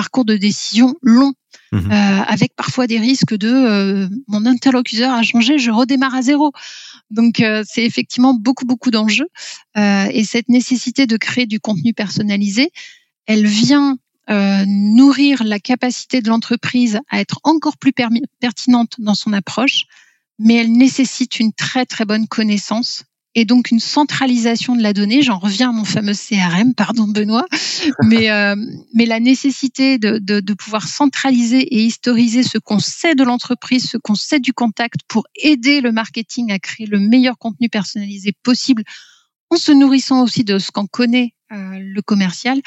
parcours 0.02 0.26
de 0.26 0.38
décision 0.38 0.96
longs 1.02 1.34
Mhm. 1.72 1.90
Euh, 1.90 2.22
avec 2.28 2.54
parfois 2.56 2.86
des 2.86 3.00
risques 3.00 3.36
de 3.36 3.50
euh, 3.50 4.10
mon 4.28 4.46
interlocuteur 4.46 5.14
a 5.14 5.24
changé, 5.24 5.58
je 5.58 5.72
redémarre 5.72 6.16
à 6.16 6.22
zéro. 6.22 6.52
Donc 7.12 7.40
euh, 7.40 7.64
c'est 7.66 7.86
effectivement 7.86 8.34
beaucoup 8.34 8.66
beaucoup 8.66 8.92
d'enjeux 8.92 9.28
et 9.78 10.24
cette 10.26 10.50
nécessité 10.50 11.08
de 11.08 11.16
créer 11.16 11.46
du 11.46 11.60
contenu 11.60 11.94
personnalisé, 11.94 12.72
elle 13.26 13.46
vient 13.46 13.98
nourrir 14.68 15.44
la 15.44 15.60
capacité 15.60 16.22
de 16.22 16.30
l'entreprise 16.30 17.00
à 17.10 17.20
être 17.20 17.40
encore 17.44 17.78
plus 17.78 17.94
pertinente 18.40 18.96
dans 19.00 19.16
son 19.16 19.34
approche, 19.34 19.84
mais 20.40 20.56
elle 20.56 20.72
nécessite 20.72 21.40
une 21.40 21.52
très 21.52 21.86
très 21.86 22.06
bonne 22.06 22.28
connaissance 22.28 23.04
et 23.36 23.46
donc 23.46 23.72
une 23.72 23.80
centralisation 23.80 24.76
de 24.76 24.82
la 24.82 24.94
donnée. 24.94 25.22
J'en 25.22 25.40
reviens 25.40 25.70
à 25.70 25.72
mon 25.72 25.86
fameux 25.86 26.14
CRM, 26.14 26.74
pardon 26.74 27.08
Benoît, 27.08 27.46
mais 28.04 28.30
euh, 28.30 28.56
mais 28.94 29.06
la 29.06 29.20
nécessité 29.20 29.98
de, 29.98 30.18
de, 30.18 30.40
de, 30.40 30.54
pouvoir 30.54 30.88
centraliser 30.88 31.62
et 31.62 31.84
historiser 31.84 32.44
ce 32.44 32.58
qu'on 32.58 32.80
sait 32.80 33.16
de 33.16 33.24
l'entreprise, 33.24 33.90
ce 33.90 33.98
qu'on 33.98 34.16
sait 34.16 34.40
du 34.40 34.54
contact, 34.54 35.02
pour 35.08 35.26
aider 35.36 35.82
le 35.82 35.92
marketing 35.92 36.52
à 36.52 36.60
créer 36.60 36.88
le 36.88 37.00
meilleur 37.00 37.38
contenu 37.38 37.70
personnalisé 37.70 38.34
possible, 38.44 38.84
en 39.50 39.58
se 39.58 39.72
nourrissant 39.72 40.24
aussi 40.24 40.44
de 40.44 40.60
ce 40.60 40.72
qu'en 40.72 40.88
connaît 40.88 41.34
euh, 41.52 41.80
le 41.80 42.02
commercial. 42.02 42.62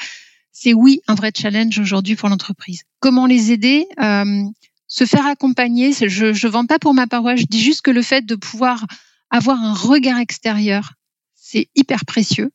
C'est 0.51 0.73
oui 0.73 1.01
un 1.07 1.15
vrai 1.15 1.31
challenge 1.35 1.77
aujourd'hui 1.79 2.15
pour 2.15 2.29
l'entreprise. 2.29 2.83
Comment 2.99 3.25
les 3.25 3.51
aider? 3.51 3.85
Euh, 4.01 4.43
Se 4.87 5.05
faire 5.05 5.25
accompagner. 5.25 5.91
Je 5.91 6.27
ne 6.27 6.49
vends 6.49 6.65
pas 6.65 6.79
pour 6.79 6.93
ma 6.93 7.07
paroisse. 7.07 7.41
Je 7.41 7.45
dis 7.45 7.61
juste 7.61 7.81
que 7.81 7.91
le 7.91 8.01
fait 8.01 8.25
de 8.25 8.35
pouvoir 8.35 8.85
avoir 9.35 9.61
un 9.61 9.73
regard 9.73 10.19
extérieur, 10.19 10.93
c'est 11.35 11.67
hyper 11.75 12.05
précieux 12.05 12.51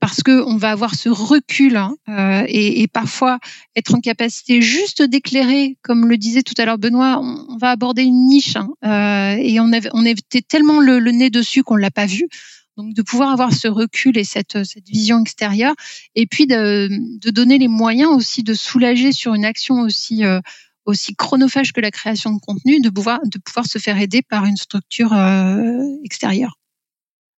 parce 0.00 0.22
que 0.22 0.42
on 0.46 0.56
va 0.56 0.70
avoir 0.70 0.94
ce 0.94 1.08
recul 1.08 1.76
hein, 1.76 1.96
euh, 2.08 2.44
et, 2.48 2.86
parfois 2.88 3.38
être 3.76 3.94
en 3.94 4.00
capacité 4.00 4.60
juste 4.60 5.02
d'éclairer, 5.02 5.76
comme 5.82 6.08
le 6.08 6.16
disait 6.16 6.42
tout 6.42 6.54
à 6.58 6.64
l'heure 6.64 6.78
Benoît, 6.78 7.20
on, 7.20 7.56
va 7.58 7.70
aborder 7.70 8.02
une 8.02 8.26
niche 8.26 8.56
hein, 8.56 8.68
euh, 8.84 9.40
et 9.40 9.58
on, 9.60 10.04
était 10.04 10.42
tellement 10.42 10.80
le, 10.80 10.98
nez 11.10 11.30
dessus 11.30 11.62
qu'on 11.62 11.76
l'a 11.76 11.90
pas 11.90 12.06
vu. 12.06 12.28
Donc 12.76 12.92
de 12.92 13.00
pouvoir 13.00 13.30
avoir 13.30 13.54
ce 13.54 13.68
recul 13.68 14.18
et 14.18 14.24
cette, 14.24 14.58
vision 14.86 15.22
extérieure, 15.22 15.74
et 16.14 16.26
puis 16.26 16.46
de, 16.46 16.88
de, 16.90 17.30
donner 17.30 17.56
les 17.56 17.68
moyens 17.68 18.10
aussi 18.10 18.42
de 18.42 18.52
soulager 18.52 19.12
sur 19.12 19.32
une 19.32 19.46
action 19.46 19.80
aussi 19.80 20.26
euh, 20.26 20.40
aussi 20.86 21.14
chronophage 21.14 21.72
que 21.72 21.80
la 21.80 21.90
création 21.90 22.32
de 22.32 22.40
contenu, 22.40 22.80
de 22.80 22.90
pouvoir, 22.90 23.20
de 23.24 23.38
pouvoir 23.38 23.66
se 23.66 23.78
faire 23.78 24.00
aider 24.00 24.22
par 24.22 24.44
une 24.44 24.56
structure 24.56 25.12
euh, 25.12 25.82
extérieure. 26.04 26.58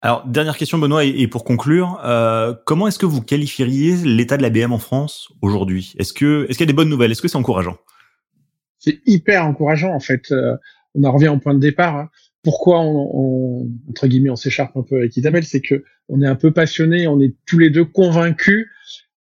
Alors, 0.01 0.25
dernière 0.27 0.57
question, 0.57 0.79
Benoît, 0.79 1.05
et 1.05 1.27
pour 1.27 1.43
conclure, 1.43 2.01
euh, 2.05 2.55
comment 2.67 2.87
est-ce 2.87 3.01
que 3.01 3.07
vous 3.07 3.21
qualifieriez 3.21 3.97
l'état 3.97 4.37
de 4.37 4.43
l'ABM 4.43 4.73
en 4.73 4.79
France 4.79 5.29
aujourd'hui? 5.43 5.95
Est-ce 5.99 6.13
que 6.13 6.47
est-ce 6.49 6.57
qu'il 6.57 6.67
y 6.67 6.69
a 6.69 6.73
des 6.73 6.77
bonnes 6.77 6.89
nouvelles? 6.89 7.11
Est-ce 7.11 7.23
que 7.23 7.27
c'est 7.27 7.37
encourageant? 7.37 7.77
C'est 8.79 9.01
hyper 9.07 9.45
encourageant, 9.45 9.93
en 9.93 9.99
fait. 9.99 10.31
Euh, 10.31 10.57
on 10.95 11.03
en 11.03 11.11
revient 11.11 11.29
au 11.29 11.39
point 11.39 11.55
de 11.55 11.59
départ. 11.59 11.97
Hein. 11.97 12.11
Pourquoi 12.45 12.81
on, 12.81 13.11
on, 13.13 13.69
entre 13.91 14.07
guillemets 14.07 14.31
on 14.31 14.37
s'écharpe 14.37 14.77
un 14.77 14.83
peu 14.83 14.99
avec 14.99 15.17
Isabelle, 15.17 15.45
c'est 15.45 15.61
que 15.61 15.83
on 16.09 16.23
est 16.23 16.27
un 16.27 16.37
peu 16.37 16.53
passionné, 16.53 17.09
on 17.09 17.21
est 17.21 17.35
tous 17.45 17.59
les 17.59 17.71
deux 17.71 17.85
convaincus 17.85 18.69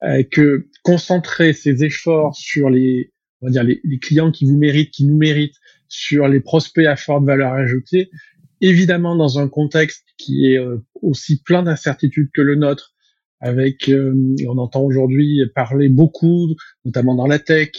euh, 0.03 0.23
que 0.29 0.67
concentrer 0.83 1.53
ses 1.53 1.85
efforts 1.85 2.35
sur 2.35 2.69
les 2.69 3.13
on 3.41 3.47
va 3.47 3.51
dire 3.51 3.63
les, 3.63 3.81
les 3.83 3.99
clients 3.99 4.31
qui 4.31 4.45
vous 4.45 4.57
méritent, 4.57 4.91
qui 4.91 5.05
nous 5.05 5.17
méritent, 5.17 5.59
sur 5.87 6.27
les 6.27 6.39
prospects 6.39 6.85
à 6.85 6.95
forte 6.95 7.25
valeur 7.25 7.53
ajoutée, 7.53 8.09
évidemment 8.61 9.15
dans 9.15 9.39
un 9.39 9.47
contexte 9.47 10.05
qui 10.17 10.51
est 10.51 10.57
euh, 10.57 10.77
aussi 11.01 11.41
plein 11.41 11.63
d'incertitudes 11.63 12.29
que 12.33 12.41
le 12.41 12.55
nôtre, 12.55 12.93
avec, 13.39 13.89
euh, 13.89 14.35
on 14.47 14.57
entend 14.57 14.81
aujourd'hui 14.81 15.41
parler 15.53 15.89
beaucoup, 15.89 16.55
notamment 16.85 17.15
dans 17.15 17.27
la 17.27 17.39
tech, 17.39 17.69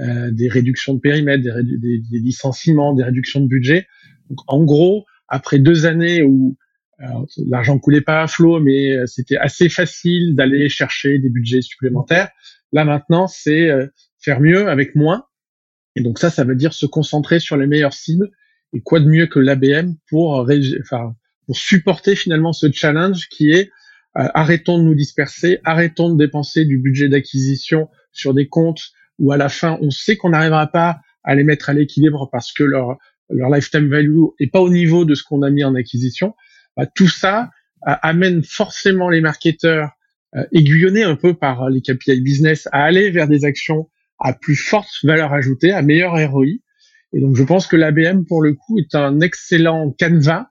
euh, 0.00 0.30
des 0.30 0.48
réductions 0.48 0.94
de 0.94 1.00
périmètre, 1.00 1.44
des, 1.44 1.98
des, 1.98 2.18
licenciements, 2.18 2.94
des 2.94 3.04
réductions 3.04 3.40
de 3.40 3.46
budget. 3.46 3.86
Donc, 4.30 4.38
en 4.48 4.64
gros, 4.64 5.04
après 5.28 5.58
deux 5.58 5.86
années 5.86 6.22
où 6.22 6.56
l'argent 7.48 7.80
coulait 7.80 8.00
pas 8.00 8.22
à 8.22 8.28
flot, 8.28 8.60
mais 8.60 8.96
c'était 9.06 9.36
assez 9.36 9.68
facile 9.68 10.36
d'aller 10.36 10.68
chercher 10.68 11.18
des 11.18 11.30
budgets 11.30 11.60
supplémentaires, 11.60 12.28
là 12.72 12.84
maintenant, 12.84 13.26
c'est 13.26 13.70
faire 14.22 14.40
mieux 14.40 14.68
avec 14.68 14.94
moins. 14.94 15.26
Et 15.96 16.00
donc 16.00 16.18
ça, 16.18 16.30
ça 16.30 16.44
veut 16.44 16.54
dire 16.54 16.72
se 16.72 16.86
concentrer 16.86 17.38
sur 17.38 17.56
les 17.56 17.66
meilleures 17.66 17.92
cibles 17.92 18.30
et 18.72 18.80
quoi 18.80 19.00
de 19.00 19.06
mieux 19.06 19.26
que 19.26 19.38
l'ABM 19.38 19.94
pour, 20.08 20.46
enfin, 20.80 21.14
pour 21.46 21.56
supporter 21.56 22.16
finalement 22.16 22.52
ce 22.52 22.70
challenge 22.72 23.28
qui 23.28 23.50
est 23.50 23.70
euh, 24.18 24.28
arrêtons 24.34 24.78
de 24.78 24.84
nous 24.84 24.94
disperser, 24.94 25.58
arrêtons 25.64 26.14
de 26.14 26.18
dépenser 26.18 26.64
du 26.64 26.78
budget 26.78 27.08
d'acquisition 27.08 27.88
sur 28.12 28.34
des 28.34 28.48
comptes 28.48 28.90
où 29.18 29.32
à 29.32 29.36
la 29.36 29.48
fin 29.48 29.78
on 29.80 29.90
sait 29.90 30.16
qu'on 30.16 30.30
n'arrivera 30.30 30.66
pas 30.66 31.00
à 31.24 31.34
les 31.34 31.44
mettre 31.44 31.70
à 31.70 31.72
l'équilibre 31.72 32.28
parce 32.30 32.52
que 32.52 32.62
leur 32.62 32.98
leur 33.30 33.48
lifetime 33.48 33.88
value 33.88 34.24
est 34.38 34.50
pas 34.50 34.60
au 34.60 34.68
niveau 34.68 35.04
de 35.06 35.14
ce 35.14 35.22
qu'on 35.22 35.42
a 35.42 35.48
mis 35.48 35.64
en 35.64 35.74
acquisition. 35.74 36.34
Bah, 36.76 36.86
tout 36.86 37.08
ça 37.08 37.50
euh, 37.88 37.94
amène 38.02 38.42
forcément 38.42 39.08
les 39.08 39.22
marketeurs 39.22 39.90
euh, 40.36 40.44
aiguillonnés 40.52 41.04
un 41.04 41.16
peu 41.16 41.34
par 41.34 41.70
les 41.70 41.80
KPI 41.80 42.20
business 42.20 42.68
à 42.72 42.84
aller 42.84 43.10
vers 43.10 43.28
des 43.28 43.44
actions 43.44 43.88
à 44.18 44.32
plus 44.32 44.56
forte 44.56 44.90
valeur 45.02 45.32
ajoutée, 45.32 45.72
à 45.72 45.82
meilleur 45.82 46.12
ROI, 46.30 46.58
et 47.12 47.20
donc, 47.20 47.36
je 47.36 47.42
pense 47.42 47.66
que 47.66 47.76
l'ABM, 47.76 48.24
pour 48.24 48.42
le 48.42 48.54
coup, 48.54 48.78
est 48.78 48.94
un 48.94 49.20
excellent 49.20 49.90
canevas 49.92 50.46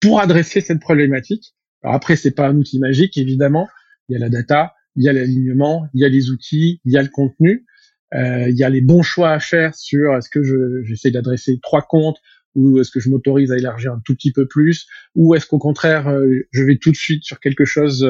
pour 0.00 0.20
adresser 0.20 0.60
cette 0.60 0.80
problématique. 0.80 1.54
Alors 1.82 1.96
après, 1.96 2.16
c'est 2.16 2.30
pas 2.30 2.48
un 2.48 2.56
outil 2.56 2.78
magique, 2.78 3.18
évidemment. 3.18 3.68
Il 4.08 4.12
y 4.12 4.16
a 4.16 4.20
la 4.20 4.28
data, 4.28 4.74
il 4.96 5.04
y 5.04 5.08
a 5.08 5.12
l'alignement, 5.12 5.88
il 5.94 6.00
y 6.00 6.04
a 6.04 6.08
les 6.08 6.30
outils, 6.30 6.80
il 6.84 6.92
y 6.92 6.98
a 6.98 7.02
le 7.02 7.08
contenu. 7.08 7.66
Euh, 8.14 8.48
il 8.48 8.56
y 8.56 8.64
a 8.64 8.70
les 8.70 8.80
bons 8.80 9.02
choix 9.02 9.32
à 9.32 9.40
faire 9.40 9.74
sur 9.74 10.16
est-ce 10.16 10.30
que 10.30 10.42
j'essaie 10.84 11.10
d'adresser 11.10 11.58
trois 11.62 11.82
comptes 11.82 12.18
ou 12.54 12.80
est-ce 12.80 12.90
que 12.90 13.00
je 13.00 13.10
m'autorise 13.10 13.52
à 13.52 13.58
élargir 13.58 13.92
un 13.92 14.00
tout 14.02 14.14
petit 14.14 14.32
peu 14.32 14.46
plus 14.46 14.86
ou 15.14 15.34
est-ce 15.34 15.44
qu'au 15.44 15.58
contraire 15.58 16.08
euh, 16.08 16.46
je 16.50 16.62
vais 16.62 16.78
tout 16.78 16.90
de 16.90 16.96
suite 16.96 17.24
sur 17.24 17.38
quelque 17.38 17.66
chose 17.66 18.04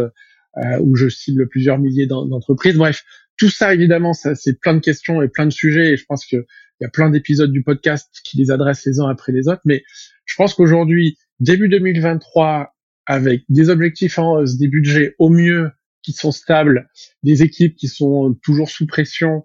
euh, 0.56 0.78
où 0.80 0.94
je 0.94 1.08
cible 1.08 1.48
plusieurs 1.48 1.80
milliers 1.80 2.06
d'entreprises. 2.06 2.76
Bref, 2.76 3.02
tout 3.38 3.48
ça 3.48 3.72
évidemment, 3.72 4.12
ça 4.12 4.34
c'est 4.34 4.60
plein 4.60 4.74
de 4.74 4.80
questions 4.80 5.22
et 5.22 5.28
plein 5.28 5.46
de 5.46 5.52
sujets 5.52 5.92
et 5.92 5.96
je 5.96 6.04
pense 6.04 6.26
que 6.26 6.36
il 6.80 6.84
y 6.84 6.86
a 6.86 6.90
plein 6.90 7.10
d'épisodes 7.10 7.50
du 7.50 7.62
podcast 7.62 8.08
qui 8.22 8.36
les 8.36 8.50
adressent 8.50 8.84
les 8.86 9.00
uns 9.00 9.08
après 9.08 9.32
les 9.32 9.48
autres, 9.48 9.62
mais 9.64 9.82
je 10.26 10.36
pense 10.36 10.54
qu'aujourd'hui, 10.54 11.18
début 11.40 11.68
2023, 11.68 12.72
avec 13.06 13.42
des 13.48 13.68
objectifs 13.68 14.18
en 14.18 14.34
hausse, 14.34 14.58
des 14.58 14.68
budgets 14.68 15.14
au 15.18 15.28
mieux 15.28 15.70
qui 16.02 16.12
sont 16.12 16.30
stables, 16.30 16.88
des 17.22 17.42
équipes 17.42 17.74
qui 17.74 17.88
sont 17.88 18.36
toujours 18.42 18.70
sous 18.70 18.86
pression, 18.86 19.44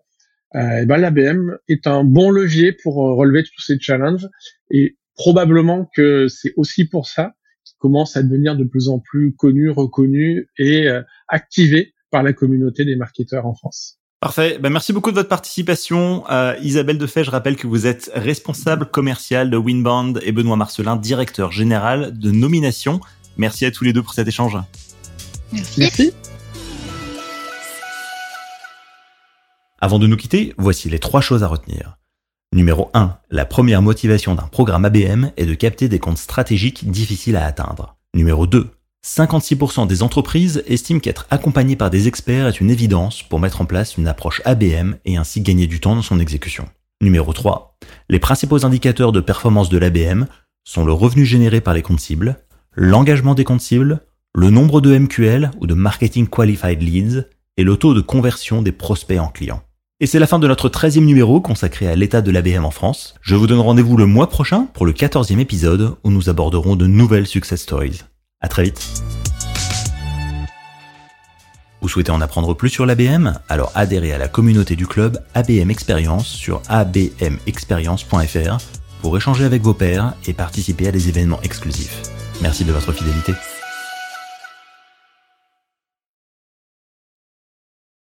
euh, 0.55 0.85
ben 0.85 0.97
l'ABM 0.97 1.57
est 1.67 1.87
un 1.87 2.03
bon 2.03 2.29
levier 2.29 2.71
pour 2.71 3.07
euh, 3.07 3.13
relever 3.13 3.43
tous 3.43 3.61
ces 3.61 3.79
challenges 3.79 4.29
et 4.69 4.97
probablement 5.15 5.89
que 5.95 6.27
c'est 6.27 6.53
aussi 6.57 6.85
pour 6.85 7.07
ça 7.07 7.33
qu'il 7.65 7.75
commence 7.79 8.15
à 8.15 8.21
devenir 8.21 8.55
de 8.55 8.63
plus 8.63 8.89
en 8.89 8.99
plus 8.99 9.33
connu, 9.33 9.71
reconnu 9.71 10.47
et 10.59 10.87
euh, 10.87 11.01
activé 11.27 11.93
par 12.13 12.23
la 12.23 12.31
communauté 12.31 12.85
des 12.85 12.95
marketeurs 12.95 13.47
en 13.47 13.55
France. 13.55 13.97
Parfait. 14.21 14.59
Ben, 14.59 14.69
merci 14.69 14.93
beaucoup 14.93 15.09
de 15.09 15.15
votre 15.15 15.27
participation. 15.27 16.23
Euh, 16.29 16.55
Isabelle 16.61 16.99
Defay, 16.99 17.23
je 17.23 17.31
rappelle 17.31 17.55
que 17.55 17.65
vous 17.65 17.87
êtes 17.87 18.11
responsable 18.13 18.85
commercial 18.85 19.49
de 19.49 19.57
Winband 19.57 20.13
et 20.21 20.31
Benoît 20.31 20.55
Marcelin, 20.55 20.95
directeur 20.95 21.51
général 21.51 22.17
de 22.17 22.29
nomination. 22.29 23.01
Merci 23.35 23.65
à 23.65 23.71
tous 23.71 23.83
les 23.83 23.93
deux 23.93 24.03
pour 24.03 24.13
cet 24.13 24.27
échange. 24.27 24.57
Merci. 25.51 25.79
merci. 25.79 26.13
Avant 29.81 29.97
de 29.97 30.05
nous 30.05 30.15
quitter, 30.15 30.53
voici 30.57 30.89
les 30.89 30.99
trois 30.99 31.19
choses 31.19 31.43
à 31.43 31.47
retenir. 31.47 31.97
Numéro 32.53 32.91
1. 32.93 33.17
La 33.31 33.45
première 33.45 33.81
motivation 33.81 34.35
d'un 34.35 34.47
programme 34.47 34.85
ABM 34.85 35.31
est 35.35 35.47
de 35.47 35.53
capter 35.55 35.89
des 35.89 35.97
comptes 35.97 36.19
stratégiques 36.19 36.89
difficiles 36.89 37.35
à 37.35 37.45
atteindre. 37.45 37.97
Numéro 38.13 38.45
2. 38.45 38.69
56% 39.05 39.85
des 39.85 40.01
entreprises 40.01 40.63
estiment 40.65 41.01
qu'être 41.01 41.27
accompagné 41.29 41.75
par 41.75 41.89
des 41.89 42.07
experts 42.07 42.47
est 42.47 42.61
une 42.61 42.71
évidence 42.71 43.21
pour 43.21 43.39
mettre 43.39 43.59
en 43.59 43.65
place 43.65 43.97
une 43.97 44.07
approche 44.07 44.41
ABM 44.45 44.95
et 45.03 45.17
ainsi 45.17 45.41
gagner 45.41 45.67
du 45.67 45.81
temps 45.81 45.95
dans 45.95 46.01
son 46.01 46.19
exécution. 46.19 46.69
Numéro 47.01 47.33
3. 47.33 47.77
Les 48.09 48.19
principaux 48.19 48.65
indicateurs 48.65 49.11
de 49.11 49.19
performance 49.19 49.67
de 49.67 49.77
l'ABM 49.77 50.25
sont 50.63 50.85
le 50.85 50.93
revenu 50.93 51.25
généré 51.25 51.59
par 51.59 51.73
les 51.73 51.81
comptes 51.81 51.99
cibles, 51.99 52.37
l'engagement 52.75 53.35
des 53.35 53.43
comptes 53.43 53.59
cibles, 53.59 53.99
le 54.33 54.49
nombre 54.49 54.79
de 54.79 54.97
MQL 54.97 55.51
ou 55.59 55.67
de 55.67 55.73
Marketing 55.73 56.27
Qualified 56.27 56.81
Leads 56.81 57.25
et 57.57 57.63
le 57.63 57.75
taux 57.75 57.93
de 57.93 58.01
conversion 58.01 58.61
des 58.61 58.71
prospects 58.71 59.19
en 59.19 59.27
clients. 59.27 59.63
Et 59.99 60.07
c'est 60.07 60.19
la 60.19 60.27
fin 60.27 60.39
de 60.39 60.47
notre 60.47 60.69
13e 60.69 61.03
numéro 61.03 61.41
consacré 61.41 61.87
à 61.87 61.95
l'état 61.95 62.21
de 62.21 62.31
l'ABM 62.31 62.63
en 62.63 62.71
France. 62.71 63.15
Je 63.21 63.35
vous 63.35 63.47
donne 63.47 63.59
rendez-vous 63.59 63.97
le 63.97 64.05
mois 64.05 64.29
prochain 64.29 64.67
pour 64.73 64.85
le 64.85 64.93
14e 64.93 65.39
épisode 65.39 65.97
où 66.05 66.09
nous 66.09 66.29
aborderons 66.29 66.77
de 66.77 66.87
nouvelles 66.87 67.27
success 67.27 67.61
stories. 67.61 67.99
À 68.43 68.47
très 68.47 68.63
vite. 68.63 69.03
Vous 71.81 71.89
souhaitez 71.89 72.11
en 72.11 72.21
apprendre 72.21 72.53
plus 72.53 72.69
sur 72.69 72.85
l'ABM 72.85 73.33
Alors 73.49 73.71
adhérez 73.75 74.13
à 74.13 74.17
la 74.17 74.27
communauté 74.27 74.75
du 74.75 74.87
club 74.87 75.19
ABM 75.33 75.69
Experience 75.69 76.27
sur 76.27 76.61
abmexperience.fr 76.69 78.57
pour 79.01 79.17
échanger 79.17 79.43
avec 79.43 79.63
vos 79.63 79.73
pairs 79.73 80.13
et 80.25 80.33
participer 80.33 80.87
à 80.87 80.91
des 80.91 81.09
événements 81.09 81.41
exclusifs. 81.41 82.01
Merci 82.41 82.63
de 82.63 82.71
votre 82.71 82.93
fidélité. 82.93 83.33